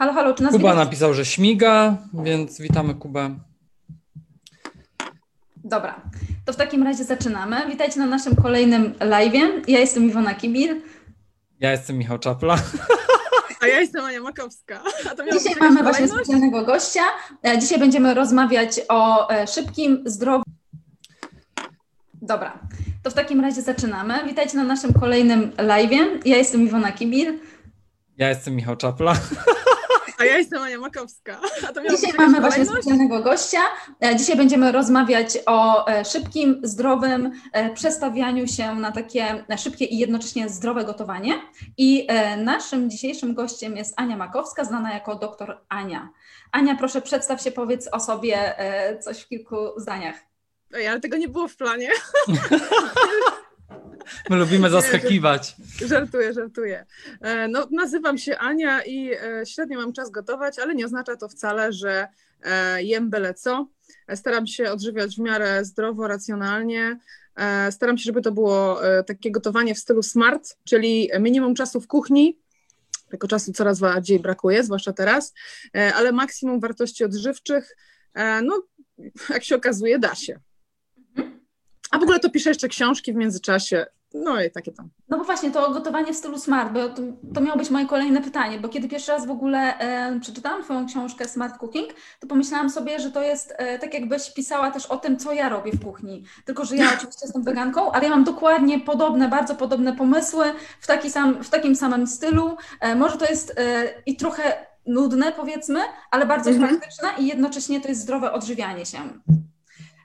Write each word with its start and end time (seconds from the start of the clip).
Halo, 0.00 0.12
halo, 0.12 0.34
czy 0.34 0.42
nas 0.42 0.52
Kuba 0.52 0.70
widać? 0.72 0.84
napisał, 0.84 1.14
że 1.14 1.24
śmiga, 1.24 1.96
więc 2.24 2.60
witamy 2.60 2.94
Kubę. 2.94 3.38
Dobra, 5.56 6.00
to 6.44 6.52
w 6.52 6.56
takim 6.56 6.82
razie 6.82 7.04
zaczynamy. 7.04 7.56
Witajcie 7.70 7.98
na 8.00 8.06
naszym 8.06 8.36
kolejnym 8.36 8.92
live'ie. 8.92 9.46
Ja 9.68 9.78
jestem 9.78 10.04
Iwona 10.04 10.34
Kibil. 10.34 10.80
Ja 11.60 11.70
jestem 11.70 11.98
Michał 11.98 12.18
Czapla. 12.18 12.56
A 13.60 13.66
ja 13.66 13.80
jestem 13.80 14.04
Ania 14.04 14.20
Makowska. 14.20 14.80
A 15.12 15.14
to 15.14 15.24
miało 15.24 15.38
Dzisiaj 15.40 15.54
mamy 15.60 15.82
właśnie 15.82 16.08
specjalnego 16.08 16.64
gościa. 16.64 17.02
E, 17.46 17.58
Dzisiaj 17.58 17.78
będziemy 17.78 18.14
rozmawiać 18.14 18.80
o 18.88 19.30
e, 19.30 19.46
szybkim, 19.46 20.02
zdrowym. 20.06 20.42
Dobra, 22.22 22.58
to 23.02 23.10
w 23.10 23.14
takim 23.14 23.40
razie 23.40 23.62
zaczynamy. 23.62 24.14
Witajcie 24.26 24.56
na 24.56 24.64
naszym 24.64 24.92
kolejnym 24.92 25.50
live'ie. 25.50 26.04
Ja 26.24 26.36
jestem 26.36 26.62
Iwona 26.62 26.92
Kibil. 26.92 27.38
Ja 28.16 28.28
jestem 28.28 28.56
Michał 28.56 28.76
Czapla. 28.76 29.14
A 30.20 30.24
ja 30.24 30.38
jestem 30.38 30.62
Ania 30.62 30.78
Makowska. 30.78 31.40
A 31.68 31.72
to 31.72 31.82
miało 31.82 31.96
Dzisiaj 31.96 32.12
mamy 32.18 32.40
właśnie 32.40 32.66
specjalnego 32.66 33.20
gościa. 33.20 33.60
E, 34.04 34.16
Dzisiaj 34.16 34.36
będziemy 34.36 34.72
rozmawiać 34.72 35.38
o 35.46 35.88
e, 35.88 36.04
szybkim, 36.04 36.60
zdrowym 36.62 37.32
e, 37.52 37.74
przestawianiu 37.74 38.46
się 38.46 38.74
na 38.74 38.92
takie 38.92 39.44
szybkie 39.58 39.84
i 39.84 39.98
jednocześnie 39.98 40.48
zdrowe 40.48 40.84
gotowanie. 40.84 41.40
I 41.76 42.08
naszym 42.36 42.90
dzisiejszym 42.90 43.34
gościem 43.34 43.76
jest 43.76 43.94
Ania 43.96 44.16
Makowska, 44.16 44.64
znana 44.64 44.94
jako 44.94 45.14
doktor 45.14 45.58
Ania. 45.68 46.08
Ania, 46.52 46.76
proszę 46.76 47.02
przedstaw 47.02 47.42
się, 47.42 47.50
powiedz 47.50 47.88
o 47.92 48.00
sobie 48.00 48.54
coś 49.02 49.20
w 49.20 49.28
kilku 49.28 49.56
zdaniach. 49.76 50.16
Ej, 50.74 50.88
ale 50.88 51.00
tego 51.00 51.16
nie 51.16 51.28
było 51.28 51.48
w 51.48 51.56
planie. 51.56 51.90
My 54.30 54.36
lubimy 54.36 54.70
zaskakiwać. 54.70 55.56
Żartuję, 55.86 56.32
żartuję. 56.34 56.86
E, 57.20 57.48
No, 57.48 57.68
nazywam 57.70 58.18
się 58.18 58.38
Ania 58.38 58.84
i 58.84 59.12
e, 59.12 59.46
średnio 59.46 59.78
mam 59.78 59.92
czas 59.92 60.10
gotować, 60.10 60.58
ale 60.58 60.74
nie 60.74 60.86
oznacza 60.86 61.16
to 61.16 61.28
wcale, 61.28 61.72
że 61.72 62.08
e, 62.42 62.82
jem 62.82 63.10
byle 63.10 63.34
co. 63.34 63.68
Staram 64.14 64.46
się 64.46 64.72
odżywiać 64.72 65.16
w 65.16 65.18
miarę 65.18 65.64
zdrowo, 65.64 66.08
racjonalnie. 66.08 66.98
Staram 67.70 67.98
się, 67.98 68.04
żeby 68.04 68.22
to 68.22 68.32
było 68.32 68.80
takie 69.06 69.30
gotowanie 69.30 69.74
w 69.74 69.78
stylu 69.78 70.02
smart, 70.02 70.56
czyli 70.64 71.10
minimum 71.20 71.54
czasu 71.54 71.80
w 71.80 71.86
kuchni. 71.86 72.38
Tego 73.08 73.28
czasu 73.28 73.52
coraz 73.52 73.80
bardziej 73.80 74.20
brakuje, 74.20 74.64
zwłaszcza 74.64 74.92
teraz, 74.92 75.34
ale 75.94 76.12
maksimum 76.12 76.60
wartości 76.60 77.04
odżywczych. 77.04 77.76
No, 78.42 78.62
jak 79.30 79.44
się 79.44 79.56
okazuje, 79.56 79.98
da 79.98 80.14
się. 80.14 80.40
A 81.90 81.98
w 81.98 82.02
ogóle 82.02 82.20
to 82.20 82.30
piszę 82.30 82.50
jeszcze 82.50 82.68
książki 82.68 83.12
w 83.12 83.16
międzyczasie. 83.16 83.86
No 84.14 84.42
i 84.42 84.50
takie 84.50 84.72
tam. 84.72 84.88
No 85.08 85.18
bo 85.18 85.24
właśnie 85.24 85.50
to 85.50 85.70
gotowanie 85.70 86.12
w 86.12 86.16
stylu 86.16 86.38
smart, 86.38 86.72
bo 86.72 86.88
to, 86.88 87.02
to 87.34 87.40
miało 87.40 87.58
być 87.58 87.70
moje 87.70 87.86
kolejne 87.86 88.22
pytanie, 88.22 88.58
bo 88.58 88.68
kiedy 88.68 88.88
pierwszy 88.88 89.12
raz 89.12 89.26
w 89.26 89.30
ogóle 89.30 89.78
e, 89.78 90.20
przeczytałam 90.20 90.62
Twoją 90.62 90.86
książkę 90.86 91.28
Smart 91.28 91.58
Cooking, 91.58 91.90
to 92.20 92.26
pomyślałam 92.26 92.70
sobie, 92.70 93.00
że 93.00 93.10
to 93.10 93.22
jest 93.22 93.54
e, 93.56 93.78
tak 93.78 93.94
jakbyś 93.94 94.30
pisała 94.30 94.70
też 94.70 94.86
o 94.86 94.96
tym, 94.96 95.16
co 95.18 95.32
ja 95.32 95.48
robię 95.48 95.72
w 95.72 95.84
kuchni. 95.84 96.24
Tylko, 96.44 96.64
że 96.64 96.76
ja 96.76 96.88
oczywiście 96.96 97.20
jestem 97.22 97.42
weganką, 97.42 97.92
ale 97.92 98.04
ja 98.04 98.10
mam 98.10 98.24
dokładnie 98.24 98.80
podobne, 98.80 99.28
bardzo 99.28 99.54
podobne 99.54 99.92
pomysły 99.96 100.44
w, 100.80 100.86
taki 100.86 101.10
sam, 101.10 101.44
w 101.44 101.50
takim 101.50 101.76
samym 101.76 102.06
stylu. 102.06 102.56
E, 102.80 102.94
może 102.94 103.16
to 103.16 103.24
jest 103.24 103.58
e, 103.58 103.84
i 104.06 104.16
trochę 104.16 104.66
nudne 104.86 105.32
powiedzmy, 105.32 105.80
ale 106.10 106.26
bardzo 106.26 106.50
Mhm. 106.50 106.68
praktyczne 106.68 107.08
i 107.18 107.26
jednocześnie 107.26 107.80
to 107.80 107.88
jest 107.88 108.00
zdrowe 108.00 108.32
odżywianie 108.32 108.86
się. 108.86 108.98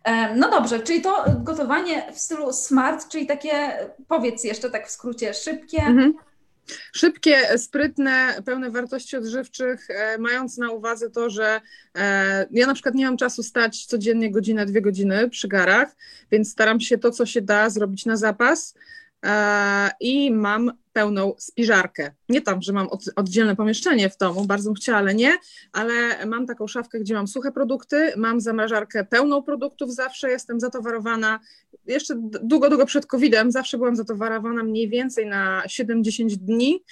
E, 0.06 0.36
No 0.36 0.52
dobrze, 0.52 0.80
czyli 0.80 1.02
to 1.02 1.26
gotowanie 1.44 2.14
w 2.14 2.20
stylu 2.20 2.54
smart, 2.54 3.08
czyli 3.08 3.28
takie, 3.28 3.52
powiedz 4.08 4.44
jeszcze 4.44 4.70
tak 4.70 4.88
w 4.88 4.92
skrócie, 4.92 5.34
szybkie. 5.34 5.78
Mhm. 5.78 6.14
Szybkie, 6.94 7.58
sprytne, 7.58 8.42
pełne 8.46 8.72
wartości 8.72 9.18
odżywczych, 9.18 9.88
e, 9.90 10.18
mając 10.18 10.58
na 10.58 10.72
uwadze 10.72 11.10
to, 11.10 11.30
że 11.30 11.62
e, 11.96 12.46
ja 12.52 12.68
na 12.68 12.74
przykład 12.74 12.96
nie 12.96 13.06
mam 13.06 13.18
czasu 13.18 13.44
stać 13.44 13.86
codziennie 13.86 14.32
godzinę, 14.32 14.66
dwie 14.66 14.82
godziny 14.82 15.30
przy 15.30 15.48
garach, 15.48 15.96
więc 16.32 16.52
staram 16.52 16.80
się 16.80 16.98
to, 16.98 17.12
co 17.12 17.26
się 17.26 17.42
da, 17.42 17.70
zrobić 17.70 18.06
na 18.06 18.18
zapas. 18.18 18.74
E, 19.26 19.92
I 20.00 20.32
mam 20.32 20.72
pełną 20.94 21.34
spiżarkę. 21.38 22.14
Nie 22.30 22.42
tam, 22.42 22.62
że 22.62 22.74
mam 22.74 22.88
od, 22.88 23.04
oddzielne 23.16 23.56
pomieszczenie 23.56 24.10
w 24.10 24.18
domu, 24.18 24.46
bardzo 24.46 24.70
bym 24.70 24.76
chciała, 24.76 24.98
ale 24.98 25.16
nie, 25.16 25.38
ale 25.74 26.26
mam 26.26 26.48
taką 26.48 26.68
szafkę, 26.68 27.00
gdzie 27.00 27.14
mam 27.14 27.28
suche 27.28 27.52
produkty, 27.52 28.14
mam 28.18 28.42
zamrażarkę 28.42 29.06
pełną 29.06 29.44
produktów 29.44 29.94
zawsze, 29.94 30.30
jestem 30.30 30.60
zatowarowana. 30.60 31.40
Jeszcze 31.86 32.16
długo, 32.44 32.70
długo 32.70 32.86
przed 32.86 33.06
COVID-em 33.06 33.52
zawsze 33.52 33.78
byłam 33.78 33.96
zatowarowana 33.96 34.64
mniej 34.64 34.90
więcej 34.90 35.26
na 35.26 35.64
7-10 35.68 36.36
dni 36.36 36.84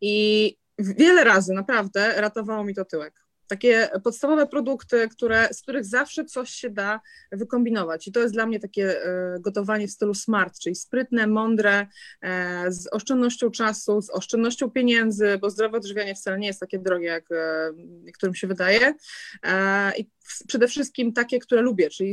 i 0.00 0.56
wiele 0.78 1.24
razy 1.24 1.52
naprawdę 1.52 2.20
ratowało 2.20 2.64
mi 2.64 2.74
to 2.74 2.84
tyłek. 2.84 3.27
Takie 3.48 3.90
podstawowe 4.04 4.46
produkty, 4.46 5.08
które, 5.08 5.48
z 5.52 5.62
których 5.62 5.84
zawsze 5.84 6.24
coś 6.24 6.50
się 6.50 6.70
da 6.70 7.00
wykombinować. 7.32 8.08
I 8.08 8.12
to 8.12 8.20
jest 8.20 8.34
dla 8.34 8.46
mnie 8.46 8.60
takie 8.60 9.04
e, 9.04 9.40
gotowanie 9.40 9.88
w 9.88 9.90
stylu 9.90 10.14
smart, 10.14 10.58
czyli 10.58 10.74
sprytne, 10.74 11.26
mądre, 11.26 11.86
e, 12.22 12.72
z 12.72 12.88
oszczędnością 12.92 13.50
czasu, 13.50 14.02
z 14.02 14.10
oszczędnością 14.10 14.70
pieniędzy, 14.70 15.38
bo 15.40 15.50
zdrowe 15.50 15.76
odżywianie 15.76 16.14
wcale 16.14 16.38
nie 16.38 16.46
jest 16.46 16.60
takie 16.60 16.78
drogie, 16.78 17.06
jak 17.06 17.24
niektórym 17.76 18.34
się 18.34 18.46
wydaje. 18.46 18.94
E, 19.42 19.98
I 19.98 20.10
przede 20.46 20.68
wszystkim 20.68 21.12
takie, 21.12 21.38
które 21.38 21.62
lubię, 21.62 21.90
czyli 21.90 22.12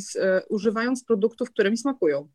używając 0.49 1.03
produktów, 1.03 1.49
które 1.51 1.71
mi 1.71 1.77
smakują. 1.77 2.29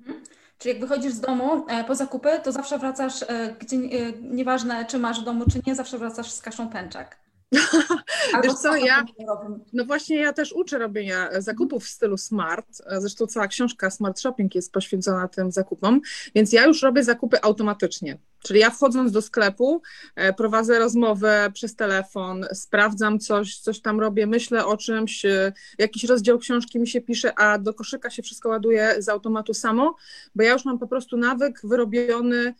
Mhm. 0.00 0.24
Czyli 0.58 0.74
jak 0.74 0.88
wychodzisz 0.88 1.12
z 1.12 1.20
domu 1.20 1.66
po 1.86 1.94
zakupy, 1.94 2.28
to 2.44 2.52
zawsze 2.52 2.78
wracasz, 2.78 3.24
gdzie, 3.60 3.76
nieważne 4.20 4.84
czy 4.84 4.98
masz 4.98 5.20
w 5.20 5.24
domu, 5.24 5.44
czy 5.52 5.60
nie, 5.66 5.74
zawsze 5.74 5.98
wracasz 5.98 6.32
z 6.32 6.40
kaszą 6.40 6.68
pęczak. 6.68 7.23
Wiesz 8.44 8.54
co, 8.62 8.76
ja-. 8.76 9.04
No 9.72 9.84
właśnie, 9.84 10.16
ja 10.16 10.32
też 10.32 10.52
uczę 10.52 10.78
robienia 10.78 11.40
zakupów 11.40 11.84
w 11.84 11.88
stylu 11.88 12.16
smart. 12.16 12.66
Zresztą 12.98 13.26
cała 13.26 13.48
książka 13.48 13.90
Smart 13.90 14.20
Shopping 14.20 14.54
jest 14.54 14.72
poświęcona 14.72 15.28
tym 15.28 15.52
zakupom, 15.52 16.00
więc 16.34 16.52
ja 16.52 16.64
już 16.66 16.82
robię 16.82 17.04
zakupy 17.04 17.42
automatycznie. 17.42 18.18
Czyli 18.44 18.60
ja 18.60 18.70
wchodząc 18.70 19.12
do 19.12 19.22
sklepu, 19.22 19.82
e, 20.16 20.32
prowadzę 20.32 20.78
rozmowę 20.78 21.50
przez 21.54 21.76
telefon, 21.76 22.46
sprawdzam 22.52 23.18
coś, 23.18 23.58
coś 23.58 23.80
tam 23.80 24.00
robię, 24.00 24.26
myślę 24.26 24.66
o 24.66 24.76
czymś, 24.76 25.24
e, 25.24 25.52
jakiś 25.78 26.04
rozdział 26.04 26.38
książki 26.38 26.78
mi 26.80 26.88
się 26.88 27.00
pisze, 27.00 27.38
a 27.38 27.58
do 27.58 27.74
koszyka 27.74 28.10
się 28.10 28.22
wszystko 28.22 28.48
ładuje 28.48 28.94
z 28.98 29.08
automatu 29.08 29.54
samo, 29.54 29.96
bo 30.34 30.42
ja 30.42 30.52
już 30.52 30.64
mam 30.64 30.78
po 30.78 30.86
prostu 30.86 31.16
nawyk 31.16 31.60
wyrobiony 31.64 32.54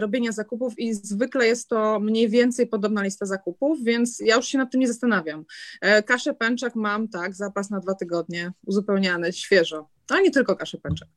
robienia 0.00 0.32
zakupów 0.32 0.78
i 0.78 0.94
zwykle 0.94 1.46
jest 1.46 1.68
to 1.68 2.00
mniej 2.00 2.28
więcej 2.28 2.66
podobna 2.66 3.02
lista 3.02 3.26
zakupów, 3.26 3.84
więc 3.84 4.20
ja 4.20 4.36
już 4.36 4.46
się 4.46 4.58
nad 4.58 4.70
tym 4.70 4.80
nie 4.80 4.88
zastanawiam. 4.88 5.44
E, 5.80 6.02
Kaszę 6.02 6.34
pęczak 6.34 6.76
mam, 6.76 7.08
tak, 7.08 7.34
zapas 7.34 7.70
na 7.70 7.80
dwa 7.80 7.94
tygodnie, 7.94 8.52
uzupełniany, 8.66 9.32
świeżo. 9.32 9.88
Ale 10.10 10.22
nie 10.22 10.30
tylko 10.30 10.56
kaszę 10.56 10.78
pęczak. 10.78 11.08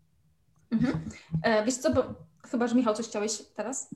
Mhm. 0.71 0.99
E, 1.43 1.65
wiesz 1.65 1.75
co, 1.75 1.93
bo 1.93 2.03
chyba, 2.51 2.67
że 2.67 2.75
Michał 2.75 2.93
coś 2.93 3.05
chciałeś 3.07 3.41
teraz? 3.55 3.89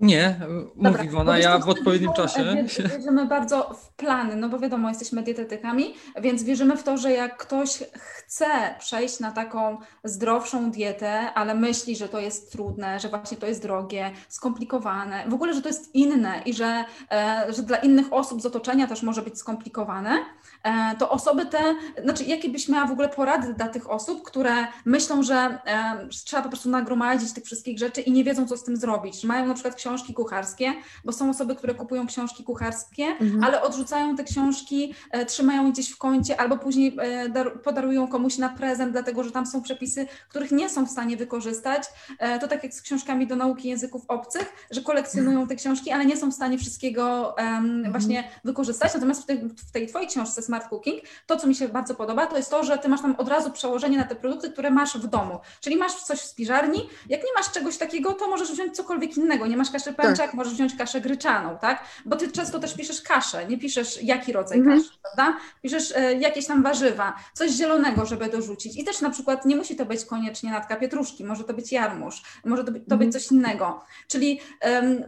Nie, 0.00 0.40
Dobra, 0.76 0.90
mów 0.90 1.04
Iwona, 1.04 1.38
ja 1.38 1.58
w 1.58 1.68
odpowiednim 1.68 2.12
czasie. 2.12 2.44
wie- 2.44 2.88
Wierzymy 2.88 3.26
bardzo 3.26 3.74
w 3.74 3.92
plany, 3.92 4.36
no 4.36 4.48
bo 4.48 4.58
wiadomo, 4.58 4.88
jesteśmy 4.88 5.22
dietetykami, 5.22 5.94
więc 6.20 6.42
wierzymy 6.42 6.76
w 6.76 6.82
to, 6.82 6.96
że 6.98 7.12
jak 7.12 7.36
ktoś 7.36 7.82
chce 7.98 8.46
przejść 8.78 9.20
na 9.20 9.30
taką 9.32 9.76
zdrowszą 10.04 10.70
dietę, 10.70 11.32
ale 11.34 11.54
myśli, 11.54 11.96
że 11.96 12.08
to 12.08 12.20
jest 12.20 12.52
trudne, 12.52 13.00
że 13.00 13.08
właśnie 13.08 13.36
to 13.36 13.46
jest 13.46 13.62
drogie, 13.62 14.10
skomplikowane, 14.28 15.24
w 15.28 15.34
ogóle, 15.34 15.54
że 15.54 15.62
to 15.62 15.68
jest 15.68 15.94
inne 15.94 16.42
i 16.46 16.54
że, 16.54 16.84
e, 17.12 17.46
że 17.52 17.62
dla 17.62 17.76
innych 17.76 18.12
osób 18.12 18.42
z 18.42 18.46
otoczenia 18.46 18.86
też 18.86 19.02
może 19.02 19.22
być 19.22 19.38
skomplikowane, 19.38 20.10
e, 20.62 20.96
to 20.98 21.10
osoby 21.10 21.46
te, 21.46 21.58
znaczy 22.04 22.24
jakie 22.24 22.48
byś 22.48 22.68
miała 22.68 22.86
w 22.86 22.92
ogóle 22.92 23.08
porady 23.08 23.54
dla 23.54 23.68
tych 23.68 23.90
osób, 23.90 24.22
które 24.22 24.52
myślą, 24.84 25.22
że 25.22 25.34
e, 25.66 26.08
trzeba 26.24 26.42
po 26.42 26.48
prostu 26.48 26.68
nagromadzić 26.70 27.32
tych 27.32 27.44
wszystkich 27.44 27.78
rzeczy 27.78 28.00
i 28.00 28.12
nie 28.12 28.24
wiedzą, 28.24 28.46
co 28.46 28.56
z 28.56 28.64
tym 28.64 28.76
zrobić, 28.76 29.20
że 29.20 29.28
mają 29.28 29.46
na 29.46 29.54
przykład 29.54 29.76
książki 29.88 30.14
kucharskie, 30.14 30.72
bo 31.04 31.12
są 31.12 31.30
osoby, 31.30 31.56
które 31.56 31.74
kupują 31.74 32.06
książki 32.06 32.44
kucharskie, 32.44 33.04
Mhm. 33.20 33.44
ale 33.44 33.62
odrzucają 33.62 34.16
te 34.16 34.24
książki, 34.24 34.94
e, 35.10 35.26
trzymają 35.26 35.66
je 35.66 35.72
gdzieś 35.72 35.90
w 35.90 35.98
kącie 35.98 36.40
albo 36.40 36.58
później 36.58 36.96
e, 37.00 37.28
dar, 37.28 37.62
podarują 37.62 38.08
komuś 38.08 38.38
na 38.38 38.48
prezent, 38.48 38.92
dlatego 38.92 39.24
że 39.24 39.30
tam 39.30 39.46
są 39.46 39.62
przepisy, 39.62 40.06
których 40.28 40.50
nie 40.52 40.68
są 40.68 40.86
w 40.86 40.90
stanie 40.90 41.16
wykorzystać. 41.16 41.82
E, 42.18 42.38
to 42.38 42.48
tak 42.48 42.62
jak 42.64 42.74
z 42.74 42.82
książkami 42.82 43.26
do 43.26 43.36
nauki 43.36 43.68
języków 43.68 44.02
obcych, 44.08 44.52
że 44.70 44.82
kolekcjonują 44.82 45.46
te 45.46 45.56
książki, 45.56 45.90
ale 45.90 46.04
nie 46.06 46.16
są 46.16 46.30
w 46.30 46.34
stanie 46.34 46.58
wszystkiego 46.58 47.36
em, 47.38 47.90
właśnie 47.90 48.24
wykorzystać. 48.44 48.94
Natomiast 48.94 49.22
w 49.22 49.26
tej, 49.26 49.38
w 49.38 49.70
tej 49.72 49.86
Twojej 49.86 50.08
książce 50.08 50.42
Smart 50.42 50.68
Cooking, 50.68 51.02
to 51.26 51.36
co 51.36 51.46
mi 51.46 51.54
się 51.54 51.68
bardzo 51.68 51.94
podoba, 51.94 52.26
to 52.26 52.36
jest 52.36 52.50
to, 52.50 52.64
że 52.64 52.78
Ty 52.78 52.88
masz 52.88 53.02
tam 53.02 53.14
od 53.18 53.28
razu 53.28 53.50
przełożenie 53.50 53.98
na 53.98 54.04
te 54.04 54.14
produkty, 54.14 54.50
które 54.50 54.70
masz 54.70 54.98
w 54.98 55.06
domu. 55.06 55.38
Czyli 55.60 55.76
masz 55.76 55.94
coś 55.94 56.18
w 56.18 56.24
spiżarni, 56.24 56.88
jak 57.08 57.20
nie 57.20 57.32
masz 57.36 57.50
czegoś 57.50 57.78
takiego, 57.78 58.12
to 58.12 58.28
możesz 58.28 58.52
wziąć 58.52 58.76
cokolwiek 58.76 59.16
innego, 59.16 59.46
nie 59.46 59.56
masz 59.56 59.70
kaszy 59.78 59.92
pęczek, 59.92 60.26
tak. 60.26 60.34
możesz 60.34 60.54
wziąć 60.54 60.76
kaszę 60.76 61.00
gryczaną, 61.00 61.58
tak? 61.58 61.82
Bo 62.06 62.16
ty 62.16 62.32
często 62.32 62.58
też 62.58 62.74
piszesz 62.74 63.02
kaszę, 63.02 63.46
nie 63.46 63.58
piszesz 63.58 64.02
jaki 64.02 64.32
rodzaj 64.32 64.58
mhm. 64.58 64.78
kaszy, 64.78 64.90
prawda? 65.02 65.38
Piszesz 65.62 65.92
e, 65.96 66.14
jakieś 66.14 66.46
tam 66.46 66.62
warzywa, 66.62 67.14
coś 67.34 67.50
zielonego, 67.50 68.06
żeby 68.06 68.28
dorzucić. 68.28 68.76
I 68.76 68.84
też 68.84 69.00
na 69.00 69.10
przykład 69.10 69.44
nie 69.44 69.56
musi 69.56 69.76
to 69.76 69.86
być 69.86 70.04
koniecznie 70.04 70.50
natka 70.50 70.76
pietruszki, 70.76 71.24
może 71.24 71.44
to 71.44 71.54
być 71.54 71.72
jarmuż, 71.72 72.22
może 72.44 72.64
to, 72.64 72.72
być, 72.72 72.82
to 72.88 72.96
być 72.96 73.06
mhm. 73.06 73.12
coś 73.12 73.32
innego. 73.32 73.80
Czyli 74.08 74.40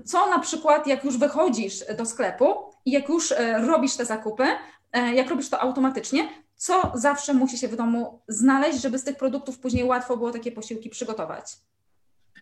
co 0.04 0.30
na 0.30 0.38
przykład, 0.38 0.86
jak 0.86 1.04
już 1.04 1.18
wychodzisz 1.18 1.84
do 1.98 2.06
sklepu 2.06 2.54
i 2.84 2.90
jak 2.90 3.08
już 3.08 3.32
e, 3.32 3.58
robisz 3.58 3.96
te 3.96 4.04
zakupy, 4.04 4.44
e, 4.92 5.14
jak 5.14 5.30
robisz 5.30 5.48
to 5.48 5.60
automatycznie, 5.60 6.28
co 6.56 6.92
zawsze 6.94 7.34
musi 7.34 7.58
się 7.58 7.68
w 7.68 7.76
domu 7.76 8.20
znaleźć, 8.28 8.80
żeby 8.80 8.98
z 8.98 9.04
tych 9.04 9.16
produktów 9.16 9.58
później 9.58 9.84
łatwo 9.84 10.16
było 10.16 10.30
takie 10.30 10.52
posiłki 10.52 10.90
przygotować? 10.90 11.56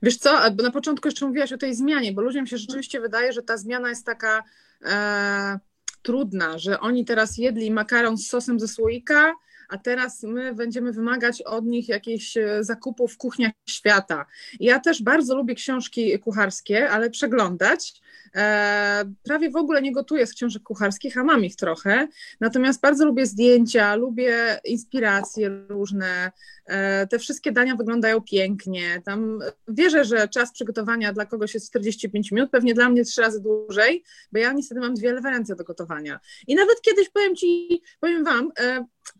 Wiesz 0.03 0.17
co, 0.17 0.51
bo 0.57 0.63
na 0.63 0.71
początku 0.71 1.09
jeszcze 1.09 1.27
mówiłaś 1.27 1.53
o 1.53 1.59
tej 1.59 1.75
zmianie, 1.75 2.13
bo 2.13 2.23
ludziom 2.23 2.47
się 2.47 2.59
rzeczywiście 2.59 3.01
wydaje, 3.01 3.33
że 3.33 3.43
ta 3.43 3.57
zmiana 3.57 3.89
jest 3.89 4.07
taka 4.07 4.43
e, 4.85 5.59
trudna, 6.03 6.59
że 6.59 6.81
oni 6.81 7.05
teraz 7.05 7.39
jedli 7.39 7.71
makaron 7.71 8.17
z 8.19 8.27
sosem 8.29 8.61
ze 8.61 8.69
słoika, 8.69 9.35
a 9.69 9.79
teraz 9.79 10.23
my 10.23 10.55
będziemy 10.55 10.93
wymagać 10.93 11.43
od 11.43 11.65
nich 11.65 11.89
jakichś 11.89 12.37
e, 12.37 12.65
zakupów 12.65 13.15
w 13.15 13.17
kuchniach 13.17 13.53
świata. 13.69 14.27
Ja 14.61 14.81
też 14.81 15.03
bardzo 15.03 15.37
lubię 15.37 15.55
książki 15.55 16.19
kucharskie, 16.19 16.91
ale 16.91 17.11
przeglądać. 17.11 18.01
E, 18.35 19.05
prawie 19.23 19.51
w 19.51 19.57
ogóle 19.57 19.83
nie 19.83 19.93
gotuję 19.93 20.27
z 20.27 20.35
książek 20.35 20.63
kucharskich, 20.63 21.19
a 21.19 21.25
mam 21.25 21.45
ich 21.45 21.57
trochę. 21.57 22.09
Natomiast 22.41 22.81
bardzo 22.81 23.05
lubię 23.05 23.27
zdjęcia, 23.27 23.95
lubię 23.95 24.61
inspiracje 24.65 25.51
różne. 25.69 26.33
E, 26.67 27.07
te 27.07 27.19
wszystkie 27.19 27.53
dania 27.53 27.77
wyglądają 27.77 28.21
pięknie. 28.21 29.03
Tam 29.05 29.39
wierzę, 29.69 30.05
że 30.05 30.29
czas 30.29 30.53
przygotowania 30.53 31.13
dla 31.13 31.27
kogoś 31.27 31.55
jest 31.55 31.69
45 31.69 32.33
minut, 32.33 32.51
pewnie 32.51 32.75
dla 32.75 32.89
mnie 32.89 33.05
trzy 33.05 33.21
razy 33.21 33.41
dłużej, 33.41 34.05
bo 34.33 34.39
ja 34.39 34.53
niestety 34.53 34.81
mam 34.81 34.95
dwie 34.95 35.13
lewe 35.13 35.31
ręce 35.31 35.57
do 35.57 35.65
gotowania. 35.65 36.21
I 36.47 36.55
nawet 36.55 36.81
kiedyś 36.83 37.09
powiem 37.09 37.37
ci, 37.37 37.83
powiem 38.01 38.25
wam, 38.25 38.53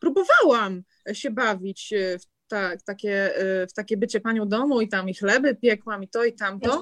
próbowałam 0.01 0.83
się 1.13 1.31
bawić 1.31 1.95
w 2.21 2.39
ta, 2.49 2.77
takie, 2.77 3.35
w 3.71 3.73
takie 3.73 3.97
bycie 3.97 4.21
panią 4.21 4.49
domu 4.49 4.81
i 4.81 4.89
tam 4.89 5.09
i 5.09 5.15
chleby 5.15 5.55
piekłam 5.55 6.03
i 6.03 6.09
to 6.09 6.25
i 6.25 6.33
tamto. 6.33 6.81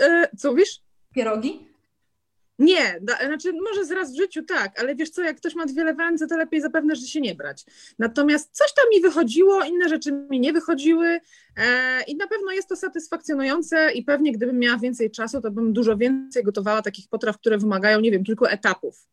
E, 0.00 0.28
co 0.36 0.50
mówisz? 0.50 0.80
Pierogi? 1.14 1.70
Nie, 2.60 2.98
da, 3.02 3.16
znaczy 3.26 3.52
może 3.52 3.94
raz 3.94 4.12
w 4.12 4.16
życiu 4.16 4.42
tak, 4.42 4.80
ale 4.80 4.94
wiesz 4.94 5.10
co, 5.10 5.22
jak 5.22 5.36
ktoś 5.36 5.54
ma 5.54 5.66
dwie 5.66 5.84
lewe 5.84 6.16
to 6.28 6.36
lepiej 6.36 6.60
zapewne, 6.60 6.96
że 6.96 7.06
się 7.06 7.20
nie 7.20 7.34
brać. 7.34 7.64
Natomiast 7.98 8.50
coś 8.52 8.74
tam 8.74 8.84
mi 8.94 9.00
wychodziło, 9.00 9.64
inne 9.64 9.88
rzeczy 9.88 10.12
mi 10.12 10.40
nie 10.40 10.52
wychodziły 10.52 11.20
i 12.06 12.16
na 12.16 12.26
pewno 12.26 12.52
jest 12.52 12.68
to 12.68 12.76
satysfakcjonujące 12.76 13.92
i 13.92 14.04
pewnie 14.04 14.32
gdybym 14.32 14.58
miała 14.58 14.78
więcej 14.78 15.10
czasu, 15.10 15.40
to 15.40 15.50
bym 15.50 15.72
dużo 15.72 15.96
więcej 15.96 16.44
gotowała 16.44 16.82
takich 16.82 17.08
potraw, 17.08 17.38
które 17.38 17.58
wymagają, 17.58 18.00
nie 18.00 18.10
wiem, 18.10 18.24
kilku 18.24 18.46
etapów. 18.46 19.06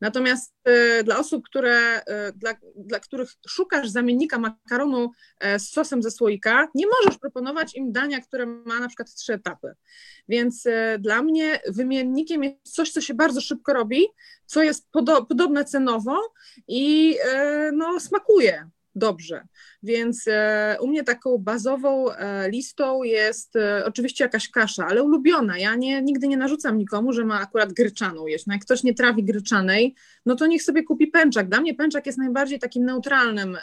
Natomiast 0.00 0.54
e, 0.64 1.04
dla 1.04 1.18
osób, 1.18 1.44
które, 1.44 2.02
e, 2.06 2.32
dla, 2.32 2.54
dla 2.76 3.00
których 3.00 3.30
szukasz 3.48 3.88
zamiennika 3.88 4.38
makaronu 4.38 5.10
e, 5.40 5.58
z 5.58 5.70
sosem 5.70 6.02
ze 6.02 6.10
słoika, 6.10 6.68
nie 6.74 6.86
możesz 6.86 7.18
proponować 7.18 7.74
im 7.74 7.92
dania, 7.92 8.20
które 8.20 8.46
ma 8.46 8.80
na 8.80 8.88
przykład 8.88 9.14
trzy 9.14 9.32
etapy. 9.32 9.74
Więc 10.28 10.64
dla 10.98 11.22
mnie 11.22 11.60
wymiennikiem 11.68 12.44
jest 12.44 12.74
coś, 12.74 12.92
co 12.92 13.00
się 13.00 13.14
bardzo 13.14 13.40
szybko 13.40 13.72
robi, 13.72 14.06
co 14.46 14.62
jest 14.62 14.90
podo 14.90 15.24
podobne 15.24 15.64
cenowo 15.64 16.32
i 16.68 17.16
no, 17.72 18.00
smakuje 18.00 18.70
dobrze. 18.94 19.46
Więc 19.86 20.24
e, 20.28 20.76
u 20.80 20.86
mnie 20.86 21.04
taką 21.04 21.38
bazową 21.38 22.12
e, 22.12 22.50
listą 22.50 23.02
jest 23.02 23.56
e, 23.56 23.84
oczywiście 23.84 24.24
jakaś 24.24 24.48
kasza, 24.48 24.86
ale 24.86 25.02
ulubiona. 25.02 25.58
Ja 25.58 25.74
nie, 25.74 26.02
nigdy 26.02 26.28
nie 26.28 26.36
narzucam 26.36 26.78
nikomu, 26.78 27.12
że 27.12 27.24
ma 27.24 27.40
akurat 27.40 27.72
gryczaną 27.72 28.26
jeść. 28.26 28.46
No 28.46 28.54
jak 28.54 28.62
ktoś 28.62 28.82
nie 28.82 28.94
trawi 28.94 29.24
gryczanej, 29.24 29.94
no 30.26 30.36
to 30.36 30.46
niech 30.46 30.62
sobie 30.62 30.84
kupi 30.84 31.06
pęczak. 31.06 31.48
Dla 31.48 31.60
mnie 31.60 31.74
pęczak 31.74 32.06
jest 32.06 32.18
najbardziej 32.18 32.58
takim 32.58 32.84
neutralnym, 32.84 33.58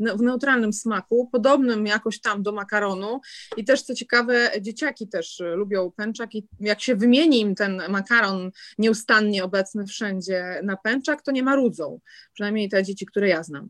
w 0.00 0.22
neutralnym 0.22 0.72
smaku, 0.72 1.28
podobnym 1.32 1.86
jakoś 1.86 2.20
tam 2.20 2.42
do 2.42 2.52
makaronu 2.52 3.20
i 3.56 3.64
też 3.64 3.82
co 3.82 3.94
ciekawe, 3.94 4.50
dzieciaki 4.60 5.08
też 5.08 5.42
lubią 5.54 5.90
pęczak 5.90 6.34
i 6.34 6.48
jak 6.60 6.80
się 6.80 6.96
wymieni 6.96 7.40
im 7.40 7.54
ten 7.54 7.82
makaron 7.88 8.50
nieustannie 8.78 9.44
obecny 9.44 9.86
wszędzie 9.86 10.60
na 10.64 10.76
pęczak, 10.76 11.22
to 11.22 11.32
nie 11.32 11.42
marudzą. 11.42 12.00
Przynajmniej 12.32 12.68
te 12.68 12.84
dzieci, 12.84 13.06
które 13.06 13.28
ja 13.28 13.42
znam. 13.42 13.68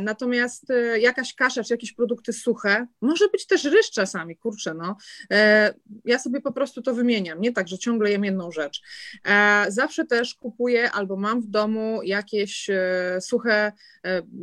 Natomiast 0.00 0.69
jakaś 0.98 1.34
kasza 1.34 1.64
czy 1.64 1.74
jakieś 1.74 1.92
produkty 1.92 2.32
suche, 2.32 2.86
może 3.00 3.28
być 3.28 3.46
też 3.46 3.64
ryż 3.64 3.90
czasami, 3.90 4.36
kurczę, 4.36 4.74
no. 4.74 4.96
E, 5.32 5.74
ja 6.04 6.18
sobie 6.18 6.40
po 6.40 6.52
prostu 6.52 6.82
to 6.82 6.94
wymieniam, 6.94 7.40
nie 7.40 7.52
tak, 7.52 7.68
że 7.68 7.78
ciągle 7.78 8.10
jem 8.10 8.24
jedną 8.24 8.50
rzecz. 8.50 8.82
E, 9.28 9.64
zawsze 9.68 10.04
też 10.04 10.34
kupuję 10.34 10.90
albo 10.90 11.16
mam 11.16 11.40
w 11.40 11.46
domu 11.46 12.00
jakieś 12.02 12.70
e, 12.70 13.18
suche 13.20 13.72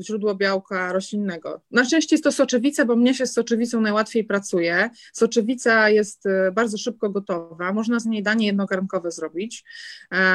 źródło 0.01 0.35
białka 0.35 0.93
roślinnego. 0.93 1.61
Na 1.71 1.85
szczęście 1.85 2.15
jest 2.15 2.23
to 2.23 2.31
soczewica, 2.31 2.85
bo 2.85 2.95
mnie 2.95 3.13
się 3.13 3.27
z 3.27 3.33
soczewicą 3.33 3.81
najłatwiej 3.81 4.23
pracuje. 4.23 4.89
Soczewica 5.13 5.89
jest 5.89 6.23
bardzo 6.53 6.77
szybko 6.77 7.09
gotowa, 7.09 7.73
można 7.73 7.99
z 7.99 8.05
niej 8.05 8.23
danie 8.23 8.47
jednogarnkowe 8.47 9.11
zrobić. 9.11 9.63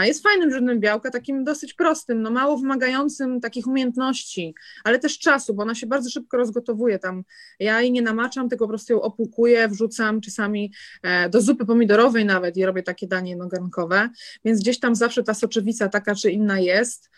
Jest 0.03 0.23
fajnym 0.23 0.51
źródłem 0.51 0.81
białka, 0.81 1.11
takim 1.11 1.45
dosyć 1.45 1.75
prostym, 1.75 2.23
no 2.23 2.31
mało 2.31 2.59
wymagającym 2.59 3.41
takich 3.41 3.67
umiejętności, 3.67 4.55
ale 4.85 4.99
też 4.99 5.19
czasu, 5.19 5.55
bo 5.55 5.63
ona 5.63 5.75
się 5.75 5.82
bardzo 5.87 6.11
szybko 6.11 6.37
rozgotowuje 6.37 6.99
tam. 6.99 7.25
Ja 7.59 7.81
jej 7.81 7.93
nie 7.93 8.03
namaczam, 8.03 8.49
tylko 8.49 8.65
po 8.65 8.69
prostu 8.69 8.93
ją 8.93 9.01
opłukuję, 9.01 9.69
wrzucam 9.69 10.21
czasami 10.21 10.73
e, 11.03 11.29
do 11.29 11.41
zupy 11.41 11.67
pomidorowej 11.67 12.25
nawet 12.25 12.57
i 12.57 12.67
robię 12.67 12.83
takie 12.83 13.07
danie 13.07 13.31
jednogarnkowe, 13.31 14.09
więc 14.45 14.61
gdzieś 14.61 14.81
tam 14.81 14.95
zawsze 14.95 15.23
ta 15.23 15.35
soczewica 15.35 15.89
taka 15.89 16.15
czy 16.15 16.31
inna 16.31 16.59
jest. 16.59 17.11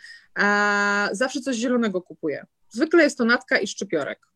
Zawsze 1.12 1.40
coś 1.40 1.56
zielonego 1.56 2.02
kupuję. 2.02 2.46
Zwykle 2.68 3.02
jest 3.02 3.18
to 3.18 3.24
natka 3.24 3.58
i 3.58 3.66
szczypiorek. 3.66 4.26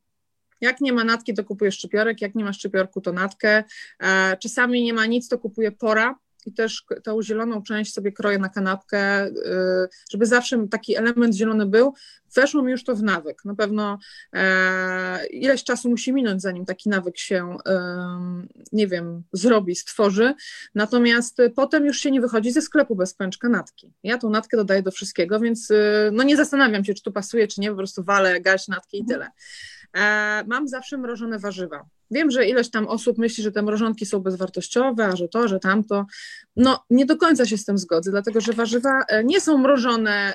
Jak 0.61 0.81
nie 0.81 0.93
ma 0.93 1.05
natki, 1.05 1.35
to 1.35 1.45
kupuję 1.45 1.73
szczypiorek, 1.73 2.21
jak 2.21 2.35
nie 2.35 2.45
ma 2.45 2.53
szczypiorku, 2.53 3.01
to 3.01 3.13
natkę. 3.13 3.65
E, 4.01 4.37
czasami 4.37 4.83
nie 4.83 4.93
ma 4.93 5.07
nic, 5.07 5.29
to 5.29 5.39
kupuję 5.39 5.73
pora, 5.73 6.19
i 6.47 6.53
też 6.53 6.85
tą 7.05 7.23
zieloną 7.23 7.63
część 7.63 7.95
sobie 7.95 8.13
kroję 8.13 8.39
na 8.39 8.49
kanapkę, 8.49 9.27
y, 9.27 9.33
żeby 10.11 10.27
zawsze 10.27 10.69
taki 10.71 10.97
element 10.97 11.35
zielony 11.35 11.67
był. 11.67 11.95
Weszło 12.35 12.63
mi 12.63 12.71
już 12.71 12.85
to 12.85 12.97
w 12.97 13.03
nawyk. 13.03 13.45
Na 13.45 13.55
pewno 13.55 13.99
e, 14.33 15.27
ileś 15.27 15.65
czasu 15.65 15.91
musi 15.91 16.13
minąć, 16.13 16.43
zanim 16.43 16.65
taki 16.65 16.89
nawyk 16.89 17.19
się, 17.19 17.57
nie 18.73 18.87
wiem, 18.87 19.23
zrobi, 19.33 19.77
stworzy. 19.77 20.35
Natomiast 20.75 21.39
potem 21.57 21.87
już 21.87 21.99
się 22.01 22.11
nie 22.11 22.21
wychodzi 22.21 22.53
ze 22.53 22.63
sklepu 22.63 22.97
bez 22.97 23.15
pęczka 23.15 23.49
natki. 23.49 23.93
Ja 24.03 24.19
tą 24.19 24.31
natkę 24.31 24.57
dodaję 24.57 24.83
do 24.83 24.91
wszystkiego, 24.91 25.41
więc 25.41 25.71
y, 25.71 26.11
no 26.13 26.23
nie 26.23 26.37
zastanawiam 26.37 26.85
się, 26.85 26.95
czy 26.95 27.03
tu 27.03 27.13
pasuje, 27.13 27.49
czy 27.49 27.61
nie, 27.61 27.71
po 27.71 27.77
prostu 27.77 28.05
walę, 28.05 28.41
gaś 28.41 28.69
natkę 28.69 28.97
i 28.97 29.05
tyle. 29.05 29.31
E, 29.97 30.45
mam 30.47 30.69
zawsze 30.69 30.99
mrożone 30.99 31.39
warzywa. 31.39 31.89
Wiem, 32.11 32.31
że 32.31 32.47
ileś 32.47 32.71
tam 32.71 32.89
osób 32.89 33.19
myśli, 33.19 33.45
że 33.45 33.53
te 33.53 33.63
mrożonki 33.63 34.07
są 34.07 34.21
bezwartościowe, 34.21 35.07
a 35.07 35.17
że 35.17 35.29
to, 35.29 35.49
że 35.49 35.61
tamto. 35.61 36.07
No, 36.57 36.85
nie 36.91 37.07
do 37.07 37.17
końca 37.17 37.47
się 37.47 37.59
z 37.59 37.65
tym 37.65 37.79
zgodzę, 37.79 38.11
dlatego 38.11 38.41
że 38.41 38.53
warzywa 38.53 39.03
e, 39.09 39.25
nie 39.25 39.41
są 39.41 39.59
mrożone 39.59 40.11
e, 40.11 40.35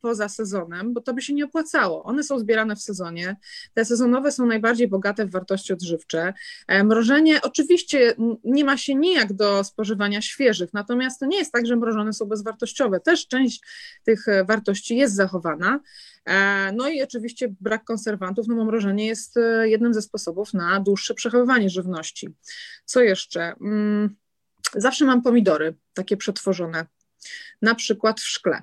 poza 0.00 0.28
sezonem, 0.28 0.94
bo 0.94 1.00
to 1.00 1.14
by 1.14 1.22
się 1.22 1.34
nie 1.34 1.44
opłacało. 1.44 2.04
One 2.04 2.22
są 2.22 2.38
zbierane 2.38 2.76
w 2.76 2.82
sezonie. 2.82 3.36
Te 3.74 3.84
sezonowe 3.84 4.32
są 4.32 4.46
najbardziej 4.46 4.88
bogate 4.88 5.26
w 5.26 5.30
wartości 5.30 5.72
odżywcze. 5.72 6.34
Mrożenie 6.84 7.42
oczywiście 7.42 8.14
nie 8.44 8.64
ma 8.64 8.76
się 8.76 8.94
nijak 8.94 9.32
do 9.32 9.64
spożywania 9.64 10.22
świeżych, 10.22 10.72
natomiast 10.72 11.20
to 11.20 11.26
nie 11.26 11.38
jest 11.38 11.52
tak, 11.52 11.66
że 11.66 11.76
mrożone 11.76 12.12
są 12.12 12.26
bezwartościowe. 12.26 13.00
Też 13.00 13.28
część 13.28 13.60
tych 14.04 14.26
wartości 14.46 14.96
jest 14.96 15.14
zachowana. 15.14 15.80
E, 16.28 16.72
no 16.72 16.88
i 16.88 17.02
oczywiście 17.02 17.54
brak 17.60 17.84
konserwantów, 17.84 18.48
no 18.48 18.54
bo 18.54 18.64
mrożenie 18.64 19.06
jest 19.06 19.36
e, 19.36 19.68
jednym 19.68 19.94
ze 19.94 20.02
sposobów 20.02 20.54
na 20.54 20.80
dłuższe 20.80 21.14
przechowywanie 21.14 21.70
żywności. 21.70 22.28
Co 22.84 23.00
jeszcze? 23.00 23.54
Mm, 23.60 24.16
zawsze 24.74 25.04
mam 25.04 25.22
pomidory, 25.22 25.74
takie 25.94 26.16
przetworzone, 26.16 26.86
na 27.62 27.74
przykład 27.74 28.20
w 28.20 28.26
szkle 28.26 28.62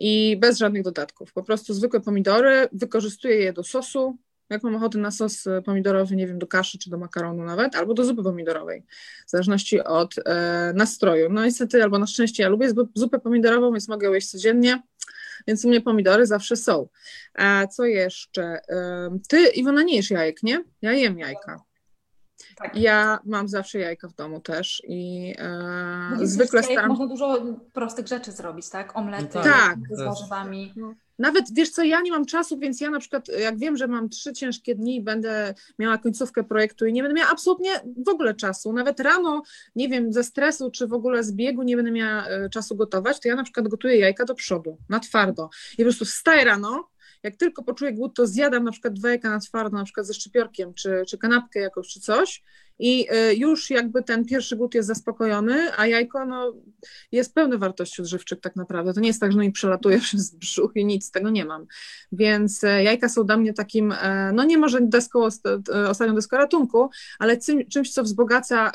i 0.00 0.36
bez 0.40 0.58
żadnych 0.58 0.82
dodatków. 0.82 1.32
Po 1.32 1.42
prostu 1.42 1.74
zwykłe 1.74 2.00
pomidory, 2.00 2.68
wykorzystuję 2.72 3.36
je 3.36 3.52
do 3.52 3.64
sosu. 3.64 4.18
Jak 4.50 4.62
mam 4.62 4.74
ochotę 4.74 4.98
na 4.98 5.10
sos 5.10 5.44
pomidorowy, 5.64 6.16
nie 6.16 6.26
wiem, 6.26 6.38
do 6.38 6.46
kaszy 6.46 6.78
czy 6.78 6.90
do 6.90 6.98
makaronu 6.98 7.44
nawet, 7.44 7.76
albo 7.76 7.94
do 7.94 8.04
zupy 8.04 8.22
pomidorowej, 8.22 8.82
w 9.26 9.30
zależności 9.30 9.80
od 9.80 10.14
e, 10.24 10.72
nastroju. 10.76 11.28
No 11.30 11.44
niestety, 11.44 11.82
albo 11.82 11.98
na 11.98 12.06
szczęście 12.06 12.42
ja 12.42 12.48
lubię 12.48 12.72
zupę 12.94 13.18
pomidorową, 13.18 13.72
więc 13.72 13.88
mogę 13.88 14.10
jeść 14.10 14.30
codziennie 14.30 14.82
więc 15.46 15.64
u 15.64 15.68
mnie 15.68 15.80
pomidory 15.80 16.26
zawsze 16.26 16.56
są. 16.56 16.88
A 17.34 17.66
co 17.66 17.84
jeszcze? 17.84 18.60
Ty, 19.28 19.46
Iwona, 19.46 19.82
nie 19.82 19.96
jesz 19.96 20.10
jajek, 20.10 20.42
nie? 20.42 20.64
Ja 20.82 20.92
jem 20.92 21.18
jajka. 21.18 21.60
Tak. 22.56 22.76
Ja 22.76 23.18
mam 23.24 23.48
zawsze 23.48 23.78
jajka 23.78 24.08
w 24.08 24.14
domu 24.14 24.40
też 24.40 24.82
i 24.88 25.34
e, 25.38 26.16
zwykle 26.22 26.60
jajek 26.60 26.72
staram 26.72 26.88
Można 26.88 27.06
dużo 27.06 27.42
prostych 27.72 28.06
rzeczy 28.06 28.32
zrobić, 28.32 28.68
tak? 28.68 28.96
Omlety 28.96 29.38
No 29.38 29.42
tak. 29.42 29.78
z 29.90 30.02
warzywami. 30.02 30.74
Nawet 31.18 31.44
wiesz 31.52 31.70
co, 31.70 31.82
ja 31.82 32.00
nie 32.00 32.10
mam 32.10 32.26
czasu, 32.26 32.58
więc 32.58 32.80
ja 32.80 32.90
na 32.90 33.00
przykład, 33.00 33.28
jak 33.28 33.58
wiem, 33.58 33.76
że 33.76 33.86
mam 33.86 34.08
trzy 34.08 34.32
ciężkie 34.32 34.74
dni 34.74 34.96
i 34.96 35.02
będę 35.02 35.54
miała 35.78 35.98
końcówkę 35.98 36.44
projektu 36.44 36.86
i 36.86 36.92
nie 36.92 37.02
będę 37.02 37.14
miała 37.20 37.30
absolutnie 37.30 37.70
w 38.06 38.08
ogóle 38.08 38.34
czasu, 38.34 38.72
nawet 38.72 39.00
rano, 39.00 39.42
nie 39.76 39.88
wiem, 39.88 40.12
ze 40.12 40.24
stresu 40.24 40.70
czy 40.70 40.86
w 40.86 40.92
ogóle 40.92 41.24
z 41.24 41.32
biegu 41.32 41.62
nie 41.62 41.76
będę 41.76 41.90
miała 41.90 42.26
e, 42.26 42.50
czasu 42.50 42.76
gotować, 42.76 43.20
to 43.20 43.28
ja 43.28 43.36
na 43.36 43.44
przykład 43.44 43.68
gotuję 43.68 43.98
jajka 43.98 44.24
do 44.24 44.34
przodu, 44.34 44.78
na 44.88 45.00
twardo. 45.00 45.50
I 45.72 45.76
po 45.76 45.82
prostu 45.82 46.04
wstaję 46.04 46.44
rano, 46.44 46.88
jak 47.24 47.36
tylko 47.36 47.62
poczuję 47.62 47.92
głód, 47.92 48.14
to 48.14 48.26
zjadam 48.26 48.64
na 48.64 48.72
przykład 48.72 48.94
dwa 48.94 49.08
jajka 49.08 49.30
na 49.30 49.38
twardo, 49.38 49.76
na 49.76 49.84
przykład 49.84 50.06
ze 50.06 50.14
szczypiorkiem, 50.14 50.74
czy, 50.74 51.02
czy 51.08 51.18
kanapkę 51.18 51.60
jakąś, 51.60 51.88
czy 51.88 52.00
coś 52.00 52.42
i 52.78 53.06
e, 53.10 53.34
już 53.34 53.70
jakby 53.70 54.02
ten 54.02 54.24
pierwszy 54.24 54.56
głód 54.56 54.74
jest 54.74 54.88
zaspokojony, 54.88 55.70
a 55.76 55.86
jajko 55.86 56.26
no, 56.26 56.54
jest 57.12 57.34
pełne 57.34 57.58
wartości 57.58 58.02
odżywczych 58.02 58.40
tak 58.40 58.56
naprawdę. 58.56 58.94
To 58.94 59.00
nie 59.00 59.08
jest 59.08 59.20
tak, 59.20 59.32
że 59.32 59.38
no 59.38 59.44
i 59.44 59.52
przelatuje 59.52 60.00
przez 60.06 60.34
brzuch 60.34 60.72
i 60.74 60.84
nic 60.84 61.10
tego 61.10 61.30
nie 61.30 61.44
mam. 61.44 61.66
Więc 62.12 62.64
e, 62.64 62.82
jajka 62.82 63.08
są 63.08 63.24
dla 63.24 63.36
mnie 63.36 63.52
takim, 63.52 63.92
e, 63.92 64.32
no 64.32 64.44
nie 64.44 64.58
może 64.58 64.80
deską, 64.80 65.28
ostatnią 65.88 66.14
deską 66.14 66.36
ratunku, 66.36 66.90
ale 67.18 67.36
czym, 67.36 67.68
czymś, 67.68 67.92
co 67.92 68.02
wzbogaca 68.02 68.72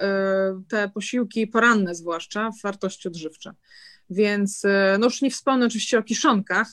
te 0.67 0.89
posiłki 0.89 1.47
poranne 1.47 1.95
zwłaszcza 1.95 2.51
w 2.51 2.61
wartości 2.61 3.07
odżywcze. 3.07 3.53
Więc 4.09 4.63
no 4.99 5.05
już 5.05 5.21
nie 5.21 5.31
wspomnę 5.31 5.65
oczywiście 5.65 5.99
o 5.99 6.03
kiszonkach. 6.03 6.67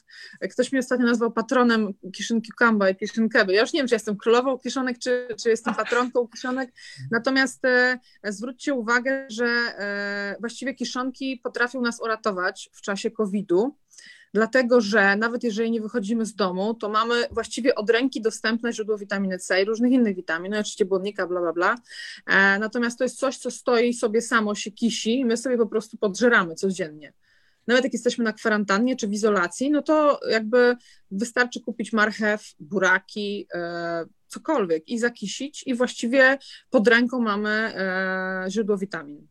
Ktoś 0.51 0.73
mnie 0.73 0.79
ostatnio 0.79 1.07
nazwał 1.07 1.33
patronem 1.33 1.93
kiszynki 2.13 2.53
kamba 2.59 2.91
i 2.91 2.97
kiszynkeby. 2.97 3.53
Ja 3.53 3.61
już 3.61 3.73
nie 3.73 3.81
wiem, 3.81 3.89
czy 3.89 3.95
jestem 3.95 4.17
królową 4.17 4.59
kiszonek, 4.59 4.99
czy, 4.99 5.29
czy 5.43 5.49
jestem 5.49 5.75
patronką 5.75 6.29
kiszonek. 6.29 6.73
Natomiast 7.11 7.65
e, 7.65 7.99
zwróćcie 8.25 8.75
uwagę, 8.75 9.27
że 9.31 9.47
e, 9.47 10.37
właściwie 10.41 10.75
kiszonki 10.75 11.41
potrafią 11.45 11.81
nas 11.81 12.01
uratować 12.01 12.71
w 12.73 12.81
czasie 12.81 13.11
COVID-u. 13.11 13.77
Dlatego, 14.37 14.81
że 14.81 15.17
nawet 15.17 15.45
jeżeli 15.45 15.71
nie 15.71 15.81
wychodzimy 15.81 16.27
z 16.27 16.35
domu, 16.35 16.75
to 16.75 16.89
mamy 16.89 17.15
właściwie 17.31 17.75
od 17.75 17.91
ręki 17.91 18.21
dostępne 18.21 18.73
źródło 18.73 18.99
witaminy 18.99 19.39
C 19.39 19.63
i 19.63 19.65
różnych 19.65 19.93
innych 19.93 20.17
witamin, 20.17 20.53
no 20.53 20.59
oczywiście 20.59 20.85
błonnika, 20.85 21.27
bla, 21.27 21.41
bla, 21.41 21.53
bla. 21.53 21.77
E, 22.27 22.59
natomiast 22.59 22.99
to 22.99 23.05
jest 23.05 23.19
coś, 23.19 23.39
co 23.39 23.51
stoi 23.51 23.95
sobie 23.95 24.23
samo, 24.23 24.55
się 24.55 24.71
kisi 24.71 25.19
i 25.19 25.25
my 25.25 25.37
sobie 25.37 25.57
po 25.57 25.67
prostu 25.67 25.97
podżeramy 25.97 26.55
codziennie 26.55 27.13
nawet 27.67 27.85
jak 27.85 27.93
jesteśmy 27.93 28.25
na 28.25 28.33
kwarantannie 28.33 28.97
czy 28.97 29.09
w 29.09 29.13
izolacji, 29.13 29.71
no 29.71 29.83
to 29.83 30.21
jakby 30.31 30.77
wystarczy 31.11 31.61
kupić 31.61 31.93
marchew, 31.93 32.55
buraki, 32.61 33.47
e, 33.55 34.05
cokolwiek 34.29 34.89
i 34.89 34.99
zakisić 34.99 35.63
i 35.67 35.75
właściwie 35.75 36.39
pod 36.71 36.89
ręką 36.89 37.21
mamy 37.21 37.51
e, 37.51 38.47
źródło 38.51 38.79
witamin. 38.79 39.27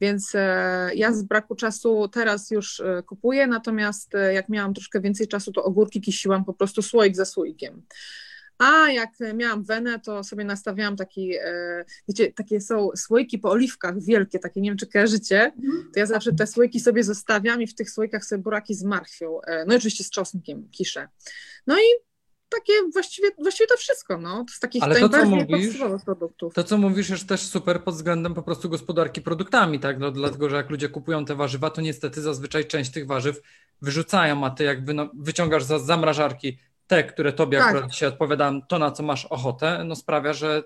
Więc 0.00 0.32
e, 0.34 0.90
ja 0.94 1.12
z 1.12 1.22
braku 1.22 1.54
czasu 1.54 2.08
teraz 2.08 2.50
już 2.50 2.82
kupuję, 3.06 3.46
natomiast 3.46 4.12
jak 4.32 4.48
miałam 4.48 4.74
troszkę 4.74 5.00
więcej 5.00 5.28
czasu, 5.28 5.52
to 5.52 5.64
ogórki 5.64 6.00
kisiłam 6.00 6.44
po 6.44 6.54
prostu 6.54 6.82
słoik 6.82 7.16
za 7.16 7.24
słoikiem. 7.24 7.82
A 8.58 8.90
jak 8.90 9.10
miałam 9.34 9.64
wenę, 9.64 10.00
to 10.00 10.24
sobie 10.24 10.44
nastawiałam 10.44 10.96
taki, 10.96 11.36
e, 11.36 11.84
wiecie, 12.08 12.32
takie 12.32 12.60
są 12.60 12.90
słoiki 12.96 13.38
po 13.38 13.50
oliwkach 13.50 14.02
wielkie, 14.02 14.38
takie, 14.38 14.60
nie 14.60 14.70
wiem 14.70 14.78
czy 14.78 14.86
kojarzycie, 14.86 15.44
mhm. 15.44 15.90
to 15.94 16.00
ja 16.00 16.06
zawsze 16.06 16.32
te 16.32 16.46
słoiki 16.46 16.80
sobie 16.80 17.04
zostawiam 17.04 17.62
i 17.62 17.66
w 17.66 17.74
tych 17.74 17.90
słoikach 17.90 18.24
sobie 18.24 18.42
buraki 18.42 18.74
z 18.74 18.84
marchwią, 18.84 19.40
e, 19.40 19.64
no 19.64 19.74
i 19.74 19.76
oczywiście 19.76 20.04
z 20.04 20.10
czosnkiem 20.10 20.68
kiszę. 20.70 21.08
No 21.66 21.78
i 21.78 22.05
takie 22.48 22.72
właściwie, 22.92 23.28
właściwie 23.38 23.66
to 23.66 23.76
wszystko, 23.76 24.18
no, 24.18 24.44
to 24.44 24.54
z 24.54 24.60
takich 24.60 24.82
Ale 24.82 25.00
to, 25.00 25.08
co 25.08 25.24
mówisz, 25.24 25.78
produktów. 26.04 26.54
To, 26.54 26.64
co 26.64 26.78
mówisz, 26.78 27.10
jest 27.10 27.28
też 27.28 27.40
super 27.40 27.84
pod 27.84 27.94
względem 27.94 28.34
po 28.34 28.42
prostu 28.42 28.68
gospodarki 28.68 29.20
produktami, 29.22 29.80
tak, 29.80 29.98
no, 29.98 30.10
dlatego, 30.10 30.48
że 30.48 30.56
jak 30.56 30.70
ludzie 30.70 30.88
kupują 30.88 31.24
te 31.24 31.34
warzywa, 31.34 31.70
to 31.70 31.80
niestety 31.80 32.22
zazwyczaj 32.22 32.66
część 32.66 32.90
tych 32.90 33.06
warzyw 33.06 33.42
wyrzucają, 33.82 34.44
a 34.44 34.50
ty 34.50 34.64
jakby 34.64 34.94
no, 34.94 35.10
wyciągasz 35.14 35.64
za 35.64 35.78
zamrażarki 35.78 36.58
te, 36.86 37.04
które 37.04 37.32
tobie 37.32 37.58
tak. 37.58 37.68
akurat 37.68 37.90
dzisiaj 37.90 38.08
odpowiadam, 38.08 38.62
to 38.68 38.78
na 38.78 38.90
co 38.90 39.02
masz 39.02 39.24
ochotę, 39.24 39.84
no 39.84 39.96
sprawia, 39.96 40.32
że 40.32 40.62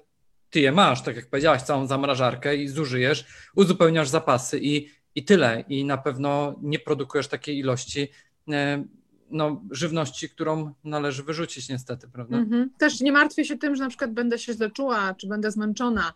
ty 0.50 0.60
je 0.60 0.72
masz, 0.72 1.02
tak 1.02 1.16
jak 1.16 1.30
powiedziałaś, 1.30 1.62
całą 1.62 1.87
zamrażarkę 1.87 2.56
i 2.56 2.68
zużyjesz, 2.68 3.26
uzupełniasz 3.54 4.08
zapasy 4.08 4.58
i, 4.62 4.88
i 5.14 5.25
tyle. 5.25 5.64
I 5.68 5.84
na 5.84 5.99
pewno 5.99 6.54
nie 6.62 6.78
produkujesz 6.78 7.28
takiej 7.28 7.58
ilości 7.58 8.08
e, 8.50 8.84
no, 9.30 9.62
żywności, 9.70 10.28
którą 10.28 10.75
należy 10.84 11.22
wyrzucić 11.22 11.68
niestety, 11.68 12.08
prawda? 12.08 12.37
Mhm. 12.37 12.70
Też 12.78 13.00
nie 13.00 13.12
martwię 13.12 13.44
się 13.44 13.58
tym, 13.58 13.76
że 13.76 13.82
na 13.82 13.88
przykład 13.88 14.12
będę 14.12 14.38
się 14.38 14.52
źle 14.52 14.70
czuła, 14.70 15.14
czy 15.14 15.26
będę 15.26 15.50
zmęczona, 15.50 16.12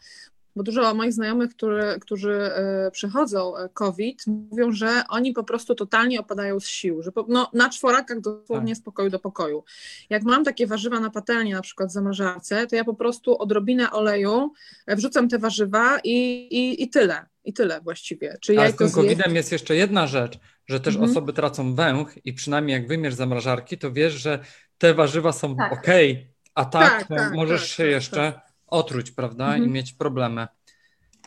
bo 0.56 0.62
dużo 0.62 0.94
moich 0.94 1.12
znajomych, 1.12 1.50
który, 1.50 1.98
którzy 2.00 2.32
e, 2.32 2.90
przechodzą 2.90 3.56
e, 3.56 3.68
COVID, 3.68 4.24
mówią, 4.26 4.72
że 4.72 5.02
oni 5.08 5.32
po 5.32 5.44
prostu 5.44 5.74
totalnie 5.74 6.20
opadają 6.20 6.60
z 6.60 6.66
sił, 6.66 7.02
że 7.02 7.12
po, 7.12 7.26
no, 7.28 7.50
na 7.52 7.68
czworakach 7.68 8.20
dosłownie 8.20 8.72
tak. 8.72 8.82
z 8.82 8.84
pokoju 8.84 9.10
do 9.10 9.18
pokoju. 9.18 9.64
Jak 10.10 10.22
mam 10.22 10.44
takie 10.44 10.66
warzywa 10.66 11.00
na 11.00 11.10
patelni, 11.10 11.52
na 11.52 11.62
przykład 11.62 11.88
w 11.88 11.92
zamrażarce, 11.92 12.66
to 12.66 12.76
ja 12.76 12.84
po 12.84 12.94
prostu 12.94 13.38
odrobinę 13.38 13.90
oleju 13.90 14.52
e, 14.86 14.96
wrzucam 14.96 15.28
te 15.28 15.38
warzywa 15.38 15.98
i, 16.04 16.46
i, 16.50 16.82
i 16.82 16.88
tyle. 16.88 17.26
I 17.44 17.52
tyle 17.52 17.80
właściwie. 17.80 18.36
Czy 18.40 18.58
Ale 18.60 18.72
z 18.72 18.76
tym 18.76 18.90
COVID-em 18.90 19.36
jest 19.36 19.52
jeszcze 19.52 19.76
jedna 19.76 20.06
rzecz, 20.06 20.38
że 20.66 20.80
też 20.80 20.94
mhm. 20.94 21.10
osoby 21.10 21.32
tracą 21.32 21.74
węch 21.74 22.08
i 22.24 22.32
przynajmniej 22.32 22.74
jak 22.74 22.88
wymiesz 22.88 23.14
zamrażarki, 23.14 23.78
to 23.78 23.92
wiesz, 23.92 24.12
że 24.12 24.38
te 24.78 24.94
warzywa 24.94 25.32
są 25.32 25.56
tak. 25.56 25.72
ok, 25.72 25.86
a 26.54 26.64
tak, 26.64 26.90
tak, 26.90 27.08
tak 27.08 27.34
możesz 27.34 27.60
tak, 27.60 27.70
się 27.70 27.82
tak, 27.82 27.92
jeszcze 27.92 28.32
tak 28.32 28.54
otruć, 28.66 29.10
prawda, 29.10 29.44
mhm. 29.44 29.64
i 29.64 29.68
mieć 29.68 29.92
problemy. 29.92 30.46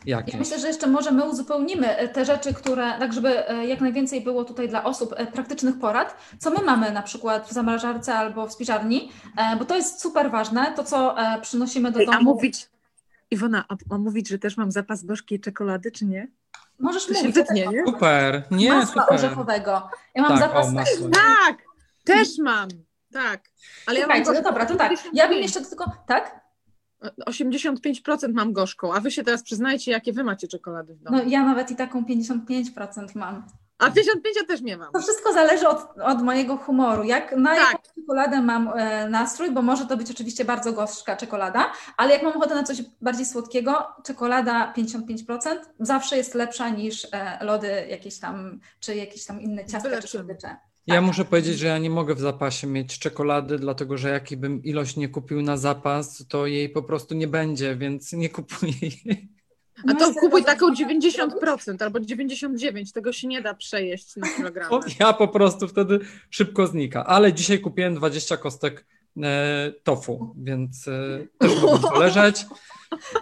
Jakieś. 0.06 0.34
Ja 0.34 0.40
myślę, 0.40 0.58
że 0.58 0.68
jeszcze 0.68 0.86
może 0.86 1.12
my 1.12 1.30
uzupełnimy 1.30 1.96
e, 1.96 2.08
te 2.08 2.24
rzeczy, 2.24 2.54
które, 2.54 2.98
tak 2.98 3.12
żeby 3.12 3.48
e, 3.48 3.66
jak 3.66 3.80
najwięcej 3.80 4.20
było 4.20 4.44
tutaj 4.44 4.68
dla 4.68 4.84
osób 4.84 5.14
e, 5.16 5.26
praktycznych 5.26 5.78
porad, 5.78 6.16
co 6.38 6.50
my 6.50 6.62
mamy 6.64 6.92
na 6.92 7.02
przykład 7.02 7.48
w 7.48 7.52
zamrażarce 7.52 8.14
albo 8.14 8.46
w 8.46 8.52
spiżarni, 8.52 9.12
bo 9.58 9.64
to 9.64 9.76
jest 9.76 10.00
super 10.00 10.30
ważne, 10.30 10.72
to 10.76 10.84
co 10.84 11.16
przynosimy 11.42 11.92
do 11.92 11.98
domu. 11.98 12.12
A 12.12 12.20
mówić, 12.20 12.68
Iwona, 13.30 13.64
a, 13.68 13.76
a 13.90 13.98
mówić, 13.98 14.28
że 14.28 14.38
też 14.38 14.56
mam 14.56 14.70
zapas 14.70 15.04
gorzkiej 15.04 15.40
czekolady, 15.40 15.90
czy 15.90 16.06
nie? 16.06 16.28
Możesz 16.78 17.06
to 17.06 17.12
mówić. 17.12 17.34
Wytnie, 17.34 17.66
nie? 17.66 17.84
Super, 17.86 18.42
nie, 18.50 18.72
masła 18.72 19.02
super. 19.02 19.18
orzechowego. 19.18 19.90
Ja 20.14 20.22
mam 20.22 20.38
tak, 20.38 20.40
zapas... 20.40 20.66
O, 20.66 21.08
tak, 21.08 21.56
też 22.04 22.28
mam, 22.38 22.68
tak. 23.12 23.50
Ale 23.86 24.00
Słuchajcie, 24.00 24.24
ja 24.24 24.32
mam 24.32 24.42
no 24.44 24.50
dobra, 24.50 24.66
to 24.66 24.76
tak. 24.76 24.92
Ja 25.12 25.28
bym 25.28 25.38
jeszcze 25.38 25.60
tylko, 25.60 25.92
tak? 26.06 26.48
85% 27.30 28.32
mam 28.32 28.52
gorzką, 28.52 28.94
a 28.94 29.00
wy 29.00 29.10
się 29.10 29.24
teraz 29.24 29.42
przyznajcie, 29.42 29.90
jakie 29.90 30.12
wy 30.12 30.24
macie 30.24 30.48
czekolady 30.48 30.94
w 30.94 31.02
domu. 31.02 31.16
No 31.16 31.22
ja 31.22 31.44
nawet 31.44 31.70
i 31.70 31.76
taką 31.76 32.02
55% 32.02 33.06
mam. 33.14 33.46
A 33.78 33.90
55 33.90 34.36
ja 34.36 34.44
też 34.44 34.60
nie 34.60 34.76
mam. 34.76 34.92
To 34.92 35.00
wszystko 35.00 35.32
zależy 35.32 35.68
od, 35.68 35.78
od 36.04 36.22
mojego 36.22 36.56
humoru. 36.56 37.04
Jak 37.04 37.36
na 37.36 37.54
tak. 37.54 37.72
jaką 37.72 37.82
czekoladę 37.94 38.42
mam 38.42 38.68
e, 38.76 39.08
nastrój, 39.08 39.50
bo 39.50 39.62
może 39.62 39.86
to 39.86 39.96
być 39.96 40.10
oczywiście 40.10 40.44
bardzo 40.44 40.72
gorzka 40.72 41.16
czekolada, 41.16 41.72
ale 41.96 42.12
jak 42.12 42.22
mam 42.22 42.36
ochotę 42.36 42.54
na 42.54 42.62
coś 42.62 42.82
bardziej 43.00 43.26
słodkiego, 43.26 43.86
czekolada 44.04 44.72
55% 44.76 45.56
zawsze 45.80 46.16
jest 46.16 46.34
lepsza 46.34 46.68
niż 46.68 47.06
e, 47.12 47.44
lody 47.44 47.86
jakieś 47.90 48.18
tam, 48.18 48.60
czy 48.80 48.94
jakieś 48.94 49.24
tam 49.24 49.40
inne 49.40 49.66
ciastka 49.66 50.02
czy 50.02 50.08
słodycze. 50.08 50.56
Ja 50.86 50.94
tak. 50.94 51.04
muszę 51.04 51.24
powiedzieć, 51.24 51.58
że 51.58 51.66
ja 51.66 51.78
nie 51.78 51.90
mogę 51.90 52.14
w 52.14 52.20
zapasie 52.20 52.66
mieć 52.66 52.98
czekolady, 52.98 53.58
dlatego 53.58 53.98
że 53.98 54.08
jakbym 54.08 54.62
ilość 54.62 54.96
nie 54.96 55.08
kupił 55.08 55.42
na 55.42 55.56
zapas, 55.56 56.24
to 56.28 56.46
jej 56.46 56.68
po 56.68 56.82
prostu 56.82 57.14
nie 57.14 57.28
będzie, 57.28 57.76
więc 57.76 58.12
nie 58.12 58.28
kupuję 58.28 58.72
jej. 59.04 59.37
A 59.88 59.94
to 59.94 60.14
kupuj 60.14 60.44
taką 60.44 60.74
90% 60.74 61.82
albo 61.82 61.98
99%, 61.98 62.92
tego 62.92 63.12
się 63.12 63.28
nie 63.28 63.42
da 63.42 63.54
przejeść 63.54 64.16
na 64.16 64.28
kilogram. 64.28 64.70
Ja 65.00 65.12
po 65.12 65.28
prostu 65.28 65.68
wtedy 65.68 66.00
szybko 66.30 66.66
znika, 66.66 67.06
ale 67.06 67.32
dzisiaj 67.32 67.60
kupiłem 67.60 67.94
20 67.94 68.36
kostek 68.36 68.86
e, 69.22 69.72
tofu, 69.82 70.34
więc 70.38 70.88
e, 70.88 71.26
też 71.38 71.62
mogę 71.62 71.98
leżeć. 72.04 72.46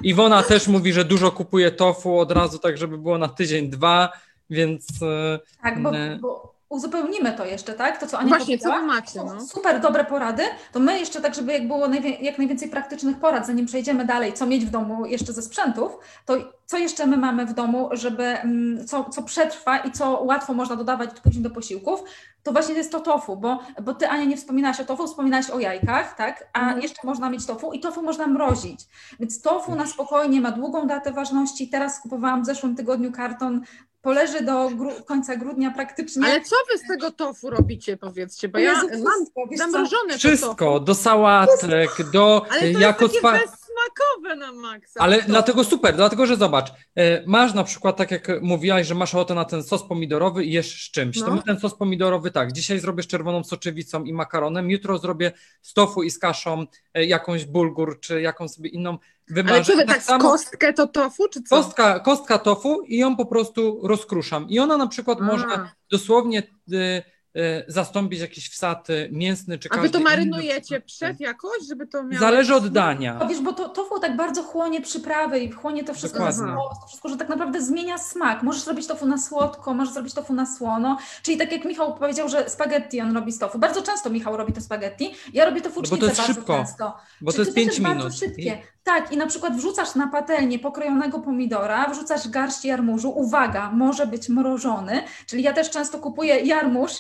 Iwona 0.02 0.42
też 0.42 0.68
mówi, 0.68 0.92
że 0.92 1.04
dużo 1.04 1.32
kupuje 1.32 1.70
tofu 1.70 2.18
od 2.18 2.32
razu, 2.32 2.58
tak 2.58 2.78
żeby 2.78 2.98
było 2.98 3.18
na 3.18 3.28
tydzień, 3.28 3.70
dwa, 3.70 4.12
więc... 4.50 5.02
E, 5.02 5.38
tak, 5.62 5.82
bo, 5.82 5.92
bo 6.20 6.55
uzupełnimy 6.68 7.32
to 7.32 7.44
jeszcze, 7.44 7.72
tak? 7.72 8.00
To, 8.00 8.06
co 8.06 8.18
Ania 8.18 8.28
Właśnie, 8.28 8.58
co 8.58 8.82
macie, 8.82 9.20
no. 9.24 9.40
Super 9.40 9.80
dobre 9.80 10.04
porady, 10.04 10.42
to 10.72 10.80
my 10.80 10.98
jeszcze 10.98 11.20
tak, 11.20 11.34
żeby 11.34 11.52
jak 11.52 11.68
było 11.68 11.88
najwie- 11.88 12.20
jak 12.20 12.38
najwięcej 12.38 12.68
praktycznych 12.68 13.16
porad, 13.18 13.46
zanim 13.46 13.66
przejdziemy 13.66 14.04
dalej, 14.04 14.32
co 14.32 14.46
mieć 14.46 14.66
w 14.66 14.70
domu 14.70 15.06
jeszcze 15.06 15.32
ze 15.32 15.42
sprzętów, 15.42 15.98
to 16.26 16.36
co 16.66 16.78
jeszcze 16.78 17.06
my 17.06 17.16
mamy 17.16 17.46
w 17.46 17.54
domu, 17.54 17.88
żeby, 17.92 18.24
mm, 18.24 18.86
co, 18.86 19.04
co 19.04 19.22
przetrwa 19.22 19.78
i 19.78 19.92
co 19.92 20.22
łatwo 20.22 20.54
można 20.54 20.76
dodawać 20.76 21.10
później 21.20 21.42
do 21.42 21.50
posiłków, 21.50 22.02
to 22.42 22.52
właśnie 22.52 22.74
jest 22.74 22.92
to 22.92 23.00
tofu, 23.00 23.36
bo, 23.36 23.58
bo 23.82 23.94
Ty, 23.94 24.08
Ania, 24.08 24.24
nie 24.24 24.36
wspominałaś 24.36 24.80
o 24.80 24.84
tofu, 24.84 25.06
wspominałaś 25.06 25.50
o 25.50 25.58
jajkach, 25.58 26.16
tak? 26.16 26.48
A 26.52 26.60
mhm. 26.60 26.82
jeszcze 26.82 27.00
można 27.04 27.30
mieć 27.30 27.46
tofu 27.46 27.72
i 27.72 27.80
tofu 27.80 28.02
można 28.02 28.26
mrozić. 28.26 28.80
Więc 29.20 29.42
tofu 29.42 29.74
na 29.74 29.86
spokojnie 29.86 30.40
ma 30.40 30.50
długą 30.50 30.86
datę 30.86 31.12
ważności. 31.12 31.68
Teraz 31.68 32.00
kupowałam 32.00 32.42
w 32.42 32.46
zeszłym 32.46 32.76
tygodniu 32.76 33.12
karton 33.12 33.62
poleży 34.06 34.44
do 34.44 34.52
gru- 34.70 35.04
końca 35.04 35.36
grudnia 35.36 35.70
praktycznie. 35.70 36.26
Ale 36.26 36.40
co 36.40 36.56
wy 36.72 36.78
z 36.78 36.88
tego 36.88 37.10
tofu 37.10 37.50
robicie, 37.50 37.96
powiedzcie? 37.96 38.48
Bo 38.48 38.58
ja 38.58 38.82
mam 39.04 39.26
zamrożone 39.56 40.18
Wszystko, 40.18 40.80
do 40.80 40.94
sałatek, 40.94 42.10
do 42.12 42.46
Ale 42.50 42.72
to 42.72 42.78
jako 42.78 43.04
jest 43.04 43.22
takie 43.22 43.46
smakowe 43.86 44.36
na 44.36 44.52
maksa. 44.52 45.00
Ale 45.00 45.18
To- 45.18 45.24
dlatego 45.28 45.64
super, 45.64 45.96
dlatego 45.96 46.26
że 46.26 46.36
zobacz, 46.36 46.72
e, 46.96 47.22
masz 47.26 47.54
na 47.54 47.64
przykład, 47.64 47.96
tak 47.96 48.10
jak 48.10 48.28
mówiłaś, 48.42 48.86
że 48.86 48.94
masz 48.94 49.14
ochotę 49.14 49.34
na 49.34 49.44
ten 49.44 49.62
sos 49.62 49.82
pomidorowy 49.88 50.44
i 50.44 50.52
jesz 50.52 50.86
z 50.86 50.90
czymś. 50.90 51.20
To 51.20 51.26
No. 51.26 51.34
my 51.34 51.42
ten 51.42 51.60
sos 51.60 51.74
pomidorowy 51.74 52.30
tak, 52.30 52.52
dzisiaj 52.52 52.78
zrobię 52.80 53.02
z 53.02 53.06
czerwoną 53.06 53.44
soczewicą 53.44 54.04
i 54.04 54.12
makaronem, 54.12 54.70
jutro 54.70 54.98
zrobię 54.98 55.32
z 55.62 55.72
tofu 55.74 56.02
i 56.02 56.10
z 56.10 56.18
kaszą 56.18 56.66
e, 56.94 57.04
jakąś 57.04 57.44
bulgur, 57.44 58.00
czy 58.00 58.20
jakąś 58.20 58.50
sobie 58.50 58.68
inną 58.70 58.98
wymarzę. 59.28 59.54
Ale 59.54 59.64
wy 59.64 59.76
Tak 59.76 59.86
tak 59.86 60.02
samo- 60.02 60.30
kostkę 60.30 60.72
to 60.72 60.86
tofu, 60.86 61.28
czy 61.28 61.42
co? 61.42 61.56
Kostka, 61.56 62.00
kostka 62.00 62.38
tofu 62.38 62.82
i 62.82 62.98
ją 62.98 63.16
po 63.16 63.26
prostu 63.26 63.80
rozkruszam. 63.88 64.48
I 64.48 64.58
ona 64.58 64.76
na 64.76 64.86
przykład 64.86 65.18
A. 65.20 65.24
może 65.24 65.46
dosłownie 65.90 66.42
y, 66.72 67.02
zastąpić 67.68 68.20
jakiś 68.20 68.48
wsad 68.48 68.90
y, 68.90 69.08
mięsny 69.12 69.58
czy 69.58 69.68
A 69.70 69.78
wy 69.78 69.90
to 69.90 70.00
marynujecie 70.00 70.80
przed 70.80 71.20
jakoś, 71.20 71.66
żeby 71.68 71.86
to 71.86 72.02
miało... 72.02 72.20
Zależy 72.20 72.54
od 72.54 72.68
dania. 72.68 73.16
No 73.20 73.28
wiesz, 73.28 73.40
bo 73.40 73.52
to 73.52 73.68
tofu 73.68 74.00
tak 74.00 74.16
bardzo 74.16 74.42
chłonie 74.42 74.80
przyprawy 74.80 75.38
i 75.38 75.50
chłonie 75.50 75.84
to 75.84 75.94
wszystko, 75.94 76.18
Dokładnie. 76.18 76.46
na 76.46 76.56
sos, 76.56 76.80
to 76.80 76.86
wszystko, 76.86 77.08
że 77.08 77.16
tak 77.16 77.28
naprawdę 77.28 77.62
zmienia 77.62 77.98
smak. 77.98 78.42
Możesz 78.42 78.62
zrobić 78.62 78.86
tofu 78.86 79.06
na 79.06 79.18
słodko, 79.18 79.74
możesz 79.74 79.94
zrobić 79.94 80.14
tofu 80.14 80.34
na 80.34 80.46
słono. 80.46 80.98
Czyli 81.22 81.36
tak 81.36 81.52
jak 81.52 81.64
Michał 81.64 81.94
powiedział, 81.94 82.28
że 82.28 82.50
spaghetti 82.50 83.00
on 83.00 83.14
robi 83.14 83.32
z 83.32 83.38
tofu. 83.38 83.58
Bardzo 83.58 83.82
często 83.82 84.10
Michał 84.10 84.36
robi 84.36 84.52
to 84.52 84.60
spaghetti. 84.60 85.14
Ja 85.32 85.44
robię 85.44 85.60
to 85.60 85.68
No 85.68 85.74
bo 85.74 85.80
to 85.80 85.88
fucznicę 85.88 86.06
jest 86.06 86.16
bardzo 86.20 86.34
szybko, 86.34 86.56
często. 86.58 86.96
Bo 87.20 87.30
Czy 87.30 87.36
to 87.36 87.42
jest 87.42 87.54
też 87.54 87.64
5 87.64 87.80
bardzo 87.80 87.98
minut. 87.98 88.18
szybkie. 88.18 88.62
Tak, 88.84 89.12
i 89.12 89.16
na 89.16 89.26
przykład 89.26 89.56
wrzucasz 89.56 89.94
na 89.94 90.06
patelnię 90.08 90.58
pokrojonego 90.58 91.18
pomidora, 91.18 91.88
wrzucasz 91.88 92.28
garść 92.28 92.64
jarmużu. 92.64 93.10
Uwaga, 93.10 93.70
może 93.70 94.06
być 94.06 94.28
mrożony, 94.28 95.02
czyli 95.26 95.42
ja 95.42 95.52
też 95.52 95.70
często 95.70 95.98
kupuję 95.98 96.40
jarmuż 96.40 96.92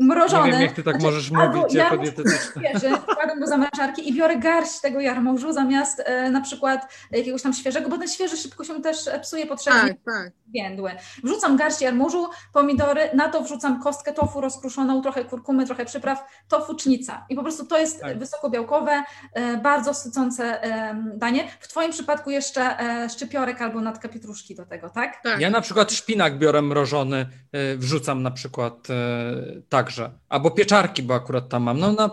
mrożony. 0.00 0.46
Nie 0.46 0.52
wiem, 0.52 0.62
jak 0.62 0.72
ty 0.72 0.82
tak 0.82 0.94
Znaczy, 0.94 1.06
możesz 1.06 1.30
mówić 1.30 1.74
jako 1.74 1.96
dietetyczka. 1.96 2.60
wkładam 2.96 3.40
do 3.40 3.46
zamrażarki 3.46 4.08
i 4.08 4.14
biorę 4.14 4.36
garść 4.36 4.80
tego 4.80 5.00
jarmużu 5.00 5.52
zamiast 5.52 6.02
e, 6.04 6.30
na 6.30 6.40
przykład 6.40 6.92
jakiegoś 7.10 7.42
tam 7.42 7.52
świeżego, 7.52 7.88
bo 7.88 7.98
ten 7.98 8.08
świeży 8.08 8.36
szybko 8.36 8.64
się 8.64 8.82
też 8.82 9.08
e, 9.08 9.20
psuje 9.20 9.46
potrzebnie 9.46 9.80
Tak, 9.80 9.98
tak. 10.04 10.32
więdły. 10.48 10.90
Wrzucam 11.24 11.56
garść 11.56 11.80
jarmużu, 11.80 12.28
pomidory, 12.52 13.00
na 13.14 13.28
to 13.28 13.42
wrzucam 13.42 13.82
kostkę 13.82 14.12
tofu 14.12 14.40
rozkruszoną, 14.40 15.02
trochę 15.02 15.24
kurkumy, 15.24 15.66
trochę 15.66 15.84
przypraw, 15.84 16.24
tofucznica. 16.48 17.26
I 17.28 17.34
po 17.36 17.42
prostu 17.42 17.66
to 17.66 17.78
jest 17.78 18.00
Tak. 18.00 18.18
wysokobiałkowe, 18.18 19.02
e, 19.34 19.56
bardzo 19.56 19.94
sycące 19.94 20.62
e, 20.64 20.96
danie. 21.16 21.48
W 21.60 21.68
Twoim 21.68 21.90
przypadku 21.92 22.30
jeszcze 22.30 22.80
e, 22.80 23.08
szczypiorek 23.10 23.62
albo 23.62 23.80
natka 23.80 24.08
pietruszki 24.08 24.54
do 24.54 24.66
tego, 24.66 24.90
tak? 24.90 25.22
tak. 25.22 25.40
Ja 25.40 25.50
na 25.50 25.60
przykład 25.60 25.92
szpinak 25.92 26.38
biorę 26.38 26.62
mrożony, 26.62 27.26
y, 27.74 27.78
wrzucam 27.78 28.22
na 28.22 28.30
przykład 28.30 28.88
y, 28.90 29.62
także. 29.90 30.10
Albo 30.28 30.50
pieczarki, 30.50 31.02
bo 31.02 31.14
akurat 31.14 31.48
tam 31.48 31.62
mam. 31.62 31.78
No 31.78 31.92
na, 31.92 32.10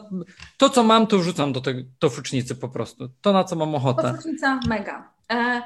to, 0.58 0.70
co 0.70 0.84
mam, 0.84 1.08
to 1.08 1.18
wrzucam 1.18 1.54
do 1.54 1.62
tej 1.62 1.90
tofucznicy 2.00 2.56
po 2.56 2.70
prostu. 2.70 3.10
To, 3.22 3.34
na 3.34 3.44
co 3.44 3.56
mam 3.56 3.76
ochotę. 3.76 4.02
Tofucznica 4.02 4.60
mega. 4.68 5.10
E, 5.32 5.62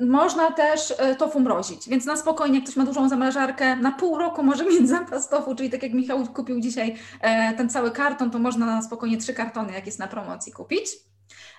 można 0.00 0.52
też 0.52 0.94
e, 0.98 1.14
tofu 1.14 1.40
mrozić, 1.40 1.88
więc 1.88 2.06
na 2.06 2.16
spokojnie, 2.16 2.54
jak 2.54 2.64
ktoś 2.64 2.76
ma 2.76 2.84
dużą 2.84 3.08
zamrażarkę, 3.08 3.76
na 3.76 3.92
pół 3.92 4.18
roku 4.18 4.42
może 4.42 4.64
mieć 4.70 4.88
zapas 4.88 5.28
tofu, 5.28 5.54
czyli 5.54 5.70
tak 5.70 5.82
jak 5.82 5.92
Michał 5.92 6.26
kupił 6.26 6.60
dzisiaj 6.60 6.96
e, 7.20 7.54
ten 7.54 7.70
cały 7.70 7.90
karton, 7.90 8.30
to 8.30 8.38
można 8.38 8.66
na 8.66 8.82
spokojnie 8.82 9.18
trzy 9.18 9.34
kartony, 9.34 9.72
jak 9.72 9.86
jest 9.86 9.98
na 9.98 10.08
promocji, 10.08 10.52
kupić. 10.52 10.88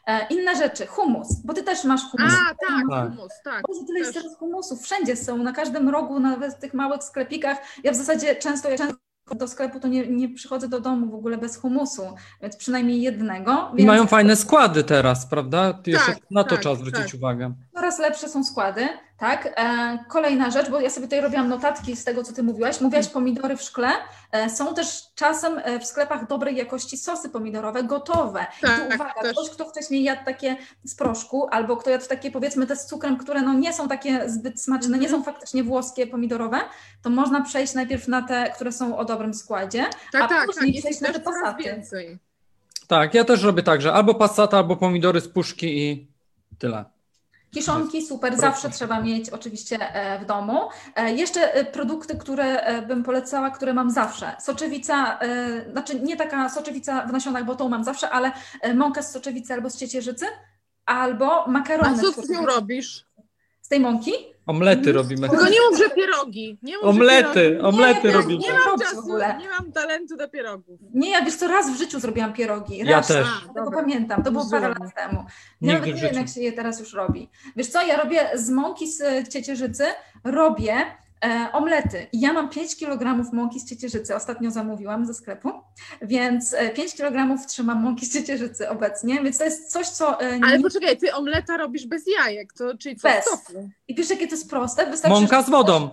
E, 0.08 0.28
inne 0.30 0.56
rzeczy, 0.56 0.88
humus, 0.88 1.28
bo 1.46 1.54
ty 1.54 1.64
też 1.64 1.84
masz 1.84 2.02
humus. 2.02 2.34
A, 2.34 2.56
tak, 2.68 2.86
Tak. 2.90 3.10
humus, 3.10 3.32
tak. 3.44 3.64
Boże, 3.68 3.86
tyle 3.88 4.00
jest 4.00 4.14
teraz 4.14 4.38
humusów, 4.38 4.82
wszędzie 4.82 5.16
są, 5.16 5.38
na 5.38 5.52
każdym 5.52 5.90
rogu, 5.90 6.20
nawet 6.20 6.54
w 6.54 6.60
tych 6.60 6.74
małych 6.74 7.04
sklepikach. 7.04 7.58
Ja 7.84 7.92
w 7.92 7.96
zasadzie 7.96 8.36
często, 8.36 8.70
jak 8.70 8.78
często 8.78 8.99
do 9.36 9.48
sklepu, 9.48 9.80
to 9.80 9.88
nie, 9.88 10.08
nie 10.08 10.30
przychodzę 10.30 10.68
do 10.68 10.80
domu 10.80 11.12
w 11.12 11.16
ogóle 11.16 11.38
bez 11.38 11.58
humusu, 11.58 12.02
więc 12.42 12.58
przynajmniej 12.58 13.02
jednego. 13.02 13.70
I 13.74 13.78
Więc... 13.78 13.88
mają 13.88 14.08
fajne 14.08 14.36
składy 14.36 14.84
teraz, 14.84 15.26
prawda? 15.26 15.80
Jeszcze 15.86 16.14
Tak, 16.14 16.22
na 16.32 16.44
to 16.44 16.50
tak, 16.50 16.60
trzeba 16.60 16.76
zwrócić 16.76 17.06
tak. 17.06 17.14
uwagę. 17.16 17.54
Coraz 17.74 18.00
lepsze 18.00 18.30
są 18.30 18.44
składy, 18.44 18.88
tak? 19.20 19.54
E, 19.56 20.00
kolejna 20.08 20.52
rzecz, 20.52 20.70
bo 20.70 20.80
ja 20.80 20.90
sobie 20.90 21.08
tutaj 21.08 21.22
robiłam 21.22 21.50
notatki 21.50 21.96
z 21.96 22.04
tego, 22.04 22.24
co 22.24 22.34
ty 22.34 22.44
mówiłaś. 22.44 22.82
Mówiłaś 22.82 23.08
pomidory 23.08 23.58
w 23.58 23.62
szkle. 23.62 23.90
E, 24.32 24.50
są 24.50 24.74
też 24.76 25.02
czasem 25.16 25.62
e, 25.64 25.80
w 25.80 25.86
sklepach 25.86 26.28
dobrej 26.28 26.56
jakości 26.56 26.98
sosy 26.98 27.30
pomidorowe 27.30 27.84
gotowe. 27.84 28.46
I 28.60 28.62
Tak, 28.62 28.80
tu 28.90 28.96
uwaga, 28.96 29.22
też. 29.22 29.32
ktoś, 29.34 29.50
kto 29.50 29.66
wcześniej 29.70 30.04
jadł 30.04 30.26
takie 30.26 30.58
z 30.84 30.96
proszku, 30.96 31.48
albo 31.52 31.78
kto 31.78 31.90
jadł 31.90 32.06
takie 32.08 32.32
powiedzmy 32.32 32.68
te 32.68 32.76
z 32.76 32.86
cukrem, 32.86 33.18
które 33.18 33.42
no 33.42 33.54
nie 33.54 33.74
są 33.74 33.88
takie 33.88 34.30
zbyt 34.30 34.62
smaczne, 34.62 34.98
nie 34.98 35.06
Mhm. 35.08 35.12
są 35.24 35.32
faktycznie 35.32 35.64
włoskie 35.64 36.08
pomidorowe, 36.08 36.58
to 37.02 37.10
można 37.10 37.42
przejść 37.42 37.74
najpierw 37.74 38.08
na 38.08 38.22
te, 38.22 38.52
które 38.56 38.72
są 38.72 38.98
o 38.98 39.06
dobrym 39.06 39.34
składzie. 39.34 39.86
Tak, 40.12 40.22
A 40.24 40.28
tak, 40.28 40.38
tak. 40.38 40.46
później 40.46 40.72
Jest 40.74 40.82
przejść 40.86 41.02
na 41.02 41.14
te 41.14 41.20
pasaty. 41.20 41.64
więcej. 41.64 42.20
Tak, 42.88 43.14
ja 43.14 43.24
też 43.26 43.44
robię 43.44 43.64
tak, 43.64 43.82
że 43.82 43.94
albo 43.94 44.16
passata, 44.16 44.58
albo 44.58 44.76
pomidory 44.76 45.22
z 45.22 45.28
puszki 45.28 45.78
i 45.90 46.08
tyle. 46.60 46.86
Kiszonki 47.52 48.06
super, 48.08 48.38
zawsze 48.38 48.70
trzeba 48.70 49.02
mieć 49.02 49.30
oczywiście 49.30 49.78
e, 49.94 50.20
w 50.20 50.26
domu. 50.26 50.70
E, 50.96 51.14
Jeszcze 51.14 51.54
e, 51.54 51.66
produkty, 51.66 52.18
które 52.18 52.64
bym 52.88 53.04
polecała, 53.04 53.50
które 53.52 53.74
mam 53.74 53.92
zawsze. 53.92 54.36
Soczewica, 54.40 55.20
znaczy 55.72 56.00
nie 56.00 56.18
taka 56.18 56.50
soczewica 56.50 57.06
w 57.08 57.12
nasionach, 57.12 57.46
bo 57.46 57.56
tą 57.56 57.70
mam 57.70 57.84
zawsze, 57.84 58.10
ale 58.10 58.32
mąka 58.76 59.02
z 59.02 59.12
soczewicy 59.12 59.54
albo 59.54 59.70
z 59.70 59.78
ciecierzycy, 59.78 60.26
albo 60.86 61.46
A 61.46 61.52
makarony 61.52 62.02
co 62.04 62.12
z 62.22 62.30
nią 62.30 62.46
robisz? 62.46 63.06
z 63.62 63.68
tej 63.68 63.80
mąki. 63.80 64.12
Omlety 64.50 64.92
robimy. 64.94 65.30
Tylko 65.30 65.46
nie 65.46 65.58
mów, 65.70 65.80
że 65.80 65.90
pierogi. 65.90 66.58
Nie 66.62 66.76
mów, 66.78 66.86
Omlety, 66.86 67.34
pierogi. 67.34 67.66
omlety 67.66 68.08
Nie, 68.08 68.14
robimy. 68.14 68.40
Nie 68.40 68.52
mam 68.54 68.80
czasu, 68.80 69.00
ogóle. 69.00 69.38
nie 69.40 69.50
mam 69.50 69.72
talentu 69.72 70.18
do 70.18 70.30
pierogów. 70.30 70.80
Nie, 70.94 71.10
ja 71.12 71.26
wiesz 71.26 71.36
co, 71.36 71.48
raz 71.48 71.72
w 71.72 71.78
życiu 71.78 72.00
zrobiłam 72.00 72.34
pierogi. 72.34 72.78
Ja 72.78 72.96
Raz, 72.98 73.08
też. 73.08 73.28
Ja 73.48 73.54
tego 73.54 73.72
pamiętam, 73.72 74.24
to 74.24 74.32
było 74.32 74.46
parę 74.52 74.68
lat 74.70 74.96
temu. 74.96 75.26
Ja 75.62 75.74
nawet 75.74 75.96
nie 75.96 76.02
wiem, 76.02 76.16
jak 76.16 76.28
się 76.28 76.42
je 76.42 76.52
teraz 76.54 76.80
już 76.80 76.94
robi. 76.94 77.30
Wiesz 77.56 77.68
co, 77.68 77.82
ja 77.88 77.98
robię 78.04 78.30
z 78.34 78.50
mąki 78.50 78.88
z 78.92 79.30
ciecierzycy, 79.30 79.84
robię 80.24 80.76
e, 81.26 81.52
omlety. 81.54 82.08
I 82.12 82.20
ja 82.22 82.34
mam 82.34 82.50
5 82.50 82.76
kg 82.76 83.34
mąki 83.34 83.60
z 83.60 83.70
ciecierzycy, 83.70 84.16
ostatnio 84.16 84.52
zamówiłam 84.52 85.06
ze 85.06 85.14
sklepu, 85.14 85.52
więc 86.02 86.54
e, 86.54 86.70
5 86.70 86.96
kg 86.96 87.48
trzymam 87.48 87.84
mąki 87.84 88.06
z 88.06 88.14
ciecierzycy 88.14 88.70
obecnie, 88.70 89.24
więc 89.24 89.38
to 89.38 89.44
jest 89.44 89.72
coś, 89.72 89.88
co... 89.88 90.22
e, 90.22 90.40
Ale 90.44 90.58
nie... 90.58 90.64
poczekaj, 90.64 90.98
ty 90.98 91.14
omleta 91.14 91.58
robisz 91.58 91.88
bez 91.88 92.04
jajek, 92.18 92.54
to 92.54 92.78
czyli 92.78 92.96
co? 92.96 93.08
Bez. 93.08 93.26
tofu? 93.26 93.70
I 93.88 93.96
wiesz, 93.96 94.10
jakie 94.10 94.28
to 94.28 94.36
jest 94.36 94.50
proste? 94.50 94.90
Wystarczy, 94.92 95.20
Mąka 95.20 95.42
z 95.44 95.50
wodą. 95.50 95.90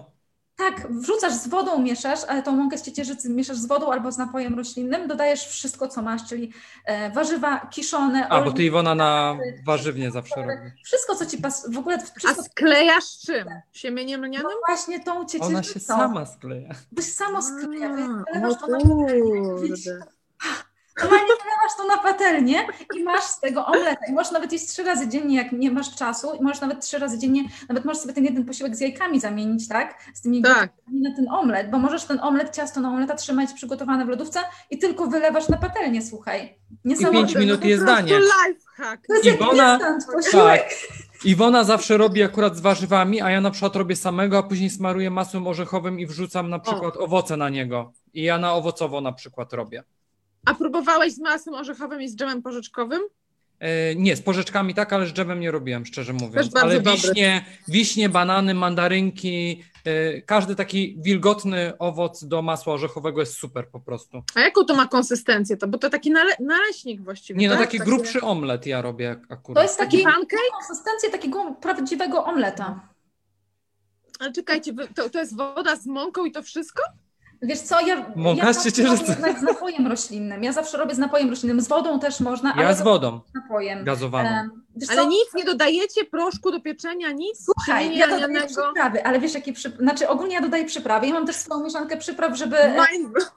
Tak, 0.56 0.86
wrzucasz 0.92 1.32
z 1.32 1.48
wodą, 1.48 1.78
mieszasz, 1.78 2.20
ale 2.28 2.42
tą 2.42 2.52
mąkę 2.52 2.78
z 2.78 2.82
ciecierzycy 2.82 3.30
mieszasz 3.30 3.56
z 3.56 3.66
wodą 3.66 3.92
albo 3.92 4.12
z 4.12 4.18
napojem 4.18 4.54
roślinnym, 4.58 5.08
dodajesz 5.08 5.46
wszystko, 5.46 5.88
co 5.88 6.02
masz, 6.02 6.28
czyli 6.28 6.52
e, 6.84 7.10
warzywa 7.10 7.66
kiszone, 7.70 8.28
A, 8.28 8.42
bo 8.42 8.52
ty 8.52 8.64
Iwona 8.64 8.94
na 8.94 9.36
warzywnie 9.66 10.10
zawsze 10.10 10.34
robi. 10.36 10.70
wszystko, 10.84 11.14
co 11.14 11.26
ci 11.26 11.38
pasuje, 11.38 11.74
w 11.74 11.78
ogóle 11.78 11.96
A 11.96 12.18
wszystko, 12.18 12.42
sklejasz 12.42 13.18
czym? 13.26 13.48
Siemieniem 13.72 14.24
lnianym? 14.24 14.48
no 14.50 14.56
właśnie 14.68 15.00
tą 15.00 15.24
ciecierzycą. 15.24 15.46
Ona 15.54 15.62
się 15.62 15.80
sama 15.80 16.26
skleja. 16.26 16.68
Byś 16.92 17.12
samo 17.12 17.42
skleja, 17.42 17.88
A, 18.34 18.38
na 18.38 18.48
o 18.48 18.54
patelnię, 18.56 19.06
kurde. 19.56 20.06
Normalnie 21.02 21.26
wylewasz 21.26 21.76
to 21.76 21.84
na 21.86 21.98
patelnię 21.98 22.66
i 22.96 23.02
masz 23.04 23.24
z 23.24 23.40
tego 23.40 23.66
omleta. 23.66 24.00
I 24.08 24.12
możesz 24.12 24.32
nawet 24.32 24.52
jeść 24.52 24.66
trzy 24.68 24.82
razy 24.84 25.08
dziennie, 25.08 25.36
jak 25.36 25.52
nie 25.52 25.70
masz 25.70 25.94
czasu 25.94 26.34
i 26.40 26.42
możesz 26.42 26.60
nawet 26.60 26.80
trzy 26.84 26.98
razy 26.98 27.18
dziennie, 27.18 27.44
nawet 27.68 27.84
możesz 27.84 28.02
sobie 28.02 28.14
ten 28.14 28.24
jeden 28.24 28.44
posiłek 28.44 28.76
z 28.76 28.80
jajkami 28.80 29.20
zamienić, 29.20 29.68
tak? 29.68 29.98
Z 30.14 30.20
tymi 30.22 30.42
Tak. 30.42 30.70
na 30.92 31.16
ten 31.16 31.28
omlet, 31.30 31.70
bo 31.70 31.78
możesz 31.78 32.04
ten 32.04 32.20
omlet, 32.20 32.56
ciasto 32.56 32.80
na 32.80 32.88
omleta 32.88 33.14
trzymać 33.14 33.52
przygotowane 33.52 34.04
w 34.04 34.08
lodówce 34.08 34.40
i 34.70 34.78
tylko 34.78 35.06
wylewasz 35.06 35.48
na 35.48 35.56
patelnię, 35.56 36.02
słuchaj. 36.02 36.58
Niesamowite. 36.84 37.22
pięć 37.24 37.36
minut 37.38 37.60
To 37.60 37.66
jest 37.66 37.84
danie. 37.84 38.12
lifehack. 38.18 39.06
To 39.06 39.14
jest 39.14 39.24
jak 39.26 39.36
Iwona- 39.40 39.72
instant 39.74 40.04
posiłek. 40.12 40.62
Tak. 40.68 41.24
Iwona 41.24 41.64
zawsze 41.64 41.96
robi 41.96 42.22
akurat 42.22 42.56
z 42.56 42.60
warzywami, 42.60 43.20
a 43.22 43.30
ja 43.30 43.40
na 43.40 43.50
przykład 43.50 43.76
robię 43.76 43.96
samego, 43.96 44.38
a 44.38 44.42
później 44.42 44.70
smaruję 44.70 45.10
masłem 45.10 45.46
orzechowym 45.46 46.00
i 46.00 46.06
wrzucam 46.06 46.50
na 46.50 46.58
przykład 46.58 46.96
owoce 46.96 47.36
na 47.36 47.48
niego. 47.48 47.92
I 48.14 48.22
ja 48.22 48.38
na 48.38 48.52
owocowo 48.54 49.00
na 49.00 49.12
przykład 49.12 49.52
robię. 49.52 49.82
A 50.46 50.54
próbowałeś 50.54 51.12
z 51.12 51.18
masłem 51.18 51.54
orzechowym 51.54 52.02
i 52.02 52.08
z 52.08 52.16
dżemem 52.16 52.42
porzeczkowym? 52.42 53.00
E, 53.60 53.94
nie, 53.94 54.16
z 54.16 54.22
porzeczkami 54.22 54.74
tak, 54.74 54.92
ale 54.92 55.06
z 55.06 55.12
dżemem 55.12 55.40
nie 55.40 55.50
robiłem, 55.50 55.86
szczerze 55.86 56.12
mówiąc. 56.12 56.56
ale 56.56 56.80
dobry. 56.80 56.92
wiśnie, 57.00 57.44
wiśnie, 57.68 58.08
banany, 58.08 58.54
mandarynki, 58.54 59.62
e, 59.84 60.22
każdy 60.22 60.56
taki 60.56 60.96
wilgotny 61.00 61.78
owoc 61.78 62.24
do 62.24 62.42
masła 62.42 62.74
orzechowego 62.74 63.20
jest 63.20 63.34
super 63.38 63.68
po 63.68 63.80
prostu. 63.80 64.22
A 64.34 64.40
jaką 64.40 64.64
to 64.64 64.74
ma 64.74 64.86
konsystencję? 64.88 65.56
To, 65.56 65.68
bo 65.68 65.78
to 65.78 65.90
taki 65.90 66.10
nale- 66.12 66.36
naleśnik 66.40 67.02
właściwie. 67.02 67.40
Nie, 67.40 67.48
no 67.48 67.54
tak? 67.56 67.64
taki 67.64 67.78
grubszy 67.78 68.20
omlet 68.20 68.66
ja 68.66 68.82
robię 68.82 69.16
akurat. 69.28 69.56
To 69.56 69.62
jest 69.62 69.78
Taki 69.78 70.02
taki 70.02 70.14
pancake? 70.14 70.40
konsystencję 70.52 71.10
takiego 71.10 71.54
prawdziwego 71.60 72.24
omleta. 72.24 72.88
Ale 74.20 74.32
czekajcie, 74.32 74.72
to, 74.94 75.10
to 75.10 75.18
jest 75.18 75.36
woda 75.36 75.76
z 75.76 75.86
mąką 75.86 76.24
i 76.24 76.32
to 76.32 76.42
wszystko? 76.42 76.82
Wiesz 77.42 77.60
co, 77.60 77.80
ja, 77.86 78.06
Mąka 78.16 78.46
ja 78.46 78.52
robię 78.52 79.04
jednak 79.08 79.38
z 79.38 79.42
napojem 79.42 79.86
roślinnym. 79.86 80.44
Ja 80.44 80.52
zawsze 80.52 80.78
robię 80.78 80.94
z 80.94 80.98
napojem 80.98 81.30
roślinnym. 81.30 81.60
Z 81.60 81.68
wodą 81.68 82.00
też 82.00 82.20
można, 82.20 82.52
ale 82.54 82.62
Ja 82.62 82.74
z 82.74 82.82
wodą 82.82 83.20
z 83.30 83.34
napojem. 83.34 83.84
gazowaną. 83.84 84.28
Ale 84.90 85.02
co? 85.02 85.08
nic 85.08 85.34
nie 85.34 85.44
dodajecie, 85.44 86.04
proszku 86.04 86.50
do 86.50 86.60
pieczenia, 86.60 87.10
nic? 87.12 87.44
Słuchaj, 87.44 87.96
ja 87.96 88.08
dodaję 88.08 88.46
przyprawy, 88.46 89.04
ale 89.04 89.20
wiesz 89.20 89.34
jakie 89.34 89.52
przyprawy, 89.52 89.82
znaczy 89.82 90.08
ogólnie 90.08 90.34
ja 90.34 90.40
dodaję 90.40 90.64
przyprawy, 90.64 91.06
ja 91.06 91.12
mam 91.14 91.26
też 91.26 91.36
swoją 91.36 91.64
mieszankę 91.64 91.96
przypraw, 91.96 92.36
żeby 92.38 92.56
Mind- 92.56 93.30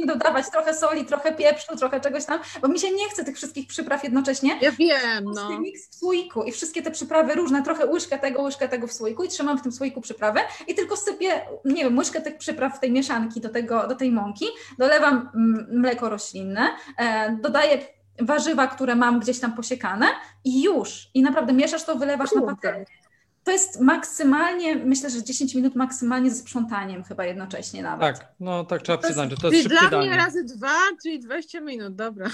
i 0.00 0.06
dodawać 0.06 0.50
trochę 0.50 0.74
soli, 0.74 1.04
trochę 1.04 1.32
pieprzu, 1.32 1.76
trochę 1.76 2.00
czegoś 2.00 2.24
tam, 2.24 2.40
bo 2.62 2.68
mi 2.68 2.78
się 2.78 2.90
nie 2.90 3.08
chce 3.08 3.24
tych 3.24 3.36
wszystkich 3.36 3.66
przypraw 3.66 4.04
jednocześnie. 4.04 4.58
Ja 4.60 4.72
wiem, 4.72 5.24
no. 5.24 5.60
miks 5.60 5.88
w 5.88 5.94
słoiku 5.94 6.42
i 6.42 6.52
wszystkie 6.52 6.82
te 6.82 6.90
przyprawy 6.90 7.34
różne, 7.34 7.62
trochę 7.62 7.86
łyżkę 7.86 8.18
tego, 8.18 8.42
łyżkę 8.42 8.68
tego 8.68 8.86
w 8.86 8.92
słoiku 8.92 9.24
i 9.24 9.28
trzymam 9.28 9.58
w 9.58 9.62
tym 9.62 9.72
słoiku 9.72 10.00
przyprawy 10.00 10.40
i 10.68 10.74
tylko 10.74 10.96
sypię, 10.96 11.40
nie 11.64 11.84
wiem, 11.84 11.98
łyżkę 11.98 12.20
tych 12.20 12.38
przypraw 12.38 12.76
w 12.76 12.80
tej 12.80 12.92
mieszanki 12.92 13.40
do, 13.40 13.48
tego, 13.48 13.88
do 13.88 13.94
tej 13.94 14.12
mąki, 14.12 14.46
dolewam 14.78 15.30
mleko 15.72 16.08
roślinne, 16.08 16.68
e, 16.98 17.36
dodaję 17.40 17.78
warzywa, 18.20 18.66
które 18.66 18.94
mam 18.96 19.20
gdzieś 19.20 19.40
tam 19.40 19.52
posiekane 19.56 20.06
i 20.44 20.62
już. 20.62 21.10
I 21.14 21.22
naprawdę 21.22 21.52
mieszasz 21.52 21.84
to, 21.84 21.96
wylewasz 21.96 22.30
Kurde. 22.30 22.46
na 22.46 22.54
patelnię. 22.54 23.01
To 23.44 23.50
jest 23.50 23.80
maksymalnie, 23.80 24.76
myślę, 24.76 25.10
że 25.10 25.22
10 25.22 25.54
minut 25.54 25.74
maksymalnie 25.74 26.30
ze 26.30 26.36
sprzątaniem 26.36 27.04
chyba 27.04 27.24
jednocześnie 27.24 27.82
nawet. 27.82 28.18
Tak, 28.18 28.28
no 28.40 28.64
tak 28.64 28.82
trzeba 28.82 28.98
przyznać, 28.98 29.30
że 29.30 29.36
to 29.36 29.50
jest 29.50 29.68
szybkie 29.68 29.88
dla 29.88 29.98
mnie 29.98 30.16
razy 30.16 30.44
dwa, 30.44 30.78
czyli 31.02 31.20
20 31.20 31.60
minut, 31.60 31.94
dobra. 31.94 32.30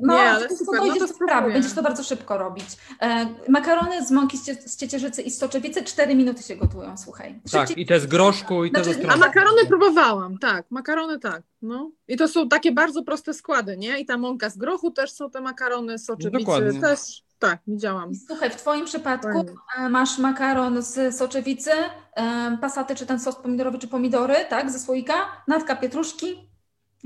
No, 0.00 0.14
nie, 0.14 0.30
ale 0.30 0.48
super, 0.48 0.80
to 0.80 0.86
no 0.86 0.94
to 0.94 1.08
sprawy, 1.08 1.52
będziesz 1.52 1.72
to 1.72 1.82
bardzo 1.82 2.02
szybko 2.02 2.38
robić. 2.38 2.64
E, 3.00 3.26
makarony 3.48 4.06
z 4.06 4.10
mąki 4.10 4.36
z 4.66 4.76
ciecierzycy 4.76 5.22
i 5.22 5.30
z 5.30 5.38
soczewicy 5.38 5.84
4 5.84 6.14
minuty 6.14 6.42
się 6.42 6.56
gotują, 6.56 6.96
słuchaj. 6.96 7.40
Szybciej... 7.44 7.66
Tak, 7.66 7.78
i 7.78 7.86
te 7.86 8.00
z 8.00 8.06
groszku 8.06 8.64
i 8.64 8.72
te 8.72 8.84
znaczy, 8.84 9.08
A 9.08 9.16
makarony 9.16 9.66
próbowałam, 9.66 10.38
tak, 10.38 10.66
makarony 10.70 11.18
tak. 11.18 11.42
No. 11.62 11.90
I 12.08 12.16
to 12.16 12.28
są 12.28 12.48
takie 12.48 12.72
bardzo 12.72 13.02
proste 13.02 13.34
składy, 13.34 13.76
nie? 13.76 14.00
I 14.00 14.06
ta 14.06 14.18
mąka 14.18 14.50
z 14.50 14.58
grochu 14.58 14.90
też 14.90 15.12
są 15.12 15.30
te 15.30 15.40
makarony 15.40 15.98
z 15.98 16.04
soczewicy. 16.04 16.38
Dokładnie. 16.38 16.80
Też 16.80 17.22
tak, 17.40 17.60
widziałam. 17.66 18.14
Słuchaj, 18.26 18.50
w 18.50 18.56
Twoim 18.56 18.84
przypadku 18.84 19.32
Fajnie. 19.32 19.52
E, 19.78 19.88
masz 19.88 20.18
makaron 20.18 20.82
z 20.82 21.16
soczewicy, 21.16 21.70
e, 22.16 22.58
pasaty, 22.60 22.94
czy 22.94 23.06
ten 23.06 23.20
sos 23.20 23.36
pomidorowy, 23.36 23.78
czy 23.78 23.88
pomidory, 23.88 24.34
tak, 24.48 24.70
ze 24.70 24.78
słoika, 24.78 25.42
natka 25.48 25.76
pietruszki. 25.76 26.50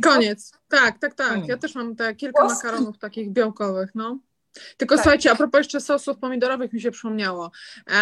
Koniec. 0.03 0.53
Tak, 0.68 0.99
tak, 0.99 1.14
tak. 1.14 1.49
Ja 1.49 1.57
też 1.57 1.75
mam 1.75 1.97
te 1.97 2.14
kilka 2.14 2.44
makaronów 2.44 2.99
takich 2.99 3.31
białkowych, 3.31 3.90
no. 3.94 4.18
Tylko 4.77 4.94
tak. 4.94 5.05
słuchajcie, 5.05 5.31
a 5.31 5.35
propos 5.35 5.59
jeszcze 5.59 5.81
sosów 5.81 6.18
pomidorowych 6.18 6.73
mi 6.73 6.81
się 6.81 6.90
przypomniało. 6.90 7.51
E, 7.90 7.94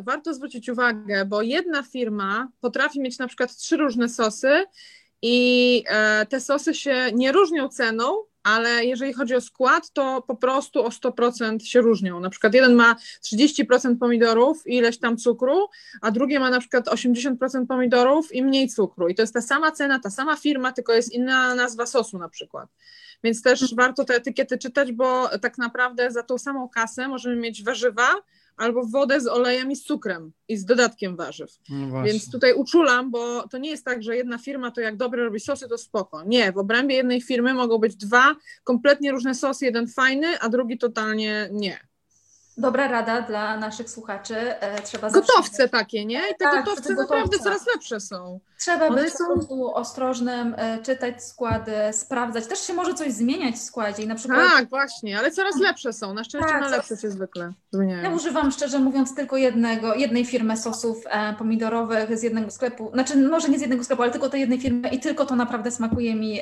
warto 0.00 0.34
zwrócić 0.34 0.68
uwagę, 0.68 1.24
bo 1.24 1.42
jedna 1.42 1.82
firma 1.82 2.48
potrafi 2.60 3.00
mieć 3.00 3.18
na 3.18 3.26
przykład 3.26 3.56
trzy 3.56 3.76
różne 3.76 4.08
sosy 4.08 4.64
i 5.22 5.84
e, 5.86 6.26
te 6.26 6.40
sosy 6.40 6.74
się 6.74 7.12
nie 7.14 7.32
różnią 7.32 7.68
ceną, 7.68 8.24
ale 8.42 8.84
jeżeli 8.84 9.12
chodzi 9.12 9.34
o 9.34 9.40
skład, 9.40 9.90
to 9.92 10.22
po 10.26 10.36
prostu 10.36 10.84
o 10.84 10.88
100% 10.88 11.64
się 11.64 11.80
różnią. 11.80 12.20
Na 12.20 12.30
przykład 12.30 12.54
jeden 12.54 12.74
ma 12.74 12.96
30% 13.24 13.98
pomidorów 13.98 14.66
i 14.66 14.76
ileś 14.76 14.98
tam 14.98 15.16
cukru, 15.16 15.68
a 16.00 16.10
drugie 16.10 16.40
ma 16.40 16.50
na 16.50 16.60
przykład 16.60 16.88
80% 16.88 17.66
pomidorów 17.66 18.34
i 18.34 18.42
mniej 18.42 18.68
cukru. 18.68 19.08
I 19.08 19.14
to 19.14 19.22
jest 19.22 19.34
ta 19.34 19.40
sama 19.40 19.72
cena, 19.72 19.98
ta 19.98 20.10
sama 20.10 20.36
firma, 20.36 20.72
tylko 20.72 20.92
jest 20.92 21.12
inna 21.12 21.54
nazwa 21.54 21.86
sosu 21.86 22.18
na 22.18 22.28
przykład. 22.28 22.68
Więc 23.24 23.42
też 23.42 23.62
mhm. 23.62 23.76
warto 23.76 24.04
te 24.04 24.14
etykiety 24.14 24.58
czytać, 24.58 24.92
bo 24.92 25.28
tak 25.38 25.58
naprawdę 25.58 26.10
za 26.10 26.22
tą 26.22 26.38
samą 26.38 26.68
kasę 26.68 27.08
możemy 27.08 27.36
mieć 27.36 27.64
warzywa, 27.64 28.08
albo 28.56 28.86
wodę 28.86 29.20
z 29.20 29.26
olejem 29.26 29.70
i 29.70 29.76
z 29.76 29.84
cukrem 29.84 30.32
i 30.48 30.56
z 30.56 30.64
dodatkiem 30.64 31.16
warzyw. 31.16 31.50
No 31.70 32.02
Więc 32.02 32.30
tutaj 32.30 32.54
uczulam, 32.54 33.10
bo 33.10 33.48
to 33.48 33.58
nie 33.58 33.70
jest 33.70 33.84
tak, 33.84 34.02
że 34.02 34.16
jedna 34.16 34.38
firma 34.38 34.70
to 34.70 34.80
jak 34.80 34.96
dobre 34.96 35.24
robi 35.24 35.40
sosy, 35.40 35.68
to 35.68 35.78
spoko. 35.78 36.22
Nie, 36.24 36.52
w 36.52 36.58
obrębie 36.58 36.96
jednej 36.96 37.20
firmy 37.20 37.54
mogą 37.54 37.78
być 37.78 37.96
dwa 37.96 38.36
kompletnie 38.64 39.12
różne 39.12 39.34
sosy, 39.34 39.64
jeden 39.64 39.88
fajny, 39.88 40.38
a 40.40 40.48
drugi 40.48 40.78
totalnie 40.78 41.48
nie. 41.52 41.91
Dobra 42.56 42.88
rada 42.88 43.22
dla 43.22 43.56
naszych 43.56 43.90
słuchaczy. 43.90 44.36
E, 44.60 44.82
trzeba 44.82 45.10
Gotowce 45.10 45.68
takie, 45.68 46.04
nie? 46.04 46.18
I 46.18 46.34
te 46.38 46.44
tak, 46.44 46.64
gotowce 46.64 46.94
naprawdę 46.94 47.38
coraz 47.38 47.66
lepsze 47.74 48.00
są. 48.00 48.40
Trzeba 48.58 48.86
One 48.86 49.02
być 49.02 49.12
są... 49.12 49.26
po 49.26 49.34
prostu 49.34 49.74
ostrożnym, 49.74 50.54
e, 50.58 50.82
czytać 50.82 51.24
składy, 51.24 51.72
sprawdzać. 51.92 52.46
Też 52.46 52.58
się 52.58 52.74
może 52.74 52.94
coś 52.94 53.12
zmieniać 53.12 53.54
w 53.54 53.62
składzie. 53.62 54.06
Na 54.06 54.14
przykład... 54.14 54.40
Tak, 54.56 54.68
właśnie, 54.68 55.18
ale 55.18 55.30
coraz 55.30 55.56
lepsze 55.60 55.92
są. 55.92 56.14
Na 56.14 56.24
szczęście 56.24 56.48
tak, 56.48 56.60
na 56.60 56.68
lepsze 56.68 56.96
się 56.96 57.10
zwykle 57.10 57.52
zmieniają. 57.70 58.02
Ja 58.02 58.10
używam 58.10 58.50
szczerze 58.50 58.78
mówiąc 58.78 59.14
tylko 59.14 59.36
jednego, 59.36 59.94
jednej 59.94 60.24
firmy 60.24 60.56
sosów 60.56 61.04
e, 61.06 61.34
pomidorowych 61.34 62.18
z 62.18 62.22
jednego 62.22 62.50
sklepu. 62.50 62.90
Znaczy 62.94 63.16
może 63.16 63.48
nie 63.48 63.58
z 63.58 63.60
jednego 63.60 63.84
sklepu, 63.84 64.02
ale 64.02 64.12
tylko 64.12 64.28
tej 64.28 64.40
jednej 64.40 64.60
firmy 64.60 64.88
i 64.88 65.00
tylko 65.00 65.26
to 65.26 65.36
naprawdę 65.36 65.70
smakuje 65.70 66.14
mi 66.14 66.40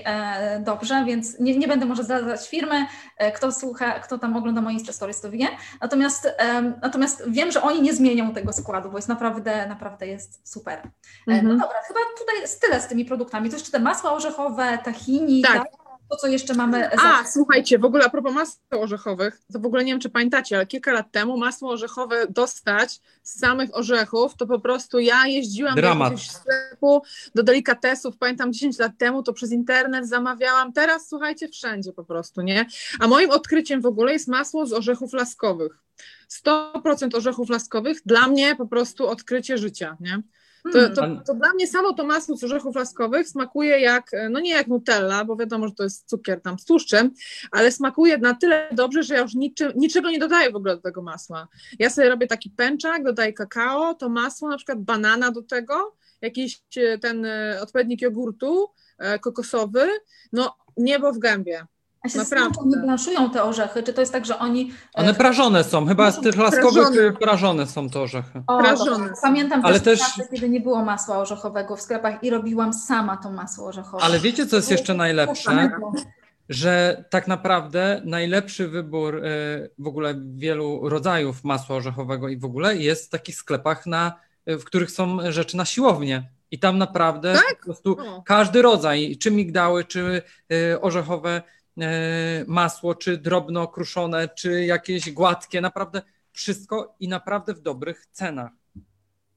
dobrze, 0.60 1.04
więc 1.06 1.38
nie, 1.38 1.58
nie 1.58 1.68
będę 1.68 1.86
może 1.86 2.04
zdradzać 2.04 2.48
firmy. 2.48 2.86
Kto 3.34 3.52
słucha, 3.52 4.00
kto 4.00 4.18
tam 4.18 4.36
ogląda 4.36 4.60
moje 4.60 4.76
Insta 4.76 4.92
Stories 4.92 5.20
to 5.20 5.30
wie. 5.30 5.46
Natomiast, 5.80 5.99
e, 6.38 6.62
natomiast 6.82 7.22
wiem, 7.26 7.52
że 7.52 7.62
oni 7.62 7.82
nie 7.82 7.94
zmienią 7.94 8.34
tego 8.34 8.52
składu, 8.52 8.90
bo 8.90 8.98
jest 8.98 9.08
naprawdę, 9.08 9.66
naprawdę 9.66 10.06
jest 10.06 10.52
super. 10.52 10.78
E, 10.78 10.88
no 11.26 11.32
mhm. 11.32 11.48
No 11.48 11.64
dobra, 11.64 11.78
chyba 11.88 12.00
tutaj 12.18 12.40
jest 12.40 12.60
tyle 12.60 12.80
z 12.80 12.86
tymi 12.86 13.04
produktami. 13.04 13.50
To 13.50 13.56
jeszcze 13.56 13.70
te 13.72 13.78
masła 13.78 14.12
orzechowe, 14.12 14.78
tahini, 14.84 15.42
tak. 15.42 15.52
tak? 15.52 15.79
To, 16.10 16.16
co 16.16 16.26
jeszcze 16.26 16.54
mamy. 16.54 16.90
A, 16.98 17.24
słuchajcie, 17.24 17.78
w 17.78 17.84
ogóle 17.84 18.04
a 18.04 18.10
propos 18.10 18.34
masła 18.34 18.78
orzechowych, 18.80 19.40
to 19.52 19.58
w 19.58 19.66
ogóle 19.66 19.84
nie 19.84 19.92
wiem, 19.92 20.00
czy 20.00 20.10
pamiętacie, 20.10 20.56
ale 20.56 20.66
kilka 20.66 20.92
lat 20.92 21.12
temu 21.12 21.36
masło 21.36 21.70
orzechowe 21.70 22.26
dostać 22.28 23.00
z 23.22 23.38
samych 23.38 23.76
orzechów, 23.76 24.36
to 24.36 24.46
po 24.46 24.60
prostu 24.60 24.98
ja 24.98 25.26
jeździłam 25.26 25.74
Dramat. 25.74 26.12
do 26.12 26.18
sklepu, 26.18 27.02
do 27.34 27.42
delikatesów, 27.42 28.18
pamiętam 28.18 28.52
10 28.52 28.78
lat 28.78 28.92
temu, 28.98 29.22
to 29.22 29.32
przez 29.32 29.52
internet 29.52 30.08
zamawiałam, 30.08 30.72
teraz 30.72 31.08
słuchajcie, 31.08 31.48
wszędzie 31.48 31.92
po 31.92 32.04
prostu, 32.04 32.42
nie? 32.42 32.66
A 33.00 33.08
moim 33.08 33.30
odkryciem 33.30 33.80
w 33.80 33.86
ogóle 33.86 34.12
jest 34.12 34.28
masło 34.28 34.66
z 34.66 34.72
orzechów 34.72 35.12
laskowych. 35.12 35.78
100% 36.46 37.16
orzechów 37.16 37.50
laskowych, 37.50 37.98
dla 38.06 38.28
mnie 38.28 38.56
po 38.56 38.66
prostu 38.66 39.08
odkrycie 39.08 39.58
życia, 39.58 39.96
nie? 40.00 40.22
To, 40.72 40.88
to, 40.88 41.22
to, 41.26 41.34
dla 41.34 41.52
mnie 41.54 41.66
samo 41.66 41.92
to 41.92 42.04
masło 42.04 42.36
z 42.36 42.44
orzechów 42.44 42.76
laskowych 42.76 43.28
smakuje 43.28 43.80
jak, 43.80 44.10
no 44.30 44.40
nie 44.40 44.50
jak 44.50 44.66
Nutella, 44.66 45.24
bo 45.24 45.36
wiadomo, 45.36 45.68
że 45.68 45.74
to 45.74 45.82
jest 45.82 46.08
cukier 46.08 46.42
tam 46.42 46.58
z 46.58 46.64
tłuszczem, 46.64 47.10
ale 47.50 47.72
smakuje 47.72 48.18
na 48.18 48.34
tyle 48.34 48.68
dobrze, 48.72 49.02
że 49.02 49.14
ja 49.14 49.20
już 49.20 49.34
niczy, 49.34 49.72
niczego 49.76 50.10
nie 50.10 50.18
dodaję 50.18 50.50
w 50.50 50.56
ogóle 50.56 50.76
do 50.76 50.82
tego 50.82 51.02
masła. 51.02 51.48
Ja 51.78 51.90
sobie 51.90 52.08
robię 52.08 52.26
taki 52.26 52.50
pęczak, 52.50 53.04
dodaję 53.04 53.32
kakao, 53.32 53.94
to 53.94 54.08
masło, 54.08 54.48
na 54.48 54.56
przykład 54.56 54.80
banana 54.82 55.30
do 55.30 55.42
tego, 55.42 55.96
jakiś 56.20 56.62
e, 56.76 56.98
ten 56.98 57.24
e, 57.24 57.58
odpowiednik 57.62 58.02
jogurtu 58.02 58.68
e, 58.98 59.18
kokosowy, 59.18 59.88
no 60.32 60.56
niebo 60.76 61.12
w 61.12 61.18
gębie. 61.18 61.66
A 62.04 62.08
się 62.08 62.18
Naprawdę. 62.18 62.60
nie 62.66 62.76
blanszują 62.76 63.30
te 63.30 63.44
orzechy? 63.44 63.82
Czy 63.82 63.92
to 63.92 64.00
jest 64.00 64.12
tak, 64.12 64.26
że 64.26 64.38
oni... 64.38 64.72
E, 64.98 65.00
One 65.00 65.14
prażone 65.14 65.64
są, 65.64 65.86
chyba 65.86 66.10
z 66.10 66.20
tych 66.20 66.36
laskowych 66.36 66.88
prażone, 66.88 67.12
prażone 67.12 67.66
są 67.66 67.90
te 67.90 68.00
orzechy. 68.00 68.42
O, 68.46 68.58
prażone. 68.58 69.12
Pamiętam 69.22 69.64
Ale 69.64 69.80
też, 69.80 70.00
czasy, 70.00 70.28
kiedy 70.32 70.48
nie 70.48 70.60
było 70.60 70.84
masła 70.84 71.18
orzechowego 71.18 71.76
w 71.76 71.80
sklepach 71.80 72.24
i 72.24 72.30
robiłam 72.30 72.72
sama 72.74 73.16
to 73.16 73.30
masło 73.30 73.66
orzechowe. 73.66 74.04
Ale 74.04 74.18
wiecie, 74.20 74.46
co 74.46 74.56
jest 74.56 74.70
jeszcze 74.70 74.94
najlepsze? 74.94 75.70
Że 76.48 77.04
tak 77.10 77.28
naprawdę 77.28 78.02
najlepszy 78.04 78.68
wybór 78.68 79.16
e, 79.16 79.20
w 79.78 79.86
ogóle 79.86 80.14
wielu 80.34 80.88
rodzajów 80.88 81.44
masła 81.44 81.76
orzechowego 81.76 82.28
i 82.28 82.36
w 82.36 82.44
ogóle 82.44 82.76
jest 82.76 83.06
w 83.06 83.10
takich 83.10 83.36
sklepach, 83.36 83.86
na, 83.86 84.12
e, 84.46 84.58
w 84.58 84.64
których 84.64 84.90
są 84.90 85.18
rzeczy 85.32 85.56
na 85.56 85.64
siłownię. 85.64 86.30
I 86.50 86.58
tam 86.58 86.78
naprawdę 86.78 87.34
tak? 87.34 87.58
po 87.58 87.64
prostu 87.64 87.96
każdy 88.24 88.62
rodzaj, 88.62 89.16
czy 89.20 89.30
migdały, 89.30 89.84
czy 89.84 90.22
orzechowe, 90.80 91.42
masło, 92.46 92.94
czy 92.94 93.16
drobno 93.16 93.68
kruszone, 93.68 94.28
czy 94.28 94.64
jakieś 94.64 95.12
gładkie, 95.12 95.60
naprawdę 95.60 96.02
wszystko 96.32 96.94
i 97.00 97.08
naprawdę 97.08 97.54
w 97.54 97.60
dobrych 97.60 98.06
cenach. 98.12 98.50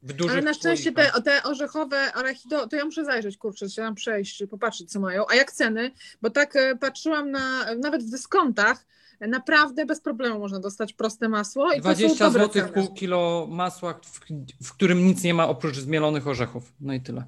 W 0.04 0.14
dużych 0.14 0.32
Ale 0.32 0.42
na 0.42 0.54
szczęście 0.54 0.92
te, 0.92 1.12
te 1.26 1.44
orzechowe 1.44 2.14
arachido, 2.14 2.68
to 2.68 2.76
ja 2.76 2.86
muszę 2.86 3.06
zajrzeć, 3.06 3.38
kurczę, 3.38 3.66
tam 3.76 3.96
przejść, 3.96 4.44
popatrzeć 4.50 4.92
co 4.92 5.00
mają. 5.00 5.26
A 5.30 5.36
jak 5.36 5.52
ceny? 5.52 5.92
Bo 6.22 6.30
tak 6.30 6.56
e, 6.56 6.76
patrzyłam 6.76 7.32
na, 7.32 7.76
nawet 7.76 8.04
w 8.04 8.10
dyskontach, 8.10 8.86
naprawdę 9.20 9.86
bez 9.86 10.02
problemu 10.02 10.40
można 10.40 10.60
dostać 10.60 10.94
proste 10.94 11.30
masło. 11.30 11.74
I 11.74 11.82
20 11.82 12.30
zł 12.30 12.64
pół 12.74 12.94
kilo 12.94 13.48
masła, 13.50 13.94
w, 13.94 14.20
w, 14.68 14.74
którym 14.74 15.08
nic 15.08 15.24
nie 15.24 15.34
ma 15.34 15.48
oprócz 15.48 15.78
zmielonych 15.78 16.28
orzechów. 16.28 16.74
No 16.82 16.94
i 16.94 17.02
tyle. 17.02 17.24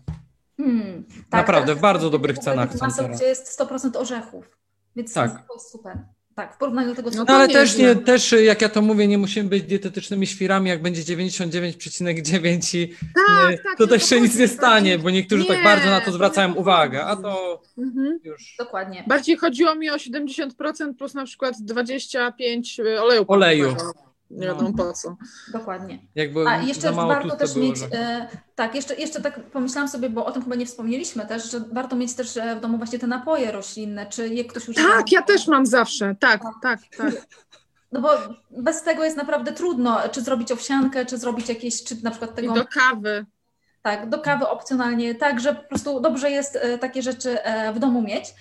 Hmm, 0.57 1.03
tak, 1.29 1.41
Naprawdę, 1.41 1.71
tak, 1.71 1.77
w 1.77 1.81
bardzo 1.81 2.09
dobrych 2.09 2.39
cenach. 2.39 2.81
Masło, 2.81 3.07
gdzie 3.07 3.25
jest 3.25 3.59
100% 3.59 3.97
orzechów. 3.97 4.57
Więc 4.95 5.13
tak. 5.13 5.47
to 5.47 5.53
jest 5.53 5.71
super. 5.71 5.97
Tak, 6.35 6.55
w 6.55 6.57
porównaniu 6.57 6.89
do 6.89 6.95
tego, 6.95 7.11
co... 7.11 7.17
No, 7.17 7.33
ale 7.33 7.47
też, 7.47 7.77
nie, 7.77 7.95
też, 7.95 8.35
jak 8.43 8.61
ja 8.61 8.69
to 8.69 8.81
mówię, 8.81 9.07
nie 9.07 9.17
musimy 9.17 9.49
być 9.49 9.63
dietetycznymi 9.63 10.27
świrami, 10.27 10.69
jak 10.69 10.81
będzie 10.81 11.01
99,9 11.15 12.77
i 12.77 12.87
tak, 12.87 13.51
nie, 13.51 13.57
tak, 13.57 13.77
to 13.77 13.87
też 13.87 14.09
się 14.09 14.21
nic 14.21 14.37
nie 14.37 14.47
stanie, 14.47 14.99
bo 14.99 15.09
niektórzy 15.09 15.43
nie, 15.43 15.49
tak 15.49 15.63
bardzo 15.63 15.89
na 15.89 16.01
to 16.01 16.11
zwracają 16.11 16.53
to 16.53 16.59
uwagę, 16.59 17.05
a 17.05 17.15
to 17.15 17.61
mhm. 17.77 18.19
już... 18.23 18.55
Dokładnie. 18.59 19.03
Bardziej 19.07 19.37
chodziło 19.37 19.75
mi 19.75 19.89
o 19.89 19.95
70% 19.95 20.95
plus 20.97 21.13
na 21.13 21.25
przykład 21.25 21.55
25 21.61 22.79
oleju. 22.99 23.25
Oleju. 23.27 23.75
Nie 24.31 24.47
wiadomo 24.47 24.69
no. 24.77 24.83
po 24.83 24.93
co. 24.93 25.15
Dokładnie. 25.51 25.99
Jakby 26.15 26.47
A 26.47 26.57
jeszcze 26.57 26.91
warto 26.91 27.35
też 27.35 27.55
mieć, 27.55 27.77
e, 27.91 28.27
tak, 28.55 28.75
jeszcze, 28.75 28.95
jeszcze 28.95 29.21
tak 29.21 29.39
pomyślałam 29.39 29.87
sobie, 29.89 30.09
bo 30.09 30.25
o 30.25 30.31
tym 30.31 30.43
chyba 30.43 30.55
nie 30.55 30.65
wspomnieliśmy 30.65 31.25
też, 31.25 31.51
że 31.51 31.59
warto 31.59 31.95
mieć 31.95 32.13
też 32.13 32.37
e, 32.37 32.55
w 32.55 32.59
domu 32.59 32.77
właśnie 32.77 32.99
te 32.99 33.07
napoje 33.07 33.51
roślinne, 33.51 34.05
czy 34.05 34.27
je 34.27 34.45
ktoś 34.45 34.67
już... 34.67 34.75
Tak, 34.77 35.11
ja 35.11 35.21
też 35.21 35.47
mam 35.47 35.65
zawsze, 35.65 36.15
tak, 36.19 36.41
tak, 36.61 36.79
tak. 36.97 37.13
No 37.91 38.01
bo 38.01 38.09
bez 38.51 38.83
tego 38.83 39.03
jest 39.03 39.17
naprawdę 39.17 39.51
trudno, 39.51 39.99
czy 40.11 40.21
zrobić 40.21 40.51
owsiankę, 40.51 41.05
czy 41.05 41.17
zrobić 41.17 41.49
jakieś, 41.49 41.83
czy 41.83 42.03
na 42.03 42.09
przykład 42.09 42.35
tego... 42.35 42.55
I 42.55 42.59
do 42.59 42.65
kawy. 42.65 43.25
Tak, 43.81 44.09
do 44.09 44.19
kawy 44.19 44.47
opcjonalnie, 44.47 45.15
tak, 45.15 45.39
że 45.39 45.55
po 45.55 45.69
prostu 45.69 45.99
dobrze 45.99 46.31
jest 46.31 46.55
e, 46.55 46.77
takie 46.77 47.01
rzeczy 47.01 47.37
w 47.73 47.79
domu 47.79 48.01
mieć. 48.01 48.33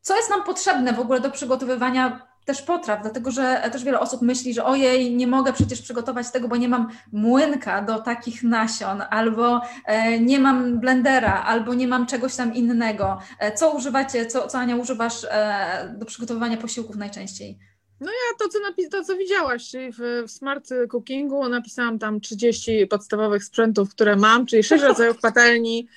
Co 0.00 0.16
jest 0.16 0.30
nam 0.30 0.44
potrzebne 0.44 0.92
w 0.92 1.00
ogóle 1.00 1.20
do 1.20 1.30
przygotowywania 1.30 2.31
też 2.44 2.62
potraw, 2.62 3.02
dlatego 3.02 3.30
że 3.30 3.68
też 3.72 3.84
wiele 3.84 4.00
osób 4.00 4.22
myśli, 4.22 4.54
że 4.54 4.64
ojej, 4.64 5.14
nie 5.14 5.26
mogę 5.26 5.52
przecież 5.52 5.82
przygotować 5.82 6.30
tego, 6.30 6.48
bo 6.48 6.56
nie 6.56 6.68
mam 6.68 6.88
młynka 7.12 7.82
do 7.82 7.98
takich 8.00 8.42
nasion, 8.42 9.02
albo 9.10 9.60
e, 9.86 10.20
nie 10.20 10.38
mam 10.38 10.80
blendera, 10.80 11.42
albo 11.42 11.74
nie 11.74 11.88
mam 11.88 12.06
czegoś 12.06 12.36
tam 12.36 12.54
innego. 12.54 13.18
E, 13.38 13.52
co 13.52 13.70
używacie, 13.70 14.26
co, 14.26 14.48
co 14.48 14.58
Ania 14.58 14.76
używasz 14.76 15.26
e, 15.30 15.94
do 15.98 16.06
przygotowywania 16.06 16.56
posiłków 16.56 16.96
najczęściej? 16.96 17.58
No 18.00 18.10
ja 18.10 18.38
to, 18.38 18.48
co, 18.48 18.58
napis- 18.58 18.90
to, 18.90 19.04
co 19.04 19.16
widziałaś, 19.16 19.70
czyli 19.70 19.92
w, 19.92 19.98
w 20.26 20.30
Smart 20.30 20.68
Cookingu 20.88 21.48
napisałam 21.48 21.98
tam 21.98 22.20
30 22.20 22.86
podstawowych 22.86 23.44
sprzętów, 23.44 23.90
które 23.90 24.16
mam, 24.16 24.46
czyli 24.46 24.62
6 24.62 24.84
rodzajów 24.84 25.20
patelni, 25.20 25.88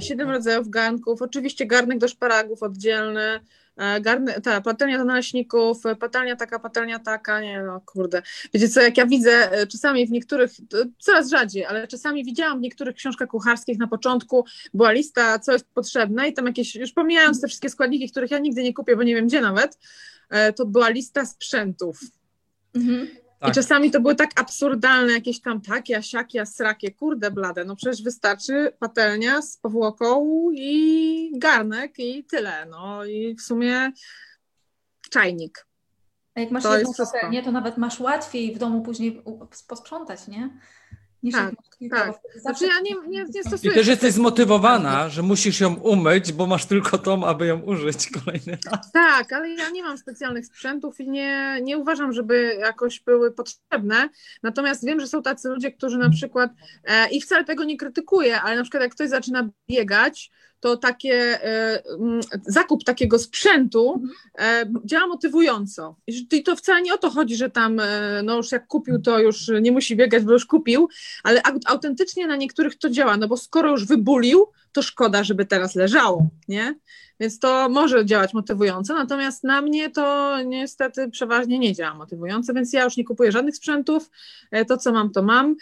7 0.00 0.30
rodzajów 0.30 0.68
garnków, 0.68 1.22
oczywiście 1.22 1.66
garnek 1.66 1.98
do 1.98 2.08
szparagów 2.08 2.62
oddzielny, 2.62 3.40
garny, 4.00 4.40
ta 4.40 4.60
patelnia 4.60 4.98
do 4.98 5.04
naleśników, 5.04 5.86
e, 5.86 5.96
patelnia 5.96 6.36
taka, 6.36 6.58
patelnia 6.58 6.98
taka, 6.98 7.40
nie 7.40 7.62
no 7.62 7.80
kurde. 7.80 8.22
Wiecie 8.54 8.68
co, 8.68 8.80
jak 8.80 8.96
ja 8.96 9.06
widzę 9.06 9.52
e, 9.52 9.66
czasami 9.66 10.06
w 10.06 10.10
niektórych, 10.10 10.52
coraz 10.98 11.30
rzadziej, 11.30 11.64
ale 11.64 11.88
czasami 11.88 12.24
widziałam 12.24 12.58
w 12.58 12.62
niektórych 12.62 12.96
książkach 12.96 13.28
kucharskich 13.28 13.78
na 13.78 13.86
początku 13.86 14.44
była 14.74 14.92
lista, 14.92 15.38
co 15.38 15.52
jest 15.52 15.66
potrzebne 15.74 16.28
i 16.28 16.32
tam 16.32 16.46
jakieś, 16.46 16.74
już 16.74 16.92
pomijając 16.92 17.40
te 17.40 17.48
wszystkie 17.48 17.68
składniki, 17.68 18.10
których 18.10 18.30
ja 18.30 18.38
nigdy 18.38 18.62
nie 18.62 18.74
kupię, 18.74 18.96
bo 18.96 19.02
nie 19.02 19.14
wiem 19.14 19.26
gdzie 19.26 19.40
nawet, 19.40 19.78
to 20.56 20.66
była 20.66 20.88
lista 20.88 21.26
sprzętów. 21.26 22.00
Mhm. 22.74 23.23
Tak. 23.44 23.52
I 23.52 23.54
czasami 23.54 23.90
to 23.90 24.00
były 24.00 24.14
tak 24.14 24.40
absurdalne, 24.40 25.12
jakieś 25.12 25.40
tam 25.40 25.60
takie, 25.60 26.02
siakie, 26.02 26.46
srakie, 26.46 26.90
kurde 26.90 27.30
blade. 27.30 27.64
No 27.64 27.76
przecież 27.76 28.02
wystarczy 28.02 28.72
patelnia 28.78 29.42
z 29.42 29.56
powłoką 29.56 30.26
i 30.52 31.38
garnek 31.38 31.98
i 31.98 32.24
tyle. 32.24 32.66
No 32.66 33.04
i 33.04 33.34
w 33.34 33.42
sumie 33.42 33.92
czajnik. 35.10 35.66
A 36.34 36.40
jak 36.40 36.50
masz 36.50 36.62
to 36.62 36.78
jedną 36.78 36.92
patelnię, 36.94 37.42
to 37.42 37.52
nawet 37.52 37.78
masz 37.78 38.00
łatwiej 38.00 38.54
w 38.54 38.58
domu 38.58 38.82
później 38.82 39.22
posprzątać, 39.68 40.28
nie? 40.28 40.58
Niż 41.24 41.34
tak, 41.34 41.54
tak. 41.90 42.14
Znaczy 42.36 42.66
ja 42.66 42.80
nie, 42.80 43.08
nie, 43.08 43.24
nie 43.34 43.42
stosuję... 43.42 43.72
I 43.72 43.74
też 43.74 43.86
jesteś 43.86 44.12
zmotywowana, 44.12 45.08
że 45.08 45.22
musisz 45.22 45.60
ją 45.60 45.74
umyć, 45.74 46.32
bo 46.32 46.46
masz 46.46 46.66
tylko 46.66 46.98
tą, 46.98 47.26
aby 47.26 47.46
ją 47.46 47.60
użyć 47.60 48.10
kolejny 48.24 48.58
raz. 48.72 48.92
Tak, 48.92 49.32
ale 49.32 49.50
ja 49.50 49.70
nie 49.70 49.82
mam 49.82 49.98
specjalnych 49.98 50.46
sprzętów 50.46 51.00
i 51.00 51.08
nie, 51.08 51.58
nie 51.62 51.78
uważam, 51.78 52.12
żeby 52.12 52.56
jakoś 52.60 53.00
były 53.00 53.32
potrzebne. 53.32 54.08
Natomiast 54.42 54.86
wiem, 54.86 55.00
że 55.00 55.06
są 55.06 55.22
tacy 55.22 55.48
ludzie, 55.48 55.72
którzy 55.72 55.98
na 55.98 56.10
przykład, 56.10 56.50
e, 56.84 57.08
i 57.08 57.20
wcale 57.20 57.44
tego 57.44 57.64
nie 57.64 57.76
krytykuję, 57.76 58.40
ale 58.40 58.56
na 58.56 58.62
przykład 58.62 58.82
jak 58.82 58.94
ktoś 58.94 59.08
zaczyna 59.08 59.48
biegać, 59.70 60.30
to 60.64 60.76
takie 60.76 61.44
e, 61.44 61.82
zakup 62.46 62.84
takiego 62.84 63.18
sprzętu 63.18 64.02
e, 64.38 64.64
działa 64.84 65.06
motywująco. 65.06 65.96
I 66.06 66.42
to 66.42 66.56
wcale 66.56 66.82
nie 66.82 66.94
o 66.94 66.98
to 66.98 67.10
chodzi, 67.10 67.36
że 67.36 67.50
tam 67.50 67.80
e, 67.80 68.22
no 68.22 68.36
już 68.36 68.52
jak 68.52 68.66
kupił, 68.66 69.02
to 69.02 69.18
już 69.18 69.50
nie 69.62 69.72
musi 69.72 69.96
biegać, 69.96 70.22
bo 70.22 70.32
już 70.32 70.46
kupił, 70.46 70.88
ale 71.22 71.42
autentycznie 71.66 72.26
na 72.26 72.36
niektórych 72.36 72.78
to 72.78 72.90
działa, 72.90 73.16
no 73.16 73.28
bo 73.28 73.36
skoro 73.36 73.70
już 73.70 73.86
wybulił, 73.86 74.46
to 74.72 74.82
szkoda, 74.82 75.24
żeby 75.24 75.46
teraz 75.46 75.74
leżało, 75.74 76.26
nie? 76.48 76.74
Więc 77.20 77.38
to 77.38 77.68
może 77.68 78.06
działać 78.06 78.34
motywująco, 78.34 78.94
natomiast 78.94 79.44
na 79.44 79.62
mnie 79.62 79.90
to 79.90 80.36
niestety 80.42 81.10
przeważnie 81.10 81.58
nie 81.58 81.72
działa 81.72 81.94
motywująco, 81.94 82.54
więc 82.54 82.72
ja 82.72 82.84
już 82.84 82.96
nie 82.96 83.04
kupuję 83.04 83.32
żadnych 83.32 83.56
sprzętów. 83.56 84.10
To, 84.68 84.76
co 84.76 84.92
mam, 84.92 85.10
to 85.10 85.22
mam. 85.22 85.56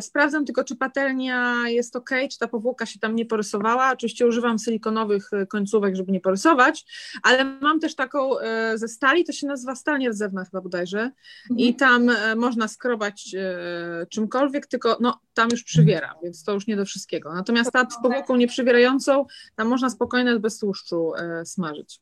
Sprawdzam 0.00 0.44
tylko, 0.44 0.64
czy 0.64 0.76
patelnia 0.76 1.54
jest 1.66 1.96
ok, 1.96 2.10
czy 2.32 2.38
ta 2.38 2.48
powłoka 2.48 2.86
się 2.86 2.98
tam 2.98 3.16
nie 3.16 3.26
porysowała. 3.26 3.92
Oczywiście 3.92 4.26
używam 4.38 4.58
silikonowych 4.58 5.32
e, 5.32 5.46
końcówek, 5.46 5.96
żeby 5.96 6.12
nie 6.12 6.20
porysować, 6.20 6.84
ale 7.22 7.44
mam 7.44 7.80
też 7.80 7.94
taką 7.94 8.30
ze 8.74 8.88
stali, 8.88 9.24
to 9.24 9.32
się 9.32 9.46
nazywa 9.46 9.74
stal 9.74 9.98
nierdzewna 9.98 10.44
chyba 10.44 10.60
bodajże 10.60 11.00
mhm. 11.00 11.58
i 11.58 11.74
tam 11.74 12.10
można 12.36 12.68
skrobać 12.68 13.36
czymkolwiek, 14.10 14.66
tylko 14.66 14.96
no, 15.00 15.20
tam 15.34 15.48
już 15.50 15.64
przywiera, 15.64 16.14
więc 16.22 16.44
to 16.44 16.52
już 16.52 16.66
nie 16.66 16.76
do 16.76 16.84
wszystkiego. 16.84 17.34
Natomiast 17.34 17.72
ta 17.72 17.86
z 17.90 18.02
powłoką 18.02 18.36
nieprzywierającą, 18.36 19.26
tam 19.56 19.68
można 19.68 19.90
spokojnie 19.90 20.38
bez 20.38 20.58
tłuszczu 20.58 21.12
e, 21.14 21.46
smażyć. 21.46 22.00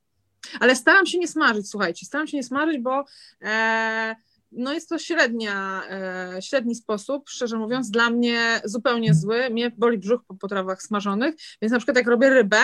Ale 0.61 0.77
staram 0.77 1.07
się 1.07 1.19
nie 1.19 1.29
smażyć, 1.29 1.71
słuchajcie, 1.71 2.07
staram 2.07 2.27
się 2.27 2.37
nie 2.37 2.43
smażyć, 2.43 2.79
bo 2.79 3.05
e, 3.43 4.17
no 4.53 4.73
jest 4.73 4.89
to 4.89 4.99
średnia, 4.99 5.83
e, 5.91 6.43
średni 6.43 6.75
sposób, 6.75 7.29
szczerze 7.29 7.59
mówiąc, 7.59 7.91
dla 7.91 8.11
mnie 8.11 8.61
zupełnie 8.65 9.15
zły. 9.15 9.51
Mnie 9.51 9.71
boli 9.71 9.99
brzuch 9.99 10.25
po 10.29 10.35
potrawach 10.35 10.83
smażonych, 10.83 11.35
więc 11.63 11.73
na 11.73 11.79
przykład 11.79 11.97
jak 11.97 12.07
robię 12.07 12.31
rybę, 12.31 12.63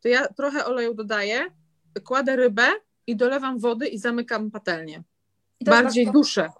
to 0.00 0.08
ja 0.08 0.28
trochę 0.28 0.64
oleju 0.64 0.94
dodaję, 0.94 1.44
kładę 2.04 2.36
rybę 2.36 2.66
i 3.06 3.16
dolewam 3.16 3.58
wody 3.58 3.86
i 3.86 3.98
zamykam 3.98 4.50
patelnię. 4.50 5.02
Bardziej 5.64 6.12
duszę. 6.12 6.50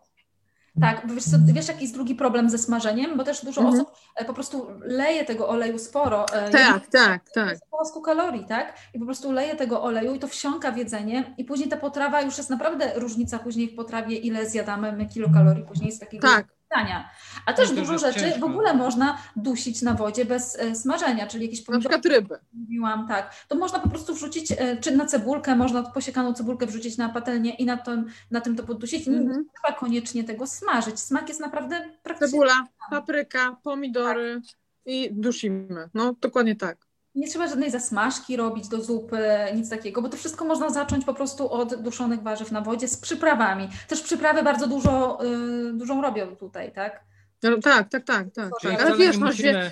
Tak, 0.80 1.14
wiesz, 1.14 1.24
co, 1.24 1.36
wiesz 1.44 1.68
jaki 1.68 1.82
jest 1.82 1.94
drugi 1.94 2.14
problem 2.14 2.50
ze 2.50 2.58
smażeniem? 2.58 3.16
Bo 3.16 3.24
też 3.24 3.44
dużo 3.44 3.60
mhm. 3.60 3.80
osób 3.80 3.94
e, 4.16 4.24
po 4.24 4.34
prostu 4.34 4.66
leje 4.80 5.24
tego 5.24 5.48
oleju 5.48 5.78
sporo. 5.78 6.26
E, 6.28 6.50
tak, 6.50 6.86
tak, 6.86 7.30
tak. 7.34 7.58
Po 7.70 7.84
100 7.84 8.00
kalorii, 8.00 8.44
tak? 8.44 8.76
I 8.94 8.98
po 8.98 9.04
prostu 9.04 9.32
leje 9.32 9.56
tego 9.56 9.82
oleju 9.82 10.14
i 10.14 10.18
to 10.18 10.28
wsiąka 10.28 10.72
w 10.72 10.76
jedzenie 10.76 11.34
i 11.38 11.44
później 11.44 11.68
ta 11.68 11.76
potrawa 11.76 12.22
już 12.22 12.38
jest 12.38 12.50
naprawdę 12.50 12.92
różnica 12.94 13.38
później 13.38 13.68
w 13.68 13.76
potrawie, 13.76 14.16
ile 14.16 14.46
zjadamy 14.46 14.92
my 14.92 15.06
kilokalorii 15.06 15.64
później 15.64 15.92
z 15.92 15.98
takiego 15.98 16.28
tak. 16.28 16.53
Pytania. 16.68 17.10
A 17.46 17.52
też 17.52 17.70
no 17.70 17.76
dużo 17.76 17.98
rzeczy 17.98 18.20
ciężko. 18.20 18.40
w 18.40 18.44
ogóle 18.44 18.74
można 18.74 19.18
dusić 19.36 19.82
na 19.82 19.94
wodzie 19.94 20.24
bez 20.24 20.58
e, 20.58 20.74
smażenia, 20.74 21.26
czyli 21.26 21.44
jakieś 21.44 21.62
pomidory. 21.62 21.94
Na 21.94 22.00
przykład 22.00 22.16
ryby. 22.16 22.38
Mówiłam, 22.52 23.08
tak. 23.08 23.34
To 23.48 23.56
można 23.56 23.78
po 23.78 23.88
prostu 23.88 24.14
wrzucić, 24.14 24.52
e, 24.52 24.76
czy 24.76 24.96
na 24.96 25.06
cebulkę, 25.06 25.56
można 25.56 25.82
posiekaną 25.82 26.34
cebulkę 26.34 26.66
wrzucić 26.66 26.96
na 26.96 27.08
patelnię 27.08 27.54
i 27.54 27.64
na 27.64 27.76
tym, 27.76 28.06
na 28.30 28.40
tym 28.40 28.56
to 28.56 28.62
poddusić. 28.62 29.06
Nie 29.06 29.16
mm-hmm. 29.16 29.42
trzeba 29.54 29.78
koniecznie 29.78 30.24
tego 30.24 30.46
smażyć. 30.46 31.00
Smak 31.00 31.28
jest 31.28 31.40
naprawdę 31.40 31.90
praktycznie... 32.02 32.30
Cebula, 32.30 32.66
papryka, 32.90 33.56
pomidory 33.62 34.34
tak. 34.34 34.56
i 34.86 35.08
dusimy. 35.12 35.88
No, 35.94 36.14
dokładnie 36.20 36.56
tak. 36.56 36.86
Nie 37.14 37.28
trzeba 37.28 37.48
żadnej 37.48 37.70
zasmażki 37.70 38.36
robić 38.36 38.68
do 38.68 38.82
zupy, 38.82 39.18
nic 39.54 39.70
takiego, 39.70 40.02
bo 40.02 40.08
to 40.08 40.16
wszystko 40.16 40.44
można 40.44 40.70
zacząć 40.70 41.04
po 41.04 41.14
prostu 41.14 41.50
od 41.50 41.74
duszonych 41.74 42.22
warzyw 42.22 42.52
na 42.52 42.60
wodzie 42.60 42.88
z 42.88 42.96
przyprawami. 42.96 43.68
Też 43.88 44.00
przyprawy 44.02 44.42
bardzo 44.42 44.66
dużo, 44.66 45.18
yy, 45.22 45.72
dużą 45.72 46.02
robią 46.02 46.36
tutaj, 46.36 46.72
tak? 46.72 47.04
No, 47.42 47.58
tak, 47.58 47.88
tak, 47.88 48.04
tak, 48.04 48.26
tak. 48.34 48.50
tak. 48.62 48.82
Ale 48.82 48.96
wiesz, 48.96 49.16
masz 49.16 49.42
wie... 49.42 49.70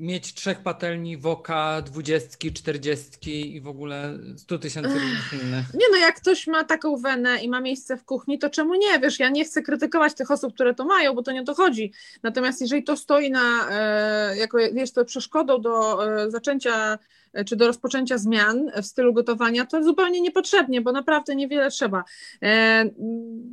mieć 0.00 0.34
trzech 0.34 0.60
patelni, 0.60 1.16
woka, 1.16 1.82
dwudziestki, 1.82 2.52
czterdziestki 2.52 3.56
i 3.56 3.60
w 3.60 3.68
ogóle 3.68 4.18
stu 4.36 4.58
tysięcy 4.58 4.90
innych. 4.90 5.32
Nie 5.74 5.86
no, 5.92 5.96
jak 5.96 6.16
ktoś 6.16 6.46
ma 6.46 6.64
taką 6.64 6.96
wenę 6.96 7.42
i 7.42 7.48
ma 7.48 7.60
miejsce 7.60 7.96
w 7.96 8.04
kuchni, 8.04 8.38
to 8.38 8.50
czemu 8.50 8.74
nie? 8.74 8.98
Wiesz, 8.98 9.18
ja 9.18 9.28
nie 9.30 9.44
chcę 9.44 9.62
krytykować 9.62 10.14
tych 10.14 10.30
osób, 10.30 10.54
które 10.54 10.74
to 10.74 10.84
mają, 10.84 11.14
bo 11.14 11.22
to 11.22 11.32
nie 11.32 11.40
o 11.40 11.44
to 11.44 11.54
chodzi. 11.54 11.92
Natomiast 12.22 12.60
jeżeli 12.60 12.84
to 12.84 12.96
stoi 12.96 13.30
na, 13.30 13.68
e, 13.70 14.36
jako 14.36 14.58
jest 14.58 14.94
to 14.94 15.04
przeszkodą 15.04 15.60
do 15.60 16.06
e, 16.06 16.30
zaczęcia 16.30 16.98
czy 17.46 17.56
do 17.56 17.66
rozpoczęcia 17.66 18.18
zmian 18.18 18.70
w 18.82 18.86
stylu 18.86 19.12
gotowania, 19.12 19.66
to 19.66 19.82
zupełnie 19.82 20.20
niepotrzebnie, 20.20 20.80
bo 20.80 20.92
naprawdę 20.92 21.36
niewiele 21.36 21.70
trzeba. 21.70 22.04
E, 22.42 22.84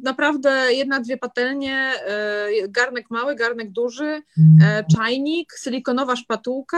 naprawdę 0.04 0.74
jedna, 0.74 1.00
dwie 1.00 1.18
patelnie, 1.18 1.76
e, 1.76 2.48
garnek 2.70 3.10
mały, 3.10 3.36
garnek 3.36 3.72
duży, 3.72 4.22
czajnik, 4.96 5.54
silikonowa 5.64 6.16
szpatułka, 6.16 6.78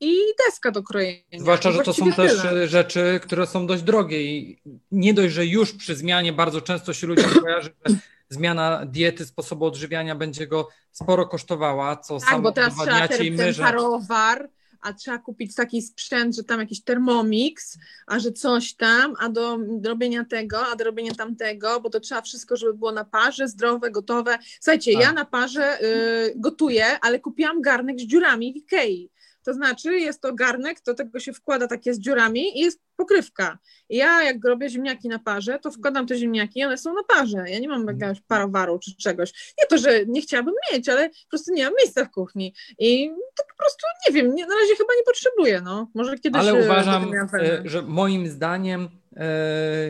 i 0.00 0.14
deska 0.46 0.70
do 0.70 0.82
krojenia. 0.82 1.22
Zwłaszcza, 1.38 1.72
że 1.72 1.82
to 1.82 1.92
są 1.92 2.12
tyle. 2.12 2.28
też 2.28 2.70
rzeczy, 2.70 3.20
które 3.22 3.46
są 3.46 3.66
dość 3.66 3.82
drogie 3.82 4.22
i 4.22 4.62
nie 4.92 5.14
dość, 5.14 5.34
że 5.34 5.46
już 5.46 5.72
przy 5.72 5.96
zmianie 5.96 6.32
bardzo 6.32 6.60
często 6.60 6.92
się 6.92 7.06
ludziom 7.06 7.30
kojarzy, 7.42 7.70
że 7.86 7.94
zmiana 8.28 8.86
diety, 8.86 9.26
sposobu 9.26 9.64
odżywiania 9.64 10.14
będzie 10.14 10.46
go 10.46 10.68
sporo 10.92 11.26
kosztowała, 11.26 11.96
co 11.96 12.20
tak, 12.20 12.28
samo 12.28 12.42
bo 12.42 12.52
teraz 12.52 12.74
trzeba 12.74 13.08
ten, 13.08 13.36
ten 13.36 13.54
parowar, 13.54 14.48
a 14.80 14.92
trzeba 14.92 15.18
kupić 15.18 15.54
taki 15.54 15.82
sprzęt, 15.82 16.36
że 16.36 16.44
tam 16.44 16.60
jakiś 16.60 16.82
Thermomix, 16.82 17.78
a 18.06 18.18
że 18.18 18.32
coś 18.32 18.74
tam, 18.74 19.14
a 19.18 19.28
do, 19.28 19.58
robienia 19.84 20.24
tego, 20.24 20.66
a 20.66 20.76
do 20.76 20.84
robienia 20.84 21.14
tamtego, 21.14 21.80
bo 21.80 21.90
to 21.90 22.00
trzeba 22.00 22.22
wszystko, 22.22 22.56
żeby 22.56 22.74
było 22.74 22.92
na 22.92 23.04
parze, 23.04 23.48
zdrowe, 23.48 23.90
gotowe. 23.90 24.38
Słuchajcie, 24.60 24.92
ja 24.92 25.06
tak. 25.06 25.14
na 25.14 25.24
parze 25.24 25.82
y, 25.82 26.32
gotuję, 26.36 27.00
ale 27.00 27.20
kupiłam 27.20 27.62
garnek 27.62 28.00
z 28.00 28.02
dziurami 28.02 28.52
w 28.52 28.56
Ikei. 28.56 29.10
To 29.50 29.54
znaczy 29.54 29.98
jest 29.98 30.20
to 30.20 30.34
garnek, 30.34 30.78
do 30.86 30.94
tego 30.94 31.20
się 31.20 31.32
wkłada 31.32 31.66
takie 31.66 31.94
z 31.94 31.98
dziurami 31.98 32.58
i 32.58 32.60
jest 32.60 32.80
pokrywka. 32.96 33.58
I 33.88 33.96
ja 33.96 34.22
jak 34.22 34.44
robię 34.44 34.68
ziemniaki 34.68 35.08
na 35.08 35.18
parze, 35.18 35.58
to 35.58 35.70
wkładam 35.70 36.06
te 36.06 36.16
ziemniaki 36.18 36.60
i 36.60 36.64
one 36.64 36.78
są 36.78 36.94
na 36.94 37.02
parze. 37.04 37.44
Ja 37.46 37.58
nie 37.58 37.68
mam 37.68 37.86
jakiegoś 37.86 38.20
parowaru 38.20 38.78
czy 38.78 38.96
czegoś. 38.96 39.54
Nie 39.58 39.66
to, 39.66 39.78
że 39.78 40.06
nie 40.06 40.22
chciałabym 40.22 40.54
mieć, 40.72 40.88
ale 40.88 41.08
po 41.08 41.28
prostu 41.28 41.52
nie 41.54 41.64
mam 41.64 41.72
miejsca 41.78 42.04
w 42.04 42.10
kuchni. 42.10 42.54
I 42.78 43.10
to 43.36 43.44
po 43.50 43.56
prostu 43.56 43.86
nie 44.06 44.14
wiem, 44.14 44.34
nie, 44.34 44.46
na 44.46 44.54
razie 44.54 44.76
chyba 44.76 44.94
nie 44.98 45.04
potrzebuję. 45.04 45.60
No. 45.60 45.90
Może 45.94 46.18
kiedyś. 46.18 46.40
Ale 46.40 46.52
e, 46.52 46.64
uważam, 46.64 47.14
e, 47.14 47.62
że 47.64 47.82
moim 47.82 48.28
zdaniem 48.28 48.88
e, 49.16 49.26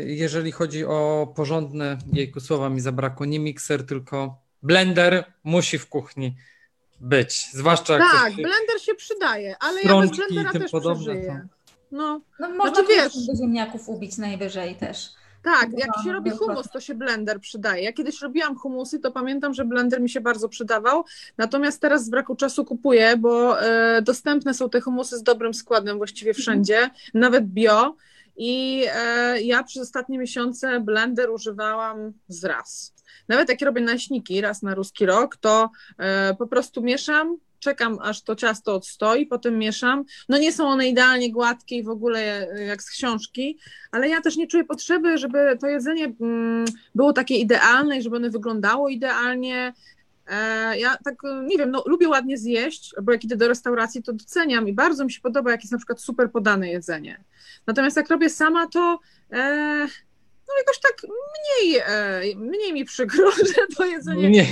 jeżeli 0.05 0.53
chodzi 0.53 0.85
o 0.85 1.33
porządne, 1.37 1.99
jejku 2.13 2.41
słowa 2.41 2.71
mi 2.71 2.81
zabrakło, 2.81 3.27
nie 3.27 3.41
mikser, 3.41 3.87
tylko 3.87 4.43
blender 4.63 5.25
musi 5.45 5.79
w 5.79 5.89
kuchni 5.89 6.37
być, 7.01 7.49
zwłaszcza 7.53 7.93
jak 7.95 8.03
Tak, 8.13 8.35
blender 8.35 8.81
się 8.81 8.95
przydaje, 8.95 9.57
ale 9.61 9.83
ja 9.83 10.01
bez 10.01 10.11
blendera 10.11 10.53
tym 10.53 10.63
też 10.63 10.71
podobne, 10.71 11.05
przeżyję. 11.05 11.47
No, 11.93 12.21
No, 12.41 12.49
można 12.51 12.75
Znaczy, 12.75 12.89
wiesz- 12.89 13.37
ziemniaków 13.39 13.89
ubić 13.89 14.19
najwyżej 14.19 14.75
też. 14.77 15.09
tak, 15.43 15.69
jak 15.79 15.91
się 16.05 16.13
robi 16.13 16.31
humus, 16.31 16.67
to 16.73 16.81
się 16.81 16.95
blender 16.95 17.41
przydaje. 17.41 17.83
Ja 17.85 17.93
kiedyś 17.93 18.21
robiłam 18.23 18.57
humusy, 18.59 18.99
to 18.99 19.11
pamiętam, 19.13 19.55
że 19.55 19.65
blender 19.65 20.01
mi 20.01 20.11
się 20.11 20.21
bardzo 20.21 20.49
przydawał, 20.49 21.05
natomiast 21.39 21.81
teraz 21.81 22.05
z 22.05 22.11
braku 22.11 22.37
czasu 22.37 22.65
kupuję, 22.65 23.17
bo 23.17 23.61
e, 23.63 24.03
dostępne 24.03 24.55
są 24.55 24.71
te 24.71 24.81
humusy 24.81 25.19
z 25.19 25.23
dobrym 25.23 25.55
składem 25.55 25.99
właściwie 25.99 26.35
wszędzie, 26.35 26.91
nawet 27.15 27.45
bio. 27.47 27.95
I 28.37 28.85
e, 28.95 29.41
ja 29.43 29.63
przez 29.63 29.83
ostatnie 29.83 30.19
miesiące 30.19 30.81
blender 30.81 31.31
używałam 31.31 32.13
z 32.29 32.45
raz. 32.45 32.95
Nawet 33.31 33.49
jak 33.49 33.61
robię 33.63 33.81
naśniki 33.81 34.41
raz 34.41 34.63
na 34.63 34.75
ruski 34.75 35.07
rok, 35.07 35.37
to 35.37 35.71
e, 35.99 36.35
po 36.35 36.47
prostu 36.47 36.83
mieszam, 36.83 37.37
czekam 37.59 37.99
aż 38.01 38.23
to 38.23 38.37
ciasto 38.37 38.75
odstoi, 38.75 39.27
potem 39.27 39.59
mieszam. 39.59 40.05
No 40.29 40.39
nie 40.39 40.53
są 40.53 40.69
one 40.69 40.89
idealnie 40.89 41.33
gładkie 41.33 41.77
i 41.77 41.83
w 41.83 41.89
ogóle 41.89 42.49
e, 42.51 42.65
jak 42.65 42.83
z 42.83 42.91
książki, 42.91 43.59
ale 43.93 44.09
ja 44.09 44.21
też 44.21 44.37
nie 44.37 44.47
czuję 44.47 44.65
potrzeby, 44.65 45.19
żeby 45.19 45.59
to 45.61 45.67
jedzenie 45.67 46.13
mm, 46.21 46.65
było 46.95 47.13
takie 47.13 47.35
idealne 47.35 47.99
i 47.99 48.03
żeby 48.03 48.17
ono 48.17 48.31
wyglądało 48.31 48.89
idealnie. 48.89 49.73
E, 50.27 50.79
Ja 50.79 50.97
tak, 51.05 51.15
nie 51.45 51.59
wiem, 51.59 51.71
no, 51.71 51.83
lubię 51.87 52.09
ładnie 52.09 52.39
zjeść, 52.39 52.95
bo 53.03 53.13
jak 53.13 53.25
idę 53.25 53.37
do 53.37 53.49
restauracji, 53.49 54.03
to 54.03 54.13
doceniam 54.13 54.69
i 54.69 54.73
bardzo 54.73 55.05
mi 55.05 55.13
się 55.13 55.21
podoba, 55.21 55.51
jak 55.51 55.61
jest 55.61 55.73
na 55.73 55.79
przykład 55.79 56.01
super 56.01 56.31
podane 56.31 56.69
jedzenie. 56.69 57.25
Natomiast 57.67 57.97
jak 57.97 58.09
robię 58.09 58.31
sama, 58.31 58.67
to 58.67 58.99
e, 59.33 59.87
no 60.51 60.59
jakoś 60.59 60.79
tak 60.79 61.03
mniej, 61.03 61.79
e, 61.79 62.21
mniej 62.37 62.73
mi 62.73 62.85
przykro, 62.85 63.31
że 63.55 63.77
to 63.77 63.85
jedzenie 63.85 64.31
Nie, 64.31 64.47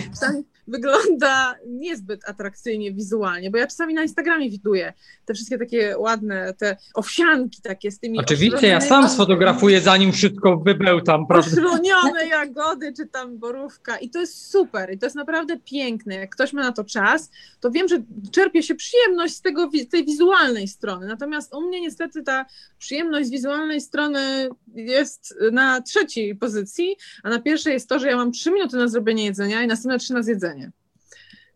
wygląda 0.69 1.55
niezbyt 1.67 2.29
atrakcyjnie 2.29 2.93
wizualnie, 2.93 3.51
bo 3.51 3.59
ja 3.59 3.67
czasami 3.67 3.95
na 3.95 4.03
Instagramie 4.03 4.51
widuję 4.51 4.93
te 5.25 5.35
wszystkie 5.35 5.59
takie 5.59 5.99
ładne, 5.99 6.55
te 6.55 6.77
owsianki 6.95 7.63
takie 7.63 7.91
z 7.91 7.99
tymi 7.99 8.19
oczywiście, 8.19 8.67
ja 8.67 8.81
sam 8.81 9.09
sfotografuję, 9.09 9.81
zanim 9.81 10.13
wszystko 10.13 10.57
wybełtam, 10.57 11.27
prawda? 11.27 11.51
Oszronione 11.53 12.27
jagody, 12.27 12.93
czy 12.97 13.07
tam 13.07 13.39
borówka. 13.39 13.99
I 13.99 14.11
to 14.11 14.21
jest 14.21 14.51
super. 14.51 14.93
I 14.93 14.99
to 14.99 15.07
jest 15.07 15.17
naprawdę 15.17 15.59
piękne. 15.59 16.15
Jak 16.15 16.31
ktoś 16.31 16.53
ma 16.53 16.63
na 16.63 16.73
to 16.73 16.85
czas, 16.85 17.31
to 17.61 17.71
wiem, 17.71 17.89
że 17.89 18.03
czerpie 18.33 18.63
się 18.63 18.75
przyjemność 18.75 19.35
z 19.35 19.43
tego, 19.43 19.71
tej 19.91 20.05
wizualnej 20.05 20.69
strony. 20.69 21.07
Natomiast 21.07 21.55
u 21.55 21.61
mnie 21.61 21.81
niestety 21.81 22.23
ta 22.23 22.47
przyjemność 22.79 23.29
z 23.29 23.31
wizualnej 23.31 23.81
strony 23.81 24.49
jest 24.75 25.35
na 25.53 25.83
trzeciej 25.83 26.37
pozycji, 26.37 26.97
a 27.23 27.31
na 27.31 27.39
pierwszej 27.39 27.73
jest 27.73 27.89
to, 27.89 27.99
że 27.99 28.09
ja 28.09 28.17
mam 28.17 28.33
trzy 28.33 28.51
minuty 28.51 28.77
na 28.77 28.89
zrobienie 28.89 29.25
jedzenia 29.25 29.63
i 29.63 29.67
następne 29.67 29.99
trzy 29.99 30.15
na 30.15 30.23
zjedzenie. 30.23 30.58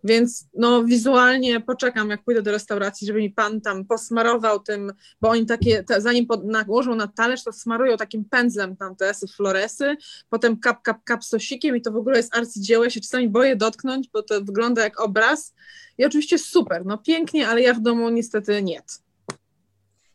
Więc 0.04 0.48
no 0.54 0.84
wizualnie 0.84 1.60
poczekam, 1.60 2.10
jak 2.10 2.24
pójdę 2.24 2.42
do 2.42 2.52
restauracji, 2.52 3.06
żeby 3.06 3.18
mi 3.18 3.30
pan 3.30 3.60
tam 3.60 3.84
posmarował 3.84 4.60
tym, 4.60 4.92
bo 5.20 5.28
oni 5.28 5.46
takie, 5.46 5.82
te, 5.84 6.00
zanim 6.00 6.26
pod, 6.26 6.44
nałożą 6.44 6.94
na 6.94 7.06
talerz, 7.06 7.44
to 7.44 7.52
smarują 7.52 7.96
takim 7.96 8.24
pędzlem 8.24 8.76
tam 8.76 8.96
te 8.96 9.12
floresy, 9.36 9.96
potem 10.28 10.56
kap, 10.56 10.82
kap, 10.82 11.04
kap 11.04 11.24
sosikiem 11.24 11.76
i 11.76 11.82
to 11.82 11.92
w 11.92 11.96
ogóle 11.96 12.16
jest 12.16 12.36
arcydzieło. 12.36 12.84
Ja 12.84 12.90
się 12.90 13.00
czasami 13.00 13.28
boję 13.28 13.56
dotknąć, 13.56 14.08
bo 14.12 14.22
to 14.22 14.40
wygląda 14.40 14.82
jak 14.82 15.00
obraz. 15.00 15.54
I 15.98 16.04
oczywiście 16.04 16.38
super, 16.38 16.86
no 16.86 16.98
pięknie, 16.98 17.48
ale 17.48 17.60
ja 17.60 17.74
w 17.74 17.80
domu 17.80 18.08
niestety 18.08 18.62
nie. 18.62 18.82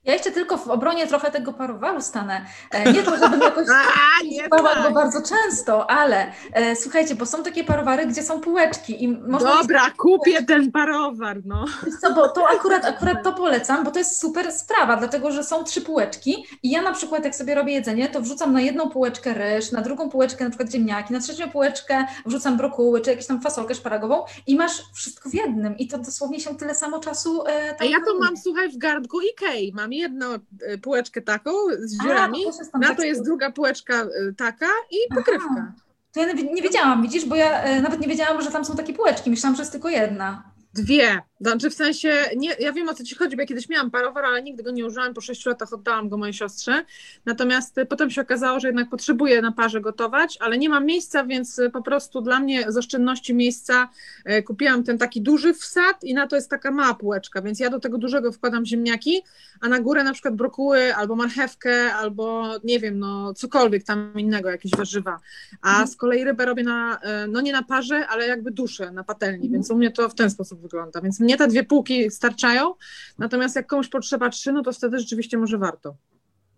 Ja 0.07 0.13
jeszcze 0.13 0.31
tylko 0.31 0.57
w 0.57 0.67
obronie 0.67 1.07
trochę 1.07 1.31
tego 1.31 1.53
parowaru 1.53 2.01
stanę. 2.01 2.45
E, 2.71 2.91
Nie 2.91 3.03
to, 3.03 3.17
żebym 3.17 3.39
jakoś 3.41 3.67
A, 4.19 4.23
nie 4.23 4.49
Parować 4.49 4.73
tak. 4.73 4.83
go 4.83 4.91
bardzo 4.91 5.19
często, 5.21 5.89
ale 5.89 6.31
e, 6.53 6.75
słuchajcie, 6.75 7.15
bo 7.15 7.25
są 7.25 7.43
takie 7.43 7.63
parowary, 7.63 8.05
gdzie 8.05 8.23
są 8.23 8.41
półeczki 8.41 9.03
i 9.03 9.07
można 9.07 9.57
Dobra, 9.61 9.91
kupię 9.97 10.43
ten 10.43 10.71
parowar, 10.71 11.37
no. 11.45 11.65
Co, 12.01 12.13
bo 12.13 12.29
to 12.29 12.49
akurat, 12.49 12.85
akurat 12.85 13.23
to 13.23 13.33
polecam, 13.33 13.83
bo 13.83 13.91
to 13.91 13.99
jest 13.99 14.19
super 14.19 14.51
sprawa, 14.51 14.97
dlatego 14.97 15.31
że 15.31 15.43
są 15.43 15.63
trzy 15.63 15.81
półeczki 15.81 16.45
i 16.63 16.71
ja 16.71 16.81
na 16.81 16.93
przykład 16.93 17.23
jak 17.25 17.35
sobie 17.35 17.55
robię 17.55 17.73
jedzenie, 17.73 18.09
to 18.09 18.21
wrzucam 18.21 18.53
na 18.53 18.61
jedną 18.61 18.89
półeczkę 18.89 19.33
ryż, 19.33 19.71
na 19.71 19.81
drugą 19.81 20.09
półeczkę 20.09 20.43
na 20.43 20.49
przykład 20.49 20.71
ziemniaki, 20.71 21.13
na 21.13 21.19
trzecią 21.19 21.49
półeczkę 21.49 22.05
wrzucam 22.25 22.57
brokuły 22.57 23.01
czy 23.01 23.09
jakąś 23.09 23.25
tam 23.25 23.41
fasolkę 23.41 23.75
szparagową 23.75 24.23
i 24.47 24.55
masz 24.55 24.83
wszystko 24.93 25.29
w 25.29 25.33
jednym 25.33 25.77
i 25.77 25.87
to 25.87 25.97
dosłownie 25.97 26.39
się 26.39 26.57
tyle 26.57 26.75
samo 26.75 26.99
czasu 26.99 27.47
e, 27.47 27.75
A 27.79 27.85
ja 27.85 27.97
to 28.05 28.19
mam, 28.19 28.37
słuchaj, 28.37 28.69
w 28.69 28.77
garnku 28.77 29.21
Ikei. 29.21 29.73
Mam 29.75 29.93
jedną 29.97 30.25
e, 30.33 30.77
półeczkę 30.77 31.21
taką 31.21 31.51
z 31.79 31.99
A, 31.99 32.03
dziurami, 32.03 32.39
tam 32.71 32.81
na 32.81 32.95
to 32.95 33.03
jest 33.03 33.23
druga 33.23 33.51
półeczka 33.51 33.93
e, 33.93 34.07
taka 34.37 34.67
i 34.91 35.15
pokrywka. 35.15 35.73
To 36.13 36.19
ja 36.19 36.33
nie 36.33 36.61
wiedziałam, 36.61 37.01
widzisz, 37.01 37.25
bo 37.25 37.35
ja 37.35 37.61
e, 37.61 37.81
nawet 37.81 37.99
nie 37.99 38.07
wiedziałam, 38.07 38.41
że 38.41 38.51
tam 38.51 38.65
są 38.65 38.75
takie 38.75 38.93
półeczki, 38.93 39.29
myślałam, 39.29 39.55
że 39.55 39.61
jest 39.61 39.71
tylko 39.71 39.89
jedna. 39.89 40.51
Dwie. 40.73 41.21
Znaczy 41.41 41.69
w 41.69 41.73
sensie, 41.73 42.13
nie, 42.35 42.55
ja 42.59 42.73
wiem 42.73 42.89
o 42.89 42.93
co 42.93 43.03
ci 43.03 43.15
chodzi, 43.15 43.35
bo 43.35 43.41
ja 43.41 43.47
kiedyś 43.47 43.69
miałam 43.69 43.91
parowar, 43.91 44.25
ale 44.25 44.43
nigdy 44.43 44.63
go 44.63 44.71
nie 44.71 44.85
użyłam, 44.85 45.13
po 45.13 45.21
sześciu 45.21 45.49
latach 45.49 45.73
oddałam 45.73 46.09
go 46.09 46.17
mojej 46.17 46.33
siostrze. 46.33 46.85
Natomiast 47.25 47.77
y, 47.77 47.85
potem 47.85 48.09
się 48.09 48.21
okazało, 48.21 48.59
że 48.59 48.67
jednak 48.67 48.89
potrzebuję 48.89 49.41
na 49.41 49.51
parze 49.51 49.81
gotować, 49.81 50.37
ale 50.41 50.57
nie 50.57 50.69
mam 50.69 50.85
miejsca, 50.85 51.23
więc 51.23 51.59
y, 51.59 51.69
po 51.69 51.81
prostu 51.81 52.21
dla 52.21 52.39
mnie 52.39 52.71
z 52.71 52.77
oszczędności 52.77 53.33
miejsca 53.33 53.89
y, 54.29 54.43
kupiłam 54.43 54.83
ten 54.83 54.97
taki 54.97 55.21
duży 55.21 55.53
wsad 55.53 56.03
i 56.03 56.13
na 56.13 56.27
to 56.27 56.35
jest 56.35 56.49
taka 56.49 56.71
mała 56.71 56.93
półeczka, 56.93 57.41
więc 57.41 57.59
ja 57.59 57.69
do 57.69 57.79
tego 57.79 57.97
dużego 57.97 58.31
wkładam 58.31 58.65
ziemniaki, 58.65 59.21
a 59.61 59.69
na 59.69 59.79
górę 59.79 60.03
na 60.03 60.13
przykład 60.13 60.35
brokuły 60.35 60.95
albo 60.95 61.15
marchewkę, 61.15 61.93
albo 61.93 62.53
nie 62.63 62.79
wiem, 62.79 62.99
no 62.99 63.33
cokolwiek 63.33 63.83
tam 63.83 64.13
innego, 64.15 64.49
jakieś 64.49 64.71
warzywa. 64.71 65.19
A 65.61 65.87
z 65.87 65.95
kolei 65.95 66.23
rybę 66.23 66.45
robię 66.45 66.63
na, 66.63 66.99
no 67.29 67.41
nie 67.41 67.51
na 67.51 67.63
parze, 67.63 68.07
ale 68.07 68.27
jakby 68.27 68.51
duszę 68.51 68.91
na 68.91 69.03
patelni, 69.03 69.49
więc 69.49 69.71
u 69.71 69.77
mnie 69.77 69.91
to 69.91 70.09
w 70.09 70.15
ten 70.15 70.29
sposób 70.29 70.61
wygląda. 70.61 71.01
Więc 71.01 71.19
mnie 71.27 71.37
te 71.37 71.47
dwie 71.47 71.63
półki 71.63 72.11
starczają, 72.11 72.73
natomiast 73.17 73.55
jak 73.55 73.67
komuś 73.67 73.87
potrzeba 73.87 74.29
trzy, 74.29 74.51
no 74.51 74.63
to 74.63 74.71
wtedy 74.71 74.99
rzeczywiście 74.99 75.37
może 75.37 75.57
warto. 75.57 75.95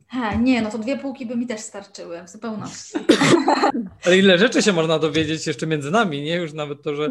He, 0.07 0.37
nie, 0.37 0.61
no 0.61 0.71
to 0.71 0.77
dwie 0.77 0.97
półki 0.97 1.25
by 1.25 1.35
mi 1.35 1.47
też 1.47 1.59
starczyły 1.59 2.23
w 2.23 2.29
zupełności. 2.29 2.97
Ale 4.05 4.17
ile 4.17 4.37
rzeczy 4.37 4.61
się 4.61 4.73
można 4.73 4.99
dowiedzieć 4.99 5.47
jeszcze 5.47 5.67
między 5.67 5.91
nami, 5.91 6.21
nie? 6.21 6.35
Już 6.35 6.53
nawet 6.53 6.81
to, 6.83 6.95
że 6.95 7.09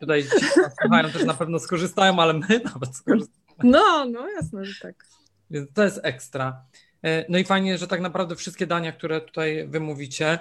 tutaj 0.00 0.22
ci, 0.22 0.46
słuchają, 0.80 1.10
też 1.10 1.24
na 1.24 1.34
pewno 1.34 1.58
skorzystają, 1.58 2.18
ale 2.18 2.32
my 2.32 2.60
nawet 2.74 2.96
skorzystamy. 2.96 3.42
No, 3.62 4.04
no 4.04 4.28
jasne, 4.30 4.64
że 4.64 4.80
tak. 4.82 5.04
Więc 5.50 5.72
to 5.74 5.84
jest 5.84 6.00
ekstra. 6.02 6.64
E, 7.02 7.24
No 7.28 7.38
i 7.38 7.44
fajnie, 7.44 7.78
że 7.78 7.88
tak 7.88 8.00
naprawdę 8.00 8.36
wszystkie 8.36 8.66
dania, 8.66 8.92
które 8.92 9.20
tutaj 9.20 9.68
wy 9.68 9.80
mówicie, 9.80 10.26
e, 10.30 10.38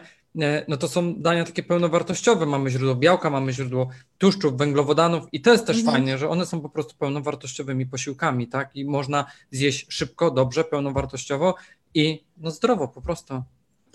no 0.67 0.77
to 0.77 0.87
są 0.87 1.21
dania 1.21 1.43
takie 1.43 1.63
pełnowartościowe. 1.63 2.45
Mamy 2.45 2.69
źródło 2.69 2.95
białka, 2.95 3.29
mamy 3.29 3.53
źródło 3.53 3.89
tłuszczów, 4.17 4.57
węglowodanów 4.57 5.23
i 5.31 5.41
to 5.41 5.51
jest 5.51 5.67
też 5.67 5.77
Mhm. 5.77 5.95
fajnie, 5.95 6.17
że 6.17 6.29
one 6.29 6.45
są 6.45 6.61
po 6.61 6.69
prostu 6.69 6.95
pełnowartościowymi 6.97 7.85
posiłkami, 7.85 8.47
tak? 8.47 8.75
I 8.75 8.85
można 8.85 9.25
zjeść 9.51 9.85
szybko, 9.89 10.31
dobrze, 10.31 10.63
pełnowartościowo 10.63 11.55
i 11.93 12.23
no 12.37 12.51
zdrowo 12.51 12.87
po 12.87 13.01
prostu. 13.01 13.43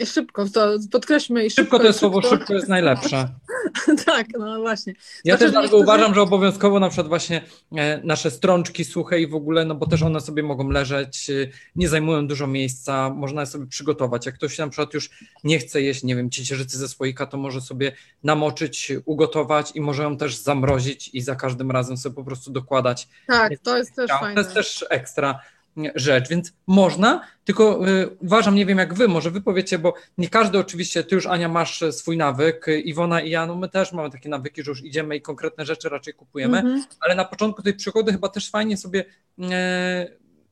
Szybko, 0.04 0.48
to 0.54 0.76
podkreślmy. 0.92 1.46
I 1.46 1.50
szybko, 1.50 1.62
Szybko 1.62 1.78
to 1.78 1.84
jest 1.84 1.98
i 1.98 2.00
słowo, 2.00 2.22
szybko 2.22 2.54
jest 2.54 2.68
najlepsze. 2.68 3.28
tak, 4.06 4.26
no 4.38 4.60
właśnie. 4.60 4.92
Ja 5.24 5.36
Znaczy, 5.36 5.44
też 5.44 5.50
dlatego 5.52 5.78
uważam, 5.78 6.14
że 6.14 6.22
obowiązkowo 6.22 6.80
na 6.80 6.88
przykład 6.88 7.08
właśnie 7.08 7.42
e, 7.76 8.00
nasze 8.04 8.30
strączki 8.30 8.84
suche 8.84 9.20
i 9.20 9.26
w 9.26 9.34
ogóle, 9.34 9.64
no 9.64 9.74
bo 9.74 9.86
też 9.86 10.02
one 10.02 10.20
sobie 10.20 10.42
mogą 10.42 10.68
leżeć, 10.68 11.30
e, 11.30 11.34
nie 11.76 11.88
zajmują 11.88 12.26
dużo 12.26 12.46
miejsca, 12.46 13.10
można 13.10 13.40
je 13.40 13.46
sobie 13.46 13.66
przygotować. 13.66 14.26
Jak 14.26 14.34
ktoś 14.34 14.58
na 14.58 14.68
przykład 14.68 14.94
już 14.94 15.10
nie 15.44 15.58
chce 15.58 15.82
jeść, 15.82 16.02
nie 16.02 16.16
wiem, 16.16 16.30
ciecierzycy 16.30 16.78
ze 16.78 16.88
słoika, 16.88 17.26
to 17.26 17.36
może 17.36 17.60
sobie 17.60 17.92
namoczyć, 18.24 18.92
ugotować 19.04 19.72
i 19.74 19.80
może 19.80 20.02
ją 20.02 20.16
też 20.16 20.36
zamrozić 20.36 21.10
i 21.12 21.20
za 21.20 21.36
każdym 21.36 21.70
razem 21.70 21.96
sobie 21.96 22.14
po 22.14 22.24
prostu 22.24 22.50
dokładać. 22.50 23.08
Tak, 23.26 23.52
to 23.62 23.76
jest 23.76 23.94
też 23.96 24.10
To 24.10 24.18
fajne. 24.18 24.40
jest 24.40 24.54
też 24.54 24.84
ekstra 24.90 25.40
rzecz, 25.94 26.28
więc 26.28 26.52
można, 26.66 27.20
tylko 27.44 27.88
y, 27.88 28.08
uważam, 28.18 28.54
nie 28.54 28.66
wiem 28.66 28.78
jak 28.78 28.94
wy, 28.94 29.08
może 29.08 29.30
wy 29.30 29.40
powiecie, 29.40 29.78
bo 29.78 29.94
nie 30.18 30.28
każdy 30.28 30.58
oczywiście, 30.58 31.04
ty 31.04 31.14
już 31.14 31.26
Ania 31.26 31.48
masz 31.48 31.82
e, 31.82 31.92
swój 31.92 32.16
nawyk, 32.16 32.68
y, 32.68 32.80
Iwona 32.80 33.20
i 33.20 33.30
ja, 33.30 33.46
no 33.46 33.56
my 33.56 33.68
też 33.68 33.92
mamy 33.92 34.10
takie 34.10 34.28
nawyki, 34.28 34.62
że 34.62 34.70
już 34.70 34.84
idziemy 34.84 35.16
i 35.16 35.20
konkretne 35.20 35.64
rzeczy 35.66 35.88
raczej 35.88 36.14
kupujemy, 36.14 36.58
Mhm. 36.58 36.84
ale 37.00 37.14
na 37.14 37.24
początku 37.24 37.62
tej 37.62 37.74
przygody 37.74 38.12
chyba 38.12 38.28
też 38.28 38.50
fajnie 38.50 38.76
sobie 38.76 39.04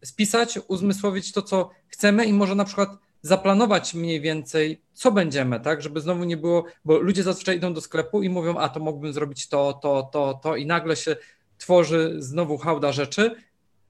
spisać, 0.05 0.59
uzmysłowić 0.69 1.33
to, 1.33 1.43
co 1.43 1.71
chcemy 1.89 2.25
i 2.25 2.33
może 2.33 2.55
na 2.55 2.65
przykład 2.65 2.91
zaplanować 3.23 3.95
mniej 3.95 4.21
więcej, 4.21 4.81
co 4.93 5.13
będziemy, 5.13 5.61
tak, 5.61 5.83
żeby 5.83 6.01
znowu 6.01 6.25
nie 6.25 6.37
było, 6.37 6.65
bo 6.85 6.99
ludzie 6.99 7.23
zazwyczaj 7.23 7.57
idą 7.57 7.75
do 7.75 7.81
sklepu 7.81 8.23
i 8.23 8.29
mówią, 8.29 8.57
a 8.57 8.69
to 8.69 8.81
mógłbym 8.81 9.13
zrobić 9.13 9.49
to, 9.49 9.73
to, 9.83 10.09
to, 10.13 10.41
to. 10.43 10.57
I 10.57 10.67
nagle 10.67 10.97
się 10.97 11.17
tworzy 11.59 12.15
znowu 12.19 12.59
hałda 12.59 12.93
rzeczy. 12.93 13.35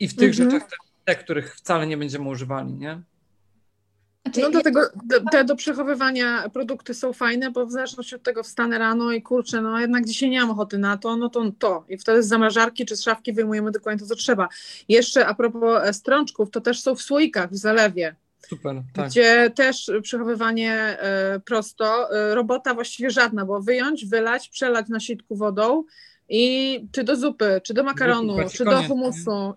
I 0.01 0.09
w 0.09 0.17
tych 0.17 0.31
Mhm. 0.31 0.51
rzeczach 0.51 0.71
te, 0.71 0.77
te, 1.05 1.15
których 1.15 1.57
wcale 1.57 1.87
nie 1.87 1.97
będziemy 1.97 2.29
używali, 2.29 2.73
nie? 2.73 3.03
Znaczy, 4.25 4.41
No 4.41 4.51
dlatego 4.51 4.81
te 5.33 5.45
do 5.45 5.57
przechowywania 5.57 6.49
produkty 6.49 6.95
są 6.95 7.13
fajne, 7.13 7.51
bo 7.51 7.67
w 7.67 7.73
zależności 7.73 8.15
od 8.15 8.23
tego 8.23 8.43
wstanę 8.43 8.79
rano 8.79 9.13
i 9.13 9.23
kurczę, 9.23 9.63
no 9.63 9.81
jednak 9.81 10.05
dzisiaj 10.05 10.31
nie 10.31 10.41
mam 10.41 10.51
ochoty 10.51 10.79
na 10.79 10.97
to, 10.97 11.17
no 11.17 11.29
to 11.29 11.53
to. 11.59 11.85
I 11.89 11.99
wtedy 11.99 12.23
z 12.23 12.29
zamrażarki 12.29 12.87
czy 12.87 12.97
z 12.97 13.03
szafki 13.03 13.33
wyjmujemy 13.33 13.71
dokładnie 13.71 14.01
to, 14.01 14.07
co 14.07 14.17
trzeba. 14.17 14.49
Jeszcze 14.89 15.27
a 15.27 15.35
propos 15.35 15.83
e, 15.83 15.93
strączków, 15.93 16.51
to 16.51 16.61
też 16.61 16.81
są 16.81 16.95
w 16.95 17.03
słoikach, 17.03 17.51
w 17.51 17.57
zalewie, 17.57 18.17
Super, 18.49 18.83
tak. 18.95 19.09
gdzie 19.09 19.51
też 19.51 19.91
przechowywanie 20.03 20.73
e, 20.73 21.41
prosto, 21.41 22.17
e, 22.17 22.35
robota 22.35 22.75
właściwie 22.75 23.11
żadna, 23.11 23.45
bo 23.45 23.61
wyjąć, 23.61 24.07
wylać, 24.07 24.49
przelać 24.49 24.89
na 24.89 25.01
sitku 25.01 25.37
wodą, 25.37 25.85
I 26.29 26.87
czy 26.93 27.05
do 27.05 27.17
zupy, 27.17 27.61
czy 27.65 27.75
do 27.75 27.83
makaronu, 27.83 28.37
Zupy, 28.37 28.51
czy 28.51 28.65
do 28.65 28.83
humusu. 28.83 29.55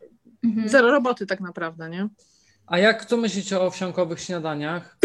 Mhm. 0.47 0.69
Zero 0.69 0.91
roboty 0.91 1.25
tak 1.25 1.39
naprawdę, 1.39 1.89
nie? 1.89 2.07
A 2.67 2.77
jak 2.79 3.05
co 3.05 3.17
myślicie 3.17 3.59
o 3.59 3.65
owsiankowych 3.65 4.19
śniadaniach? 4.21 4.97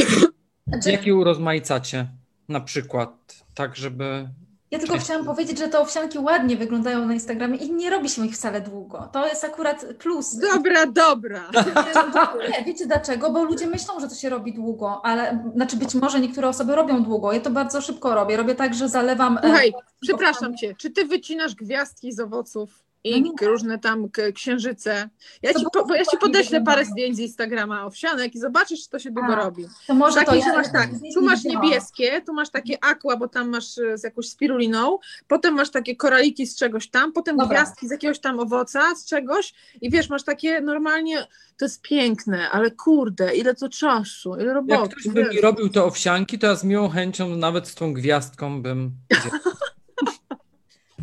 Znaczy, 0.67 0.93
Jakie 0.93 1.15
urozmaicacie 1.15 2.07
na 2.49 2.61
przykład, 2.61 3.11
tak 3.55 3.77
żeby... 3.77 4.29
Ja 4.71 4.79
tylko 4.79 4.99
chciałam 4.99 5.25
powiedzieć, 5.27 5.59
że 5.59 5.69
te 5.69 5.79
owsianki 5.81 6.19
ładnie 6.19 6.57
wyglądają 6.57 7.07
na 7.07 7.15
Instagramie 7.15 7.57
i 7.57 7.73
nie 7.73 7.91
robi 7.91 8.09
się 8.09 8.27
ich 8.27 8.35
wcale 8.35 8.61
długo. 8.61 9.09
To 9.13 9.27
jest 9.27 9.45
akurat 9.45 9.87
plus. 9.99 10.37
Dobra, 10.37 10.87
dobra. 10.87 11.51
Nie, 12.59 12.65
wiecie 12.65 12.87
dlaczego? 12.87 13.31
Bo 13.31 13.45
ludzie 13.45 13.67
myślą, 13.67 14.01
że 14.01 14.09
to 14.09 14.15
się 14.15 14.29
robi 14.29 14.55
długo, 14.55 15.01
ale 15.05 15.45
znaczy 15.55 15.77
być 15.77 15.95
może 15.95 16.21
niektóre 16.21 16.49
osoby 16.49 16.75
robią 16.75 17.03
długo. 17.03 17.33
Ja 17.33 17.41
to 17.41 17.51
bardzo 17.51 17.81
szybko 17.81 18.15
robię. 18.15 18.37
Robię 18.37 18.55
tak, 18.55 18.75
że 18.75 18.89
zalewam. 18.89 19.39
e, 19.39 19.41
Słuchaj, 19.43 19.73
przepraszam 20.01 20.57
cię, 20.57 20.75
czy 20.79 20.91
ty 20.91 21.05
wycinasz 21.05 21.55
gwiazdki 21.55 22.13
z 22.13 22.21
owoców 22.21 22.85
i 23.05 23.23
No 23.23 23.33
różne 23.43 23.79
tam 23.79 24.09
księżyce? 24.35 25.09
Ja 25.43 25.53
To 25.53 25.59
ci, 25.59 25.67
po, 25.73 25.95
ja 25.95 26.05
ci 26.05 26.19
podeślę 26.19 26.63
parę 26.63 26.85
zdjęć 26.85 27.17
z 27.17 27.19
Instagrama 27.19 27.85
owsianek 27.87 28.35
i 28.35 28.39
zobaczysz, 28.39 28.83
czy 28.83 28.91
to 28.91 28.99
się 28.99 29.11
długo 29.11 29.33
A, 29.33 29.37
robi. 29.37 29.67
To 29.87 29.95
może 29.95 30.15
Takie, 30.15 30.31
to 30.31 30.37
ja 30.37 30.55
masz 30.55 30.73
tak, 30.73 30.91
tu 31.15 31.23
masz 31.23 31.45
niebieskie, 31.45 32.23
tu 32.27 32.33
masz 32.35 32.51
takie 32.51 32.85
aqua, 32.85 33.17
bo 33.17 33.29
tam 33.29 33.49
masz 33.49 33.79
e, 33.79 33.99
z 33.99 34.05
jakąś 34.05 34.29
spiruliną, 34.29 34.99
potem 35.29 35.55
masz 35.55 35.71
takie 35.71 35.97
koraliki 35.97 36.47
z 36.47 36.57
czegoś 36.57 36.91
tam, 36.91 37.13
potem 37.13 37.37
Dobra. 37.37 37.57
gwiazdki 37.57 37.89
z 37.89 37.91
jakiegoś 37.91 38.19
tam 38.19 38.41
owoca, 38.41 38.95
z 38.97 39.07
czegoś 39.07 39.55
i 39.81 39.91
wiesz, 39.91 40.09
masz 40.09 40.25
takie 40.25 40.61
normalnie, 40.61 41.27
to 41.59 41.65
jest 41.65 41.83
piękne, 41.83 42.51
ale 42.51 42.71
kurde, 42.71 43.37
ile 43.37 43.55
to 43.55 43.69
czasu, 43.69 44.35
ile 44.35 44.45
Jak 44.45 44.55
roboty. 44.55 44.89
ktoś 44.97 45.09
by 45.09 45.25
mi 45.25 45.41
robił 45.41 45.69
te 45.69 45.85
owsianki, 45.85 46.39
to 46.39 46.47
ja 46.47 46.57
z 46.57 46.65
miłą 46.65 46.89
chęcią 46.89 47.37
nawet 47.37 47.69
z 47.69 47.75
tą 47.75 47.93
gwiazdką 47.93 48.63
bym. 48.63 48.93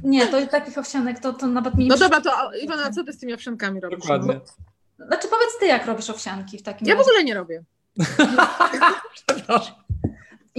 Nie, 0.04 0.28
to 0.28 0.48
takich 0.48 0.78
owsianek 0.78 1.20
to, 1.20 1.34
to 1.34 1.48
nawet 1.48 1.76
mi 1.76 1.88
No 1.88 1.98
dobra, 1.98 2.22
to 2.22 2.32
Iwona, 2.64 2.92
co 2.92 3.04
ty 3.04 3.14
z 3.14 3.20
tymi 3.20 3.34
owsiankami 3.34 3.80
robisz? 3.80 4.00
Dokładnie. 4.00 4.40
No? 5.00 5.06
Znaczy 5.08 5.28
powiedz 5.28 5.58
ty, 5.60 5.66
jak 5.66 5.86
robisz 5.86 6.10
owsianki 6.10 6.58
w 6.58 6.62
takim 6.64 6.88
Ja 6.88 6.96
w 6.96 6.98
razie. 6.98 7.10
ogóle 7.10 7.24
nie 7.24 7.34
robię. 7.34 7.64
Przepraszam. 9.28 9.76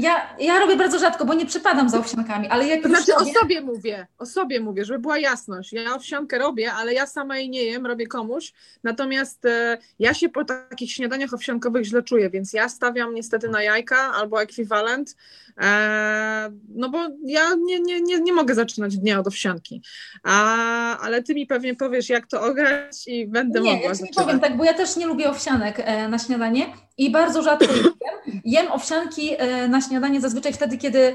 Ja, 0.01 0.37
ja 0.39 0.59
robię 0.61 0.77
bardzo 0.77 0.99
rzadko, 0.99 1.25
bo 1.25 1.35
nie 1.35 1.47
przypadam 1.47 1.89
za 1.91 1.99
owsiankami, 1.99 2.49
ale 2.49 2.67
jak 2.67 2.83
To 2.83 2.89
znaczy 2.89 3.15
o 3.15 3.19
robię, 3.19 3.33
sobie 3.33 3.61
mówię, 3.61 4.07
o 4.19 4.27
sobie 4.27 4.61
mówię, 4.61 4.85
żeby 4.85 4.99
była 4.99 5.19
jasność. 5.19 5.73
Ja 5.73 5.95
owsiankę 5.95 6.39
robię, 6.39 6.73
ale 6.73 6.95
ja 6.95 7.07
sama 7.07 7.39
jej 7.39 7.51
nie 7.51 7.65
jem, 7.65 7.87
robię 7.87 8.07
komuś. 8.07 8.53
Natomiast 8.85 9.45
e, 9.45 9.79
ja 9.99 10.15
się 10.15 10.29
po 10.29 10.45
takich 10.45 10.93
śniadaniach 10.93 11.35
owsiankowych 11.35 11.85
źle 11.85 12.03
czuję, 12.03 12.31
więc 12.31 12.53
ja 12.53 12.69
stawiam 12.69 13.15
niestety 13.15 13.49
na 13.49 13.63
jajka 13.63 14.13
albo 14.15 14.43
ekwiwalent, 14.43 15.17
e, 15.61 16.51
no 16.75 16.89
bo 16.89 16.99
ja 17.25 17.43
nie, 17.59 17.81
nie, 17.81 18.01
nie, 18.01 18.21
nie 18.21 18.33
mogę 18.33 18.55
zaczynać 18.55 18.97
dnia 18.99 19.21
od 19.21 19.27
owsianki. 19.27 19.83
A, 20.23 20.99
ale 20.99 21.23
ty 21.23 21.35
mi 21.35 21.47
pewnie 21.47 21.75
powiesz, 21.75 22.09
jak 22.09 22.27
to 22.27 22.43
ograć 22.43 23.07
i 23.07 23.27
będę 23.27 23.61
Nie, 23.61 23.73
mogła 23.73 23.89
ja 23.89 23.95
ci 23.97 24.03
nie 24.03 24.09
zaczynać. 24.09 24.27
powiem 24.27 24.41
tak, 24.41 24.57
bo 24.57 24.65
ja 24.65 24.75
też 24.75 24.97
nie 24.97 25.07
lubię 25.07 25.31
owsianek 25.31 25.77
e, 25.79 26.09
na 26.09 26.19
śniadanie 26.19 26.67
i 27.01 27.11
bardzo 27.11 27.43
rzadko 27.43 27.73
je 27.75 27.83
jem. 27.83 28.41
Jem 28.45 28.73
owsianki 28.73 29.31
e, 29.39 29.69
na 29.69 29.81
śniadanie 29.81 30.21
zazwyczaj 30.21 30.53
wtedy, 30.53 30.79
kiedy, 30.79 31.15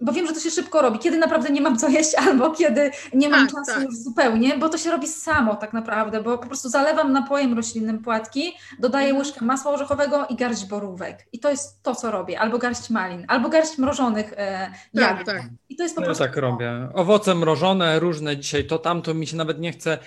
bo 0.00 0.12
wiem, 0.12 0.26
że 0.26 0.32
to 0.32 0.40
się 0.40 0.50
szybko 0.50 0.82
robi, 0.82 0.98
kiedy 0.98 1.16
naprawdę 1.18 1.50
nie 1.50 1.60
mam 1.60 1.78
co 1.78 1.88
jeść 1.88 2.14
albo 2.26 2.50
kiedy 2.50 2.90
nie 3.14 3.28
mam 3.28 3.46
Tak, 3.48 3.56
czasu 3.56 3.72
tak. 3.80 3.84
już 3.84 3.96
zupełnie, 3.98 4.58
bo 4.58 4.68
to 4.68 4.78
się 4.78 4.90
robi 4.90 5.08
samo 5.08 5.56
tak 5.56 5.72
naprawdę, 5.72 6.22
bo 6.22 6.38
po 6.38 6.46
prostu 6.46 6.68
zalewam 6.68 7.12
napojem 7.12 7.54
roślinnym 7.56 7.98
płatki, 7.98 8.52
dodaję 8.78 9.06
Mhm. 9.08 9.18
łyżkę 9.26 9.44
masła 9.44 9.72
orzechowego 9.72 10.26
i 10.28 10.36
garść 10.36 10.64
borówek. 10.66 11.26
I 11.32 11.38
to 11.40 11.50
jest 11.50 11.82
to, 11.82 11.94
co 11.94 12.10
robię. 12.10 12.40
Albo 12.40 12.58
garść 12.58 12.90
malin, 12.90 13.24
albo 13.28 13.48
garść 13.48 13.78
mrożonych 13.78 14.32
e, 14.36 14.70
Tak, 14.94 15.02
jagód. 15.02 15.26
tak. 15.26 15.42
I 15.68 15.76
to 15.76 15.82
jest 15.82 15.94
po 15.94 16.00
Ja 16.00 16.04
prostu 16.06 16.24
tak 16.24 16.34
to. 16.34 16.40
robię. 16.40 16.88
Owoce 16.94 17.34
mrożone, 17.34 18.00
różne 18.00 18.36
dzisiaj 18.36 18.64
to 18.66 18.78
tamto 18.78 19.14
mi 19.14 19.26
się 19.26 19.36
nawet 19.36 19.58
nie 19.58 19.72
chce. 19.72 19.98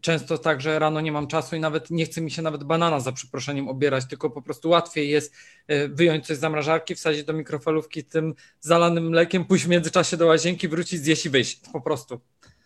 Często 0.00 0.38
tak, 0.38 0.60
że 0.60 0.78
rano 0.78 1.00
nie 1.00 1.12
mam 1.12 1.26
czasu 1.26 1.56
i 1.56 1.60
nawet 1.60 1.90
nie 1.90 2.04
chce 2.04 2.20
mi 2.20 2.30
się 2.30 2.42
nawet 2.42 2.64
banana 2.64 3.00
za 3.00 3.12
przeproszeniem 3.12 3.68
obierać, 3.68 4.04
tylko 4.06 4.30
po 4.30 4.42
prostu 4.42 4.68
łatwiej 4.68 5.10
jest 5.10 5.34
e, 5.66 5.88
wyjąć 5.88 6.26
coś 6.26 6.36
z 6.36 6.40
zamrażarki, 6.40 6.94
wsadzić 6.94 7.24
do 7.24 7.32
mikrofalówki 7.32 8.04
tym 8.04 8.34
zalanym 8.60 9.08
mlekiem, 9.08 9.44
pójść 9.44 9.64
w 9.64 9.68
międzyczasie 9.68 10.16
do 10.16 10.26
łazienki, 10.26 10.68
wrócić, 10.68 11.00
zjeść 11.00 11.26
i 11.26 11.30
wyjść. 11.30 11.60
Po 11.72 11.80
prostu. 11.80 12.20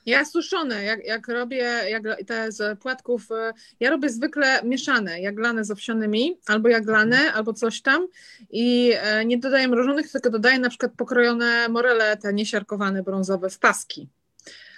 Ja 0.06 0.24
suszone, 0.24 0.84
jak, 0.84 1.04
jak 1.04 1.28
robię 1.28 1.64
jak 1.88 2.02
te 2.26 2.52
z 2.52 2.78
płatków, 2.78 3.30
e, 3.30 3.52
ja 3.80 3.90
robię 3.90 4.08
zwykle 4.08 4.62
mieszane, 4.64 5.20
jaglane 5.20 5.64
z 5.64 5.70
owsianymi, 5.70 6.38
albo 6.46 6.68
jaglane, 6.68 7.32
albo 7.32 7.52
coś 7.52 7.82
tam 7.82 8.08
i 8.50 8.92
e, 8.96 9.24
nie 9.24 9.38
dodaję 9.38 9.68
mrożonych, 9.68 10.12
tylko 10.12 10.30
dodaję 10.30 10.58
na 10.58 10.68
przykład 10.68 10.92
pokrojone 10.96 11.68
morele, 11.68 12.16
te 12.16 12.32
niesiarkowane 12.32 13.02
brązowe 13.02 13.50
w 13.50 13.58
paski. 13.58 14.08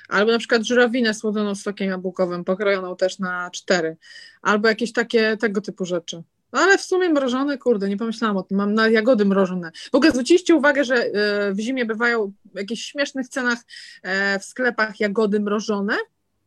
Albo 0.09 0.32
na 0.32 0.38
przykład 0.38 0.62
żurawinę 0.62 1.14
słodzoną 1.14 1.54
sokiem 1.54 1.88
jabłkowym, 1.88 2.44
pokrojoną 2.44 2.96
też 2.96 3.18
na 3.18 3.50
cztery. 3.50 3.96
Albo 4.42 4.68
jakieś 4.68 4.92
takie 4.92 5.36
tego 5.36 5.61
typu 5.61 5.84
rzeczy. 5.84 6.22
No 6.52 6.61
ale 6.61 6.78
w 6.78 6.82
sumie 6.82 7.09
mrożone, 7.09 7.59
kurde, 7.59 7.88
nie 7.88 7.96
pomyślałam 7.96 8.36
o 8.36 8.42
tym. 8.42 8.59
Mam 8.59 8.74
na 8.74 8.88
jagody 8.88 9.24
mrożone. 9.24 9.70
W 9.92 9.94
ogóle 9.94 10.11
zwróciliście 10.11 10.54
uwagę, 10.54 10.84
że 10.84 10.94
e, 10.94 11.52
w 11.52 11.61
zimie 11.61 11.84
bywają 11.84 12.32
w 12.54 12.59
jakichś 12.59 12.84
śmiesznych 12.84 13.28
cenach 13.28 13.59
e, 14.02 14.38
w 14.38 14.44
sklepach 14.44 15.00
jagody 15.00 15.40
mrożone. 15.40 15.96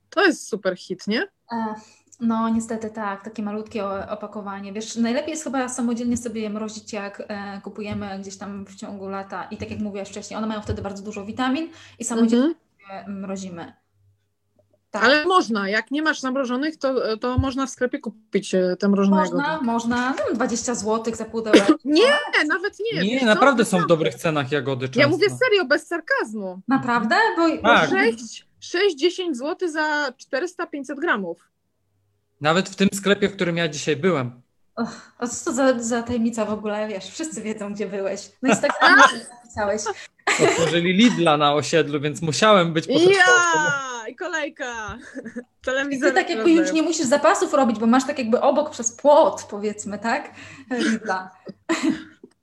To 0.10 0.26
jest 0.26 0.48
super 0.48 0.78
hit, 0.78 1.08
nie? 1.08 1.22
E, 1.52 1.76
No, 2.20 2.50
niestety 2.50 2.90
tak, 2.90 3.24
takie 3.24 3.44
malutkie 3.44 3.86
opakowanie. 3.86 4.74
Wiesz, 4.74 4.96
najlepiej 4.96 5.32
jest 5.32 5.44
chyba 5.44 5.70
samodzielnie 5.70 6.18
sobie 6.18 6.42
je 6.42 6.50
mrozić, 6.50 6.94
jak 6.94 7.24
kupujemy 7.64 8.20
gdzieś 8.20 8.38
tam 8.38 8.66
w 8.66 8.76
ciągu 8.76 9.10
lata. 9.10 9.44
I 9.52 9.58
tak 9.58 9.72
jak 9.72 9.80
mówiłaś 9.80 10.10
wcześniej, 10.10 10.38
one 10.38 10.48
mają 10.48 10.62
wtedy 10.62 10.82
bardzo 10.82 11.04
dużo 11.04 11.26
witamin 11.26 11.70
i 12.00 12.06
samodzielnie 12.06 12.46
Mhm. 12.46 12.71
Mrozimy. 13.08 13.74
Tak. 14.92 15.04
Ale 15.04 15.26
można, 15.26 15.70
jak 15.70 15.92
nie 15.92 16.02
masz 16.02 16.20
zamrożonych, 16.20 16.78
to, 16.78 17.18
to 17.18 17.38
można 17.38 17.66
w 17.66 17.70
sklepie 17.70 18.00
kupić 18.00 18.56
e, 18.56 18.76
te 18.80 18.90
mrożone 18.90 19.18
Można, 19.18 19.48
jagody. 19.48 19.66
można, 19.66 20.10
no, 20.30 20.36
20 20.36 20.76
zł 20.76 21.16
za 21.16 21.26
pudełek. 21.26 21.68
Nie, 21.86 22.14
nawet 22.48 22.78
nie. 22.94 23.02
Nie, 23.04 23.26
naprawdę 23.26 23.66
są 23.66 23.80
w 23.80 23.88
dobrych 23.88 24.16
cenach 24.16 24.52
jagody 24.52 24.86
często. 24.86 25.00
Ja 25.00 25.08
mówię 25.08 25.28
serio, 25.30 25.66
bez 25.66 25.88
sarkazmu. 25.88 26.62
Naprawdę? 26.68 27.16
Bo, 27.38 27.58
Tak. 27.58 27.90
6-10 27.90 29.34
zł 29.34 29.70
za 29.70 30.10
400-500 30.34 30.96
gramów. 31.00 31.50
Nawet 32.42 32.70
w 32.70 32.76
tym 32.76 32.90
sklepie, 32.94 33.30
w 33.30 33.36
którym 33.36 33.58
ja 33.58 33.68
dzisiaj 33.68 33.96
byłem. 33.96 34.42
A 35.18 35.28
co 35.28 35.46
to 35.46 35.54
za, 35.54 35.80
za 35.80 36.04
tajemnica 36.04 36.46
w 36.46 36.54
ogóle, 36.54 36.88
wiesz, 36.88 37.06
wszyscy 37.06 37.42
wiedzą, 37.42 37.74
gdzie 37.74 37.88
byłeś. 37.88 38.32
No 38.42 38.54
i 38.54 38.58
tak 38.62 38.72
napisałeś. 39.44 39.82
Otworzyli 40.40 40.94
Lidla 40.94 41.38
na 41.38 41.54
osiedlu, 41.54 42.00
więc 42.00 42.22
musiałem 42.22 42.74
być 42.74 42.88
po 42.88 42.94
Ja! 42.94 43.82
I 44.10 44.16
kolejka. 44.16 44.98
I 45.62 45.66
Telewizor. 45.66 46.10
ty 46.10 46.16
tak 46.16 46.30
jakby 46.30 46.52
już 46.52 46.72
nie 46.72 46.82
musisz 46.82 47.06
zapasów 47.06 47.54
robić, 47.54 47.80
bo 47.80 47.88
masz 47.88 48.08
tak 48.08 48.20
jakby 48.20 48.42
obok 48.42 48.70
przez 48.70 48.92
płot, 48.92 49.48
powiedzmy, 49.50 50.00
tak? 50.00 50.34
Lidla. 50.72 51.32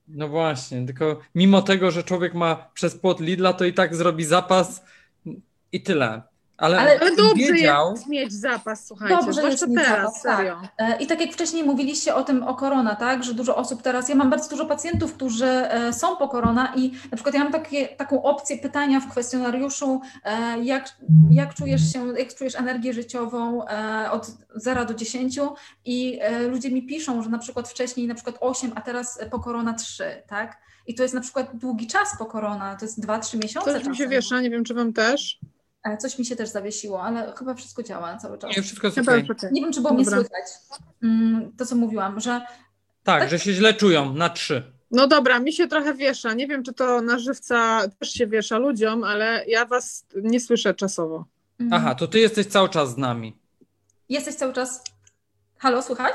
No 0.08 0.28
właśnie, 0.28 0.86
tylko 0.86 1.20
mimo 1.34 1.62
tego, 1.62 1.90
że 1.90 2.02
człowiek 2.02 2.34
ma 2.34 2.70
przez 2.74 2.96
płot 2.96 3.20
Lidla, 3.20 3.52
to 3.52 3.64
i 3.64 3.72
tak 3.72 3.94
zrobi 3.94 4.24
zapas 4.24 4.82
i 5.72 5.82
tyle. 5.82 6.22
Ale, 6.58 6.78
Ale- 6.80 7.00
Ale 7.00 7.16
dobrze 7.16 7.52
wiedział, 7.52 7.90
jest 7.90 8.06
mieć 8.06 8.32
zapas, 8.32 8.86
słuchajcie. 8.86 9.16
Dobrze 9.16 9.32
Zwłaszcza 9.32 9.66
teraz, 9.66 9.88
zapas, 9.88 10.22
tak. 10.22 10.36
serio. 10.36 10.60
E, 10.78 11.02
I 11.02 11.06
tak 11.06 11.20
jak 11.20 11.32
wcześniej 11.32 11.64
mówiliście 11.64 12.14
o 12.14 12.24
tym, 12.24 12.42
o 12.42 12.54
korona, 12.54 12.96
tak, 12.96 13.24
że 13.24 13.34
dużo 13.34 13.56
osób 13.56 13.82
teraz, 13.82 14.08
ja 14.08 14.14
mam 14.14 14.30
bardzo 14.30 14.50
dużo 14.50 14.66
pacjentów, 14.66 15.14
którzy 15.14 15.46
e, 15.46 15.92
są 15.92 16.16
po 16.16 16.28
korona 16.28 16.72
i 16.76 16.92
na 17.10 17.16
przykład 17.16 17.34
ja 17.34 17.42
mam 17.42 17.52
takie, 17.52 17.88
taką 17.88 18.22
opcję 18.22 18.58
pytania 18.58 19.00
w 19.00 19.10
kwestionariuszu, 19.10 20.00
e, 20.24 20.64
jak, 20.64 20.88
jak 21.30 21.54
czujesz 21.54 21.92
się, 21.92 22.18
jak 22.18 22.34
czujesz 22.34 22.54
energię 22.54 22.92
życiową 22.92 23.64
od 24.10 24.30
0 24.54 24.84
do 24.84 24.94
10 24.94 25.38
i 25.84 26.20
ludzie 26.48 26.70
mi 26.70 26.86
piszą, 26.86 27.22
że 27.22 27.30
na 27.30 27.38
przykład 27.38 27.68
wcześniej 27.68 28.06
na 28.06 28.14
przykład 28.14 28.36
8, 28.40 28.72
a 28.74 28.80
teraz 28.80 29.20
po 29.30 29.40
korona 29.40 29.74
3, 29.74 30.22
tak? 30.28 30.58
I 30.86 30.94
to 30.94 31.02
jest 31.02 31.14
na 31.14 31.20
przykład 31.20 31.50
długi 31.54 31.86
czas 31.86 32.18
po 32.18 32.26
korona, 32.26 32.76
to 32.76 32.84
jest 32.84 33.06
2-3 33.06 33.42
miesiące 33.42 33.72
Coś 33.72 33.86
mi 33.86 33.96
się 33.96 34.08
wiesza, 34.08 34.40
nie 34.40 34.50
wiem 34.50 34.64
czy 34.64 34.74
wam 34.74 34.92
też. 34.92 35.38
E, 35.92 35.96
Coś 35.96 36.18
mi 36.18 36.24
się 36.24 36.36
też 36.36 36.48
zawiesiło, 36.48 37.02
ale 37.02 37.32
chyba 37.38 37.54
wszystko 37.54 37.82
działa 37.82 38.16
cały 38.16 38.38
czas. 38.38 38.56
nie, 38.56 38.62
wszystko 38.62 38.86
jest 38.86 38.98
okej. 38.98 39.24
Nie 39.52 39.60
wiem, 39.62 39.72
czy 39.72 39.80
było 39.80 39.94
mnie 39.94 40.04
Dobra. 40.04 40.20
słychać. 40.20 40.44
Mm, 41.02 41.52
To, 41.56 41.66
co 41.66 41.76
mówiłam, 41.76 42.20
że 42.20 42.40
Tak, 43.04 43.28
że 43.30 43.38
się 43.38 43.52
źle 43.52 43.74
czują 43.74 44.14
na 44.14 44.28
trzy. 44.30 44.72
No 44.90 45.06
dobra, 45.06 45.38
mi 45.40 45.52
się 45.52 45.68
trochę 45.68 45.94
wiesza. 45.94 46.34
Nie 46.34 46.46
wiem, 46.46 46.62
czy 46.62 46.72
to 46.72 47.00
na 47.00 47.18
żywca 47.18 47.80
też 47.98 48.10
się 48.12 48.26
wiesza 48.26 48.58
ludziom, 48.58 49.04
ale 49.04 49.44
ja 49.46 49.66
was 49.66 50.04
nie 50.22 50.40
słyszę 50.40 50.74
czasowo. 50.74 51.24
mm, 51.60 51.72
Aha, 51.72 51.94
to 51.94 52.08
ty 52.08 52.18
jesteś 52.18 52.46
cały 52.46 52.68
czas 52.68 52.90
z 52.90 52.96
nami. 52.96 53.36
jesteś 54.08 54.34
cały 54.34 54.52
czas. 54.52 54.82
Halo, 55.58 55.82
słychać? 55.82 56.14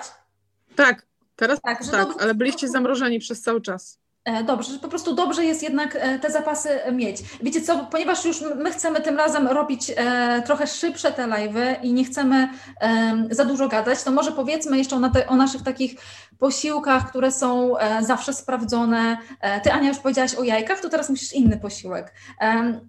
Tak, 0.75 1.05
teraz 1.35 1.61
Tak, 1.61 1.85
tak, 1.85 1.91
dobrze- 2.07 2.21
ale 2.21 2.33
byliście 2.33 2.67
zamrożeni 2.69 3.19
przez 3.19 3.41
cały 3.41 3.61
czas. 3.61 3.99
E, 4.25 4.43
Dobrze, 4.43 4.73
że 4.73 4.79
po 4.79 4.87
prostu 4.87 5.15
dobrze 5.15 5.45
jest 5.45 5.63
jednak 5.63 5.95
e, 5.95 6.19
te 6.19 6.31
zapasy 6.31 6.69
mieć. 6.91 7.17
Wiecie 7.41 7.61
co, 7.61 7.85
ponieważ 7.91 8.25
już 8.25 8.41
my 8.55 8.71
chcemy 8.71 9.01
tym 9.01 9.17
razem 9.17 9.47
robić 9.47 9.91
e, 9.95 10.41
trochę 10.45 10.67
szybsze 10.67 11.11
te 11.11 11.23
live'y 11.23 11.75
i 11.83 11.93
nie 11.93 12.05
chcemy 12.05 12.49
em, 12.79 13.27
za 13.31 13.45
dużo 13.45 13.67
gadać, 13.67 14.03
to 14.03 14.11
może 14.11 14.31
powiedzmy 14.31 14.77
jeszcze 14.77 15.01
o, 15.27 15.35
naszych 15.35 15.61
takich 15.63 15.95
posiłkach, 16.39 17.09
które 17.09 17.31
są 17.31 17.73
zawsze 18.01 18.33
sprawdzone. 18.33 19.17
Ty, 19.63 19.71
Ania, 19.71 19.89
już 19.89 19.97
powiedziałaś 19.99 20.35
o 20.35 20.43
jajkach, 20.43 20.79
to 20.79 20.89
teraz 20.89 21.09
musisz 21.09 21.33
inny 21.33 21.57
posiłek. 21.57 22.13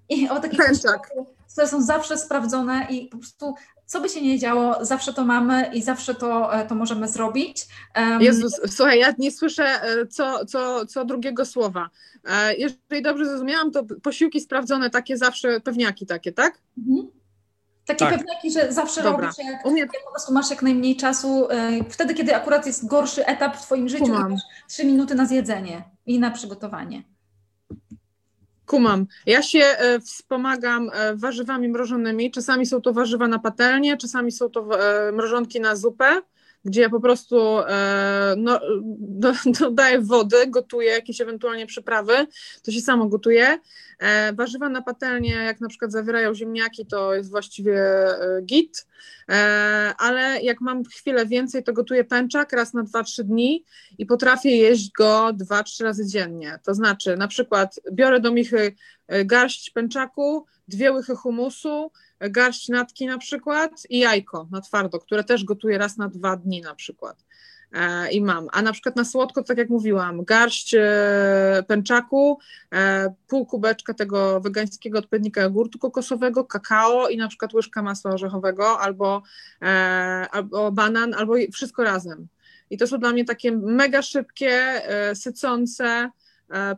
I 0.09 0.29
o 0.29 0.41
takich 0.41 0.59
Pęczak. 0.59 0.75
posiłkach, 0.83 1.11
które 1.55 1.69
są 1.69 1.83
zawsze 1.83 2.19
sprawdzone 2.19 2.87
i 2.91 3.09
po 3.09 3.19
prostu 3.19 3.55
co 3.87 4.01
by 4.01 4.09
się 4.09 4.23
nie 4.23 4.39
działo, 4.39 4.85
zawsze 4.85 5.13
to 5.13 5.25
mamy 5.25 5.71
i 5.75 5.83
zawsze 5.83 6.15
to, 6.15 6.55
e, 6.55 6.67
to 6.67 6.75
możemy 6.75 7.09
zrobić. 7.09 7.67
Um, 7.97 8.23
Jezus, 8.23 8.61
słuchaj, 8.67 8.99
ja 8.99 9.15
nie 9.19 9.31
słyszę 9.31 9.65
e, 9.65 10.07
co, 10.07 10.47
co, 10.47 10.87
co 10.87 11.05
drugiego 11.05 11.45
słowa. 11.45 11.91
E, 12.25 12.55
jeżeli 12.55 13.03
dobrze 13.03 13.27
zrozumiałam, 13.27 13.71
to 13.71 13.85
posiłki 14.03 14.41
sprawdzone 14.41 14.91
takie 14.91 15.17
zawsze, 15.17 15.61
pewniaki 15.61 16.07
takie, 16.07 16.33
tak? 16.33 16.59
Mhm. 16.79 17.11
Takie 17.87 17.99
tak. 17.99 18.19
pewniaki, 18.19 18.51
że 18.51 18.73
zawsze 18.73 19.03
Dobra. 19.03 19.27
robisz, 19.27 19.45
jak, 19.45 19.67
Umie... 19.67 19.81
jak 19.81 19.91
po 20.05 20.11
prostu 20.11 20.33
masz 20.33 20.51
jak 20.51 20.63
najmniej 20.63 20.97
czasu, 20.97 21.49
wtedy, 21.91 22.15
kiedy 22.15 22.37
akurat 22.37 22.67
jest 22.67 22.87
gorszy 22.87 23.27
etap 23.27 23.57
w 23.57 23.63
Twoim 23.63 23.89
życiu, 23.89 24.09
masz 24.09 24.41
trzy 24.69 24.85
minuty 24.85 25.15
na 25.15 25.27
zjedzenie 25.27 25.85
i 26.07 26.19
na 26.19 26.31
przygotowanie. 26.31 27.14
Kumam. 28.67 29.07
Ja 29.27 29.43
się 29.43 29.59
e, 29.59 30.01
wspomagam 30.01 30.91
e, 30.93 31.17
warzywami 31.17 31.69
mrożonymi. 31.69 32.31
Czasami 32.31 32.67
są 32.67 32.81
to 32.81 32.93
warzywa 32.93 33.29
na 33.29 33.39
patelnię, 33.39 33.97
czasami 33.97 34.33
są 34.33 34.51
to 34.51 34.81
e, 34.81 35.13
mrożonki 35.13 35.61
na 35.61 35.77
zupę, 35.77 36.23
gdzie 36.65 36.81
ja 36.81 36.91
po 36.91 37.01
prostu 37.01 37.37
no, 38.37 38.61
dodaję 39.61 40.01
wody, 40.01 40.47
gotuję 40.47 40.91
jakieś 40.91 41.21
ewentualnie 41.21 41.67
przyprawy, 41.67 42.27
to 42.63 42.71
się 42.71 42.81
samo 42.81 43.07
gotuje. 43.07 43.59
Warzywa 44.35 44.69
na 44.69 44.83
patelnię, 44.83 45.35
jak 45.35 45.61
na 45.61 45.69
przykład 45.69 45.93
zawierają 45.93 46.35
ziemniaki, 46.35 46.87
to 46.87 47.15
jest 47.15 47.31
właściwie 47.31 47.83
git, 48.43 48.87
ale 49.99 50.43
jak 50.43 50.61
mam 50.61 50.85
chwilę 50.85 51.27
więcej, 51.27 51.65
to 51.65 51.73
gotuję 51.73 52.05
pęczak 52.05 52.53
raz 52.53 52.75
na 52.75 52.85
2-3 52.85 53.23
dni 53.23 53.65
i 53.99 54.07
potrafię 54.07 54.57
jeść 54.57 54.93
go 54.93 55.31
2-3 55.33 55.85
razy 55.85 56.07
dziennie. 56.07 56.59
To 56.63 56.75
znaczy, 56.75 57.17
na 57.17 57.29
przykład 57.29 57.81
biorę 57.93 58.21
do 58.21 58.33
michy 58.33 58.75
e, 59.07 59.25
garść 59.25 59.71
pęczaku, 59.71 60.47
dwie 60.69 60.93
łychy 60.93 61.15
humusu, 61.17 61.91
e, 62.19 62.31
garść 62.31 62.69
natki 62.69 63.07
na 63.07 63.19
przykład 63.19 63.83
i 63.91 63.99
jajko 63.99 64.49
na 64.51 64.61
twardo, 64.61 64.99
które 64.99 65.25
też 65.25 65.45
gotuję 65.45 65.79
raz 65.79 65.97
na 65.97 66.09
dwa 66.09 66.37
dni 66.37 66.61
na 66.61 66.75
przykład. 66.75 67.25
E, 67.75 68.11
I 68.11 68.21
mam. 68.21 68.49
A 68.53 68.63
na 68.63 68.73
przykład 68.73 68.97
na 68.97 69.05
słodko, 69.05 69.43
tak 69.43 69.59
jak 69.59 69.71
mówiłam, 69.71 70.25
garść 70.25 70.75
pęczaku, 71.67 72.39
pół 73.29 73.47
kubeczka 73.47 73.95
tego 73.95 74.41
wegańskiego 74.41 74.99
odpowiednika 74.99 75.43
jogurtu 75.43 75.79
kokosowego, 75.79 76.45
kakao 76.45 77.09
i 77.09 77.17
na 77.17 77.29
przykład 77.29 77.55
łyżka 77.55 77.83
masła 77.83 78.11
orzechowego 78.11 78.81
albo, 78.81 79.23
albo 80.31 80.73
banan, 80.73 81.15
albo 81.15 81.35
wszystko 81.53 81.85
razem. 81.85 82.29
I 82.71 82.79
to 82.79 82.87
są 82.87 82.99
dla 82.99 83.13
mnie 83.13 83.25
takie 83.25 83.53
mega 83.53 84.03
szybkie, 84.03 84.51
e, 84.51 85.15
sycące, 85.15 85.85
E, 85.85 86.24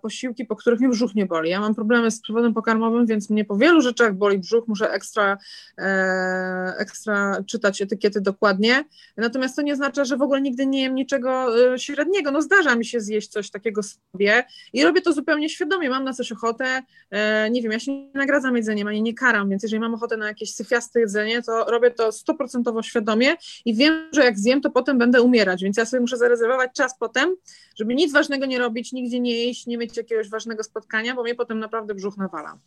posiłki, 0.02 0.44
po 0.44 0.56
których 0.56 0.80
mnie 0.80 0.88
brzuch 0.88 1.14
nie 1.14 1.26
boli. 1.26 1.50
Ja 1.50 1.60
mam 1.60 1.74
problemy 1.74 2.10
z 2.10 2.20
przewodem 2.20 2.54
pokarmowym, 2.54 3.06
więc 3.06 3.30
mnie 3.30 3.44
po 3.44 3.56
wielu 3.56 3.80
rzeczach 3.80 4.14
boli 4.14 4.38
brzuch, 4.38 4.68
muszę 4.68 4.90
ekstra, 4.90 5.38
e, 5.78 6.74
ekstra 6.78 7.42
czytać 7.46 7.82
etykiety 7.82 8.20
dokładnie. 8.20 8.84
Natomiast 9.16 9.56
to 9.56 9.62
nie 9.62 9.72
oznacza, 9.72 10.04
że 10.04 10.16
w 10.16 10.22
ogóle 10.22 10.40
nigdy 10.40 10.66
nie 10.66 10.82
jem 10.82 10.94
niczego 10.94 11.58
e, 11.74 11.78
średniego. 11.78 12.30
No 12.30 12.42
zdarza 12.42 12.76
mi 12.76 12.84
się 12.84 13.00
zjeść 13.00 13.28
coś 13.28 13.50
takiego 13.50 13.82
sobie 13.82 14.44
i 14.72 14.84
robię 14.84 15.02
to 15.02 15.12
zupełnie 15.12 15.48
świadomie. 15.48 15.90
Mam 15.90 16.04
na 16.04 16.12
coś 16.12 16.32
ochotę, 16.32 16.82
nie 17.50 17.62
wiem, 17.62 17.72
ja 17.72 17.78
się 17.78 17.92
nie 17.92 18.10
nagradzam 18.14 18.56
jedzeniem, 18.56 18.88
ani 18.88 19.02
nie 19.02 19.14
karam, 19.14 19.50
więc 19.50 19.62
jeżeli 19.62 19.80
mam 19.80 19.94
ochotę 19.94 20.16
na 20.16 20.26
jakieś 20.26 20.54
syfiaste 20.54 21.00
jedzenie, 21.00 21.42
to 21.42 21.64
robię 21.64 21.90
to 21.90 22.12
stoprocentowo 22.12 22.82
świadomie 22.82 23.36
i 23.64 23.74
wiem, 23.74 24.08
że 24.12 24.24
jak 24.24 24.38
zjem, 24.38 24.60
to 24.60 24.70
potem 24.70 24.98
będę 24.98 25.22
umierać, 25.22 25.62
więc 25.62 25.76
ja 25.76 25.84
sobie 25.84 26.00
muszę 26.00 26.16
zarezerwować 26.16 26.70
czas 26.74 26.98
potem, 26.98 27.36
żeby 27.76 27.94
nic 27.94 28.12
ważnego 28.12 28.46
nie 28.46 28.58
robić, 28.58 28.92
nigdzie 28.92 29.20
nie 29.20 29.44
jeść, 29.44 29.65
nie 29.66 29.78
mieć 29.78 29.96
jakiegoś 29.96 30.30
ważnego 30.30 30.62
spotkania, 30.62 31.14
bo 31.14 31.22
mnie 31.22 31.34
potem 31.34 31.58
naprawdę 31.58 31.94
brzuch 31.94 32.16
nawala. 32.16 32.58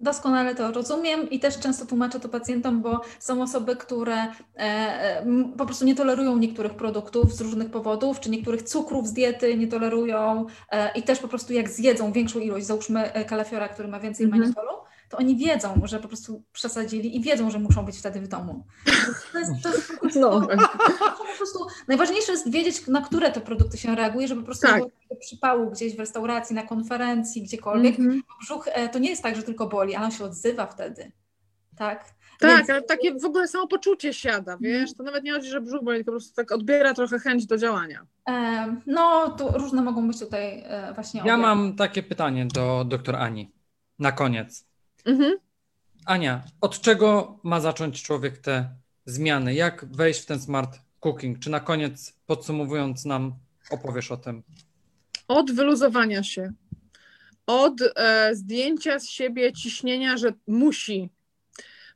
Doskonale 0.00 0.54
to 0.54 0.72
rozumiem 0.72 1.30
i 1.30 1.40
też 1.40 1.58
często 1.58 1.86
tłumaczę 1.86 2.20
to 2.20 2.28
pacjentom, 2.28 2.82
bo 2.82 3.00
są 3.18 3.42
osoby, 3.42 3.76
które 3.76 4.16
e, 4.16 4.30
e, 4.56 5.24
po 5.58 5.66
prostu 5.66 5.84
nie 5.84 5.94
tolerują 5.94 6.36
niektórych 6.36 6.74
produktów 6.74 7.34
z 7.34 7.40
różnych 7.40 7.70
powodów, 7.70 8.20
czy 8.20 8.30
niektórych 8.30 8.62
cukrów 8.62 9.08
z 9.08 9.12
diety 9.12 9.56
nie 9.56 9.66
tolerują 9.66 10.46
e, 10.70 10.98
i 10.98 11.02
też 11.02 11.18
po 11.18 11.28
prostu 11.28 11.52
jak 11.52 11.68
zjedzą 11.68 12.12
większą 12.12 12.38
ilość, 12.38 12.66
załóżmy 12.66 13.10
kalafiora, 13.28 13.68
który 13.68 13.88
ma 13.88 14.00
więcej 14.00 14.26
-hmm. 14.26 14.30
manitolu, 14.30 14.72
to 15.10 15.18
oni 15.18 15.36
wiedzą, 15.36 15.80
że 15.84 16.00
po 16.00 16.08
prostu 16.08 16.42
przesadzili 16.52 17.16
i 17.16 17.20
wiedzą, 17.20 17.50
że 17.50 17.58
muszą 17.58 17.84
być 17.84 17.98
wtedy 17.98 18.20
w 18.20 18.28
domu. 18.28 18.64
To 19.32 19.38
jest, 19.38 19.62
to 19.62 19.68
jest 19.68 19.92
po, 19.92 20.00
prostu, 20.00 20.20
no. 20.20 20.40
po 21.18 21.36
prostu 21.36 21.66
najważniejsze 21.88 22.32
jest 22.32 22.50
wiedzieć, 22.50 22.86
na 22.86 23.02
które 23.02 23.32
te 23.32 23.40
produkty 23.40 23.78
się 23.78 23.94
reaguje, 23.94 24.28
żeby 24.28 24.40
po 24.40 24.44
prostu 24.44 24.66
tak. 24.66 24.76
nie 24.76 24.90
było 25.08 25.20
przypału 25.20 25.70
gdzieś 25.70 25.96
w 25.96 25.98
restauracji, 25.98 26.56
na 26.56 26.62
konferencji, 26.62 27.42
gdziekolwiek. 27.42 27.98
Mm 27.98 28.18
-hmm. 28.18 28.22
Brzuch 28.40 28.68
e, 28.72 28.88
to 28.88 28.98
nie 28.98 29.10
jest 29.10 29.22
tak, 29.22 29.36
że 29.36 29.42
tylko 29.42 29.66
boli, 29.66 29.94
ale 29.94 30.06
on 30.06 30.12
się 30.12 30.24
odzywa 30.24 30.66
wtedy. 30.66 31.12
Tak. 31.76 32.04
Tak, 32.40 32.56
Więc... 32.56 32.70
ale 32.70 32.82
takie 32.82 33.14
w 33.14 33.24
ogóle 33.24 33.48
samopoczucie 33.48 34.14
siada, 34.14 34.58
wiesz, 34.60 34.94
to 34.94 35.02
nawet 35.02 35.24
nie 35.24 35.32
chodzi, 35.32 35.48
że 35.48 35.60
brzuch 35.60 35.84
boli, 35.84 35.98
tylko 35.98 36.12
po 36.12 36.18
prostu 36.18 36.34
tak 36.34 36.52
odbiera 36.52 36.94
trochę 36.94 37.18
chęć 37.18 37.46
do 37.46 37.58
działania. 37.58 38.06
no, 38.86 39.30
tu 39.30 39.48
różne 39.58 39.82
mogą 39.82 40.08
być 40.08 40.18
tutaj 40.18 40.62
e, 40.66 40.92
właśnie 40.94 41.22
Ja 41.24 41.36
mam 41.36 41.76
takie 41.76 42.02
pytanie 42.02 42.46
do 42.46 42.84
doktor 42.88 43.16
Ani 43.16 43.52
na 43.98 44.12
koniec. 44.12 44.69
Mhm. 45.04 45.38
Ania, 46.04 46.42
od 46.60 46.80
czego 46.80 47.38
ma 47.42 47.60
zacząć 47.60 48.02
człowiek 48.02 48.38
te 48.38 48.68
zmiany? 49.06 49.54
Jak 49.54 49.84
wejść 49.92 50.20
w 50.20 50.26
ten 50.26 50.40
smart 50.40 50.78
cooking? 51.00 51.38
Czy 51.38 51.50
na 51.50 51.60
koniec, 51.60 52.14
podsumowując 52.26 53.04
nam, 53.04 53.34
opowiesz 53.70 54.10
o 54.10 54.16
tym? 54.16 54.42
Od 55.28 55.52
wyluzowania 55.52 56.22
się, 56.22 56.52
od 57.46 57.74
e, 57.96 58.34
zdjęcia 58.34 58.98
z 58.98 59.08
siebie 59.08 59.52
ciśnienia, 59.52 60.16
że 60.16 60.32
musi. 60.46 61.10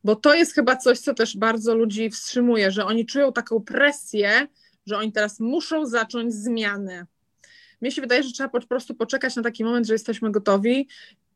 Bo 0.04 0.16
to 0.16 0.34
jest 0.34 0.54
chyba 0.54 0.76
coś, 0.76 0.98
co 0.98 1.14
też 1.14 1.36
bardzo 1.36 1.74
ludzi 1.74 2.10
wstrzymuje, 2.10 2.70
że 2.70 2.86
oni 2.86 3.06
czują 3.06 3.32
taką 3.32 3.60
presję, 3.60 4.46
że 4.86 4.98
oni 4.98 5.12
teraz 5.12 5.40
muszą 5.40 5.86
zacząć 5.86 6.34
zmiany. 6.34 7.06
Mnie 7.80 7.90
się 7.90 8.02
wydaje, 8.02 8.22
że 8.22 8.32
trzeba 8.32 8.48
po 8.48 8.66
prostu 8.66 8.94
poczekać 8.94 9.36
na 9.36 9.42
taki 9.42 9.64
moment, 9.64 9.86
że 9.86 9.92
jesteśmy 9.94 10.30
gotowi 10.30 10.88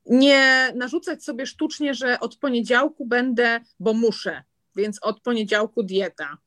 nie 0.08 0.72
narzucać 0.74 1.24
sobie 1.24 1.46
sztucznie, 1.46 1.94
że 1.94 2.20
od 2.20 2.36
poniedziałku 2.36 3.06
będę, 3.06 3.60
bo 3.80 3.94
muszę, 3.94 4.42
więc 4.76 4.98
od 5.02 5.20
poniedziałku 5.20 5.82
dieta. 5.82 6.38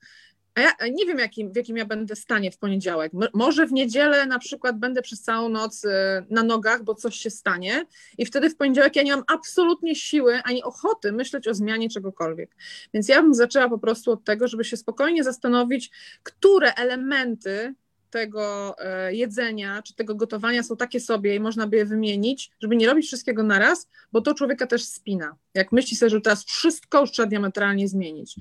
A 0.56 0.62
ja 0.62 0.72
nie 0.92 1.06
wiem, 1.06 1.20
jakim, 1.20 1.52
w 1.52 1.56
jakim 1.56 1.78
ja 1.78 1.86
będę 1.86 2.16
stanie 2.16 2.52
w 2.52 2.58
poniedziałek. 2.58 3.12
Może 3.34 3.68
w 3.68 3.72
niedzielę 3.72 4.26
na 4.26 4.40
przykład 4.40 4.80
będę 4.80 5.02
przez 5.02 5.22
całą 5.22 5.50
noc 5.50 5.84
y, 5.84 5.90
na 6.30 6.44
nogach, 6.44 6.84
bo 6.84 6.96
coś 6.96 7.16
się 7.16 7.30
stanie, 7.30 7.86
i 8.18 8.26
wtedy 8.26 8.50
w 8.50 8.58
poniedziałek 8.58 8.96
ja 8.96 9.04
nie 9.04 9.16
mam 9.16 9.24
absolutnie 9.28 9.96
siły 9.96 10.42
ani 10.44 10.64
ochoty 10.64 11.12
myśleć 11.12 11.48
o 11.48 11.54
zmianie 11.54 11.90
czegokolwiek. 11.90 12.56
Więc 12.94 13.08
ja 13.08 13.22
bym 13.22 13.34
zaczęła 13.34 13.70
po 13.70 13.78
prostu 13.78 14.12
od 14.12 14.24
tego, 14.24 14.48
żeby 14.48 14.64
się 14.64 14.78
spokojnie 14.78 15.24
zastanowić, 15.24 15.92
które 16.24 16.74
elementy 16.74 17.76
tego 18.12 18.76
e, 18.80 19.16
jedzenia 19.16 19.82
czy 19.82 19.96
tego 19.96 20.16
gotowania 20.16 20.64
są 20.64 20.78
takie 20.78 21.00
sobie 21.00 21.36
i 21.36 21.40
można 21.40 21.68
by 21.68 21.78
je 21.78 21.86
wymienić, 21.86 22.52
żeby 22.62 22.76
nie 22.76 22.88
robić 22.88 23.08
wszystkiego 23.08 23.44
naraz, 23.44 23.88
bo 24.12 24.22
to 24.22 24.34
człowieka 24.34 24.68
też 24.68 24.86
spina. 24.86 25.36
Jak 25.54 25.72
myśli 25.72 25.98
sobie, 25.98 26.10
że 26.10 26.22
teraz 26.22 26.46
wszystko 26.46 27.02
już 27.02 27.12
trzeba 27.12 27.28
diametralnie 27.30 27.88
zmienić. 27.88 28.36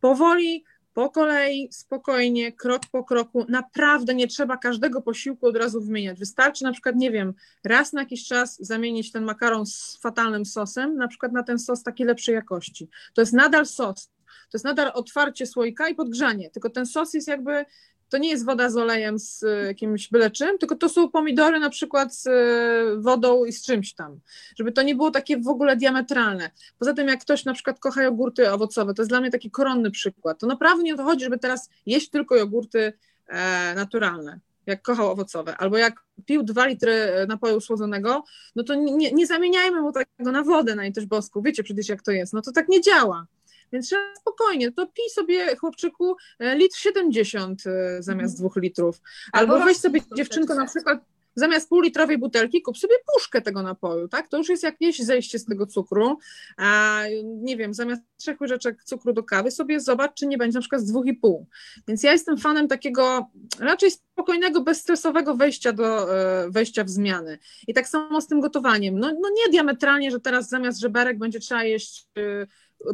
Powoli, 0.00 0.64
po 0.94 1.10
kolei, 1.10 1.68
spokojnie, 1.72 2.52
krok 2.52 2.82
po 2.92 3.04
kroku. 3.04 3.46
Naprawdę 3.48 4.14
nie 4.14 4.28
trzeba 4.28 4.56
każdego 4.56 5.02
posiłku 5.02 5.46
od 5.46 5.56
razu 5.56 5.80
wymieniać. 5.80 6.18
Wystarczy 6.18 6.64
na 6.64 6.72
przykład, 6.72 6.96
nie 6.96 7.10
wiem, 7.10 7.34
raz 7.64 7.92
na 7.92 8.00
jakiś 8.00 8.26
czas 8.26 8.58
zamienić 8.60 9.12
ten 9.12 9.24
makaron 9.24 9.66
z 9.66 9.98
fatalnym 10.02 10.44
sosem, 10.46 10.96
na 10.96 11.08
przykład 11.08 11.32
na 11.32 11.42
ten 11.42 11.58
sos 11.58 11.82
takiej 11.82 12.06
lepszej 12.06 12.34
jakości. 12.34 12.88
To 13.14 13.22
jest 13.22 13.32
nadal 13.32 13.66
sos, 13.66 14.10
to 14.26 14.56
jest 14.56 14.64
nadal 14.64 14.90
otwarcie 14.94 15.46
słoika 15.46 15.88
i 15.88 15.94
podgrzanie, 15.94 16.50
tylko 16.50 16.70
ten 16.70 16.86
sos 16.86 17.14
jest 17.14 17.28
jakby 17.28 17.64
to 18.10 18.18
nie 18.18 18.30
jest 18.30 18.44
woda 18.44 18.70
z 18.70 18.76
olejem 18.76 19.18
z 19.18 19.42
e, 19.42 19.66
jakimś 19.66 20.08
byle 20.08 20.30
czym, 20.30 20.58
tylko 20.58 20.76
to 20.76 20.88
są 20.88 21.10
pomidory 21.10 21.60
na 21.60 21.70
przykład 21.70 22.14
z 22.14 22.26
e, 22.26 23.00
wodą 23.02 23.44
i 23.44 23.52
z 23.52 23.64
czymś 23.64 23.94
tam, 23.94 24.20
żeby 24.56 24.72
to 24.72 24.82
nie 24.82 24.94
było 24.94 25.10
takie 25.10 25.38
w 25.38 25.48
ogóle 25.48 25.76
diametralne. 25.76 26.50
Poza 26.78 26.94
tym 26.94 27.08
jak 27.08 27.20
ktoś 27.20 27.44
na 27.44 27.54
przykład 27.54 27.78
kocha 27.78 28.02
jogurty 28.02 28.52
owocowe, 28.52 28.94
to 28.94 29.02
jest 29.02 29.10
dla 29.10 29.20
mnie 29.20 29.30
taki 29.30 29.50
koronny 29.50 29.90
przykład, 29.90 30.38
to 30.38 30.46
naprawdę 30.46 30.82
nie 30.82 30.94
o 30.94 30.96
to 30.96 31.04
chodzi, 31.04 31.24
żeby 31.24 31.38
teraz 31.38 31.70
jeść 31.86 32.10
tylko 32.10 32.36
jogurty 32.36 32.92
e, 33.26 33.74
naturalne, 33.74 34.40
jak 34.66 34.82
kochał 34.82 35.10
owocowe, 35.10 35.56
albo 35.56 35.78
jak 35.78 36.02
pił 36.26 36.42
dwa 36.42 36.66
litry 36.66 37.26
napoju 37.28 37.60
słodzonego, 37.60 38.24
no 38.56 38.62
to 38.62 38.74
nie, 38.74 39.12
nie 39.12 39.26
zamieniajmy 39.26 39.80
mu 39.80 39.92
tego 39.92 40.32
na 40.32 40.42
wodę 40.42 40.74
na 40.74 40.92
też 40.92 41.06
bosku, 41.06 41.42
wiecie 41.42 41.62
przecież 41.62 41.88
jak 41.88 42.02
to 42.02 42.10
jest, 42.10 42.32
no 42.32 42.42
to 42.42 42.52
tak 42.52 42.68
nie 42.68 42.80
działa. 42.80 43.26
Więc 43.72 43.86
trzeba 43.86 44.02
spokojnie, 44.20 44.72
to 44.72 44.86
pij 44.86 45.10
sobie, 45.10 45.56
chłopczyku, 45.56 46.16
e, 46.38 46.56
litr 46.56 46.76
70 46.76 47.66
e, 47.66 48.02
zamiast 48.02 48.38
dwóch 48.38 48.56
litrów. 48.56 49.00
Albo, 49.32 49.52
Albo 49.52 49.64
weź 49.64 49.76
sobie 49.76 50.00
dziewczynko 50.16 50.54
na 50.54 50.66
przykład 50.66 51.00
zamiast 51.34 51.68
półlitrowej 51.68 52.18
butelki 52.18 52.62
kup 52.62 52.78
sobie 52.78 52.94
puszkę 53.14 53.42
tego 53.42 53.62
napoju, 53.62 54.08
tak? 54.08 54.28
To 54.28 54.38
już 54.38 54.48
jest 54.48 54.62
jakieś 54.62 54.98
zejście 54.98 55.38
z 55.38 55.44
tego 55.44 55.66
cukru, 55.66 56.18
a 56.56 57.02
nie 57.22 57.56
wiem, 57.56 57.74
zamiast 57.74 58.02
trzech 58.16 58.40
łyżeczek 58.40 58.84
cukru 58.84 59.12
do 59.12 59.22
kawy 59.22 59.50
sobie 59.50 59.80
zobacz, 59.80 60.14
czy 60.14 60.26
nie 60.26 60.38
będzie 60.38 60.54
na 60.54 60.60
przykład 60.60 60.80
z 60.80 60.86
dwóch 60.86 61.06
i 61.06 61.14
pół. 61.14 61.46
Więc 61.88 62.02
ja 62.02 62.12
jestem 62.12 62.38
fanem 62.38 62.68
takiego 62.68 63.26
raczej 63.58 63.90
spokojnego, 63.90 64.60
bezstresowego 64.60 65.36
wejścia 65.36 65.72
do 65.72 66.16
e, 66.16 66.50
wejścia 66.50 66.84
w 66.84 66.90
zmiany. 66.90 67.38
I 67.66 67.74
tak 67.74 67.88
samo 67.88 68.20
z 68.20 68.26
tym 68.26 68.40
gotowaniem. 68.40 68.98
No, 68.98 69.06
no 69.20 69.28
nie 69.36 69.50
diametralnie, 69.50 70.10
że 70.10 70.20
teraz 70.20 70.48
zamiast 70.48 70.80
żeberek 70.80 71.18
będzie 71.18 71.40
trzeba 71.40 71.64
jeść 71.64 72.06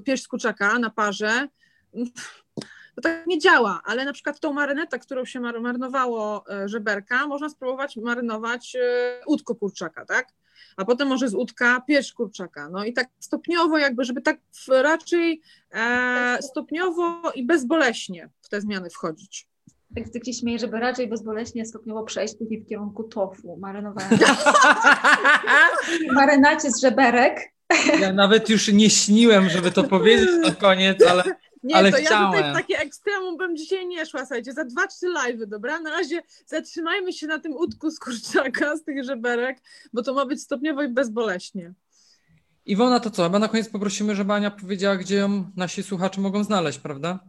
pierś 0.04 0.22
z 0.22 0.28
kurczaka 0.28 0.78
na 0.78 0.90
parze, 0.90 1.48
to 2.96 3.02
tak 3.02 3.26
nie 3.26 3.38
działa, 3.38 3.80
ale 3.84 4.04
na 4.04 4.12
przykład 4.12 4.40
tą 4.40 4.52
marynetę, 4.52 4.98
którą 4.98 5.24
się 5.24 5.40
marynowało 5.40 6.44
e, 6.50 6.68
żeberka, 6.68 7.26
można 7.26 7.48
spróbować 7.48 7.96
marynować 7.96 8.76
e, 8.76 9.20
udko 9.26 9.54
kurczaka, 9.54 10.04
tak? 10.04 10.28
A 10.76 10.84
potem 10.84 11.08
może 11.08 11.28
z 11.28 11.34
udka 11.34 11.80
pierś 11.80 12.12
kurczaka. 12.12 12.68
No 12.68 12.84
i 12.84 12.92
tak 12.92 13.08
stopniowo 13.20 13.78
jakby, 13.78 14.04
żeby 14.04 14.22
tak 14.22 14.38
raczej 14.68 15.40
e, 15.70 16.38
stopniowo 16.42 17.32
i 17.34 17.46
bezboleśnie 17.46 18.30
w 18.42 18.48
te 18.48 18.60
zmiany 18.60 18.90
wchodzić. 18.90 19.48
Tak 19.94 20.24
się 20.26 20.32
śmieje, 20.32 20.58
żeby 20.58 20.80
raczej 20.80 21.08
bezboleśnie 21.08 21.66
stopniowo 21.66 22.04
przejść 22.04 22.34
później 22.38 22.60
w 22.60 22.66
kierunku 22.66 23.04
tofu, 23.04 23.56
marynowania. 23.56 24.18
marynacie 26.14 26.70
z 26.70 26.80
żeberek. 26.80 27.55
Ja 28.00 28.12
nawet 28.12 28.48
już 28.48 28.72
nie 28.72 28.90
śniłem, 28.90 29.48
żeby 29.48 29.70
to 29.70 29.84
powiedzieć 29.84 30.28
na 30.42 30.50
koniec, 30.54 31.02
ale 31.02 31.24
nie, 31.62 31.76
ale 31.76 31.92
to 31.92 31.96
chciałem. 31.96 32.32
ja 32.32 32.42
tutaj 32.42 32.52
w 32.52 32.56
takie 32.56 32.78
ekstremum 32.78 33.36
bym 33.36 33.56
dzisiaj 33.56 33.86
nie 33.86 34.06
szła, 34.06 34.20
słuchajcie, 34.20 34.52
za 34.52 34.64
dwa, 34.64 34.86
trzy 34.86 35.06
live'y, 35.06 35.46
dobra? 35.46 35.80
Na 35.80 35.90
razie 35.90 36.22
zatrzymajmy 36.46 37.12
się 37.12 37.26
na 37.26 37.38
tym 37.38 37.52
utku 37.52 37.90
z 37.90 37.98
kurczaka, 37.98 38.76
z 38.76 38.84
tych 38.84 39.04
żeberek, 39.04 39.58
bo 39.92 40.02
to 40.02 40.14
ma 40.14 40.26
być 40.26 40.42
stopniowo 40.42 40.82
i 40.82 40.88
bezboleśnie. 40.88 41.74
Iwona, 42.66 43.00
to 43.00 43.10
co? 43.10 43.24
Chyba 43.24 43.38
na 43.38 43.48
koniec 43.48 43.68
poprosimy, 43.68 44.14
żeby 44.14 44.32
Ania 44.32 44.50
powiedziała, 44.50 44.96
gdzie 44.96 45.16
ją 45.16 45.50
nasi 45.56 45.82
słuchacze 45.82 46.20
mogą 46.20 46.44
znaleźć, 46.44 46.78
prawda? 46.78 47.20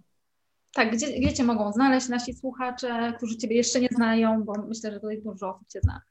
Tak, 0.74 0.92
gdzie, 0.92 1.20
gdzie 1.20 1.34
Cię 1.34 1.44
mogą 1.44 1.72
znaleźć 1.72 2.10
nasi 2.10 2.34
słuchacze, 2.34 3.14
którzy 3.18 3.38
Ciebie 3.38 3.56
jeszcze 3.56 3.80
nie 3.80 3.90
znają, 3.92 4.44
bo 4.44 4.54
myślę, 4.68 4.92
że 4.92 5.00
tutaj 5.00 5.22
dużo 5.22 5.50
osób 5.50 5.68
Cię 5.68 5.80
zna. 5.84 6.02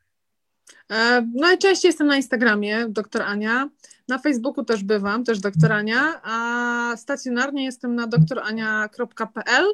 E, 0.91 1.27
najczęściej 1.35 1.89
jestem 1.89 2.07
na 2.07 2.17
Instagramie, 2.17 2.87
doktor 2.89 3.23
Ania. 3.23 3.69
Na 4.09 4.19
Facebooku 4.19 4.65
też 4.65 4.85
bywam, 4.85 5.25
też 5.25 5.41
doktor 5.41 5.73
Ania, 5.73 6.21
a 6.23 6.97
stacjonarnie 6.97 7.65
jestem 7.65 7.95
na 7.95 8.07
doktorania.pl. 8.07 9.65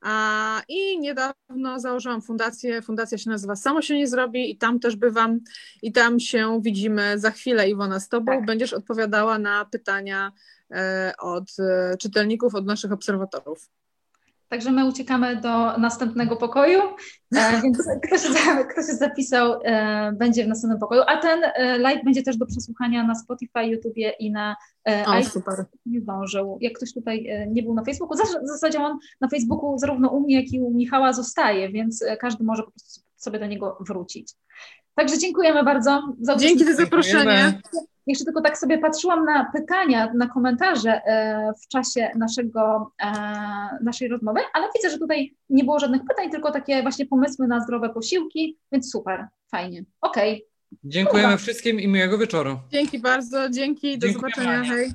A, 0.00 0.62
I 0.68 0.98
niedawno 0.98 1.80
założyłam 1.80 2.22
fundację. 2.22 2.82
Fundacja 2.82 3.18
się 3.18 3.30
nazywa 3.30 3.56
Samo 3.56 3.82
się 3.82 3.96
nie 3.96 4.08
zrobi 4.08 4.50
i 4.50 4.58
tam 4.58 4.80
też 4.80 4.96
bywam 4.96 5.40
i 5.82 5.92
tam 5.92 6.20
się 6.20 6.60
widzimy 6.62 7.18
za 7.18 7.30
chwilę, 7.30 7.68
Iwona, 7.68 8.00
z 8.00 8.08
Tobą. 8.08 8.32
Tak. 8.32 8.46
Będziesz 8.46 8.72
odpowiadała 8.72 9.38
na 9.38 9.64
pytania 9.64 10.32
e, 10.70 11.12
od 11.18 11.50
e, 11.58 11.96
czytelników, 11.96 12.54
od 12.54 12.66
naszych 12.66 12.92
obserwatorów. 12.92 13.70
Także 14.48 14.72
my 14.72 14.88
uciekamy 14.88 15.36
do 15.36 15.78
następnego 15.78 16.36
pokoju, 16.36 16.80
e, 17.36 17.62
więc 17.62 17.78
ktoś, 18.02 18.22
kto 18.70 18.82
się 18.82 18.94
zapisał, 18.94 19.60
e, 19.64 20.12
będzie 20.12 20.44
w 20.44 20.48
następnym 20.48 20.80
pokoju. 20.80 21.02
A 21.06 21.16
ten 21.16 21.40
e, 21.44 21.78
live 21.78 22.04
będzie 22.04 22.22
też 22.22 22.36
do 22.36 22.46
przesłuchania 22.46 23.04
na 23.04 23.14
Spotify, 23.14 23.64
YouTubie 23.64 24.10
i 24.10 24.32
na 24.32 24.56
o, 25.06 25.24
super. 25.24 25.64
Nie 25.86 26.00
zdążył. 26.00 26.58
Jak 26.60 26.72
ktoś 26.72 26.94
tutaj 26.94 27.46
nie 27.50 27.62
był 27.62 27.74
na 27.74 27.84
Facebooku, 27.84 28.18
w 28.44 28.48
zasadzie 28.48 28.80
on 28.80 28.98
na 29.20 29.28
Facebooku 29.28 29.78
zarówno 29.78 30.08
u 30.08 30.20
mnie, 30.20 30.42
jak 30.42 30.52
i 30.52 30.60
u 30.60 30.70
Michała 30.70 31.12
zostaje, 31.12 31.68
więc 31.68 32.04
każdy 32.20 32.44
może 32.44 32.62
po 32.62 32.70
prostu 32.70 33.02
sobie 33.16 33.38
do 33.38 33.46
niego 33.46 33.78
wrócić. 33.80 34.34
Także 34.94 35.18
dziękujemy 35.18 35.64
bardzo 35.64 36.14
za 36.20 36.36
Dzięki 36.36 36.64
za 36.64 36.74
zaproszenie. 36.74 37.60
Jeszcze 38.08 38.24
tylko 38.24 38.42
tak 38.42 38.58
sobie 38.58 38.78
patrzyłam 38.78 39.24
na 39.24 39.50
pytania, 39.52 40.12
na 40.14 40.28
komentarze 40.28 40.90
e, 40.90 41.52
w 41.62 41.68
czasie 41.68 42.10
naszego, 42.16 42.92
e, 43.02 43.12
naszej 43.82 44.08
rozmowy, 44.08 44.40
ale 44.52 44.66
widzę, 44.76 44.90
że 44.90 44.98
tutaj 44.98 45.36
nie 45.50 45.64
było 45.64 45.78
żadnych 45.78 46.02
pytań, 46.08 46.30
tylko 46.30 46.52
takie 46.52 46.82
właśnie 46.82 47.06
pomysły 47.06 47.46
na 47.46 47.60
zdrowe 47.60 47.90
posiłki, 47.90 48.58
więc 48.72 48.90
super, 48.90 49.26
fajnie. 49.50 49.84
Okej. 50.00 50.34
Okay. 50.34 50.48
Dziękujemy 50.84 51.36
wszystkim 51.36 51.80
i 51.80 51.88
miłego 51.88 52.18
wieczoru. 52.18 52.58
Dzięki 52.72 52.98
bardzo, 52.98 53.50
dzięki, 53.50 53.98
do 53.98 54.06
Dziękujemy. 54.06 54.34
zobaczenia, 54.36 54.74
hej. 54.74 54.92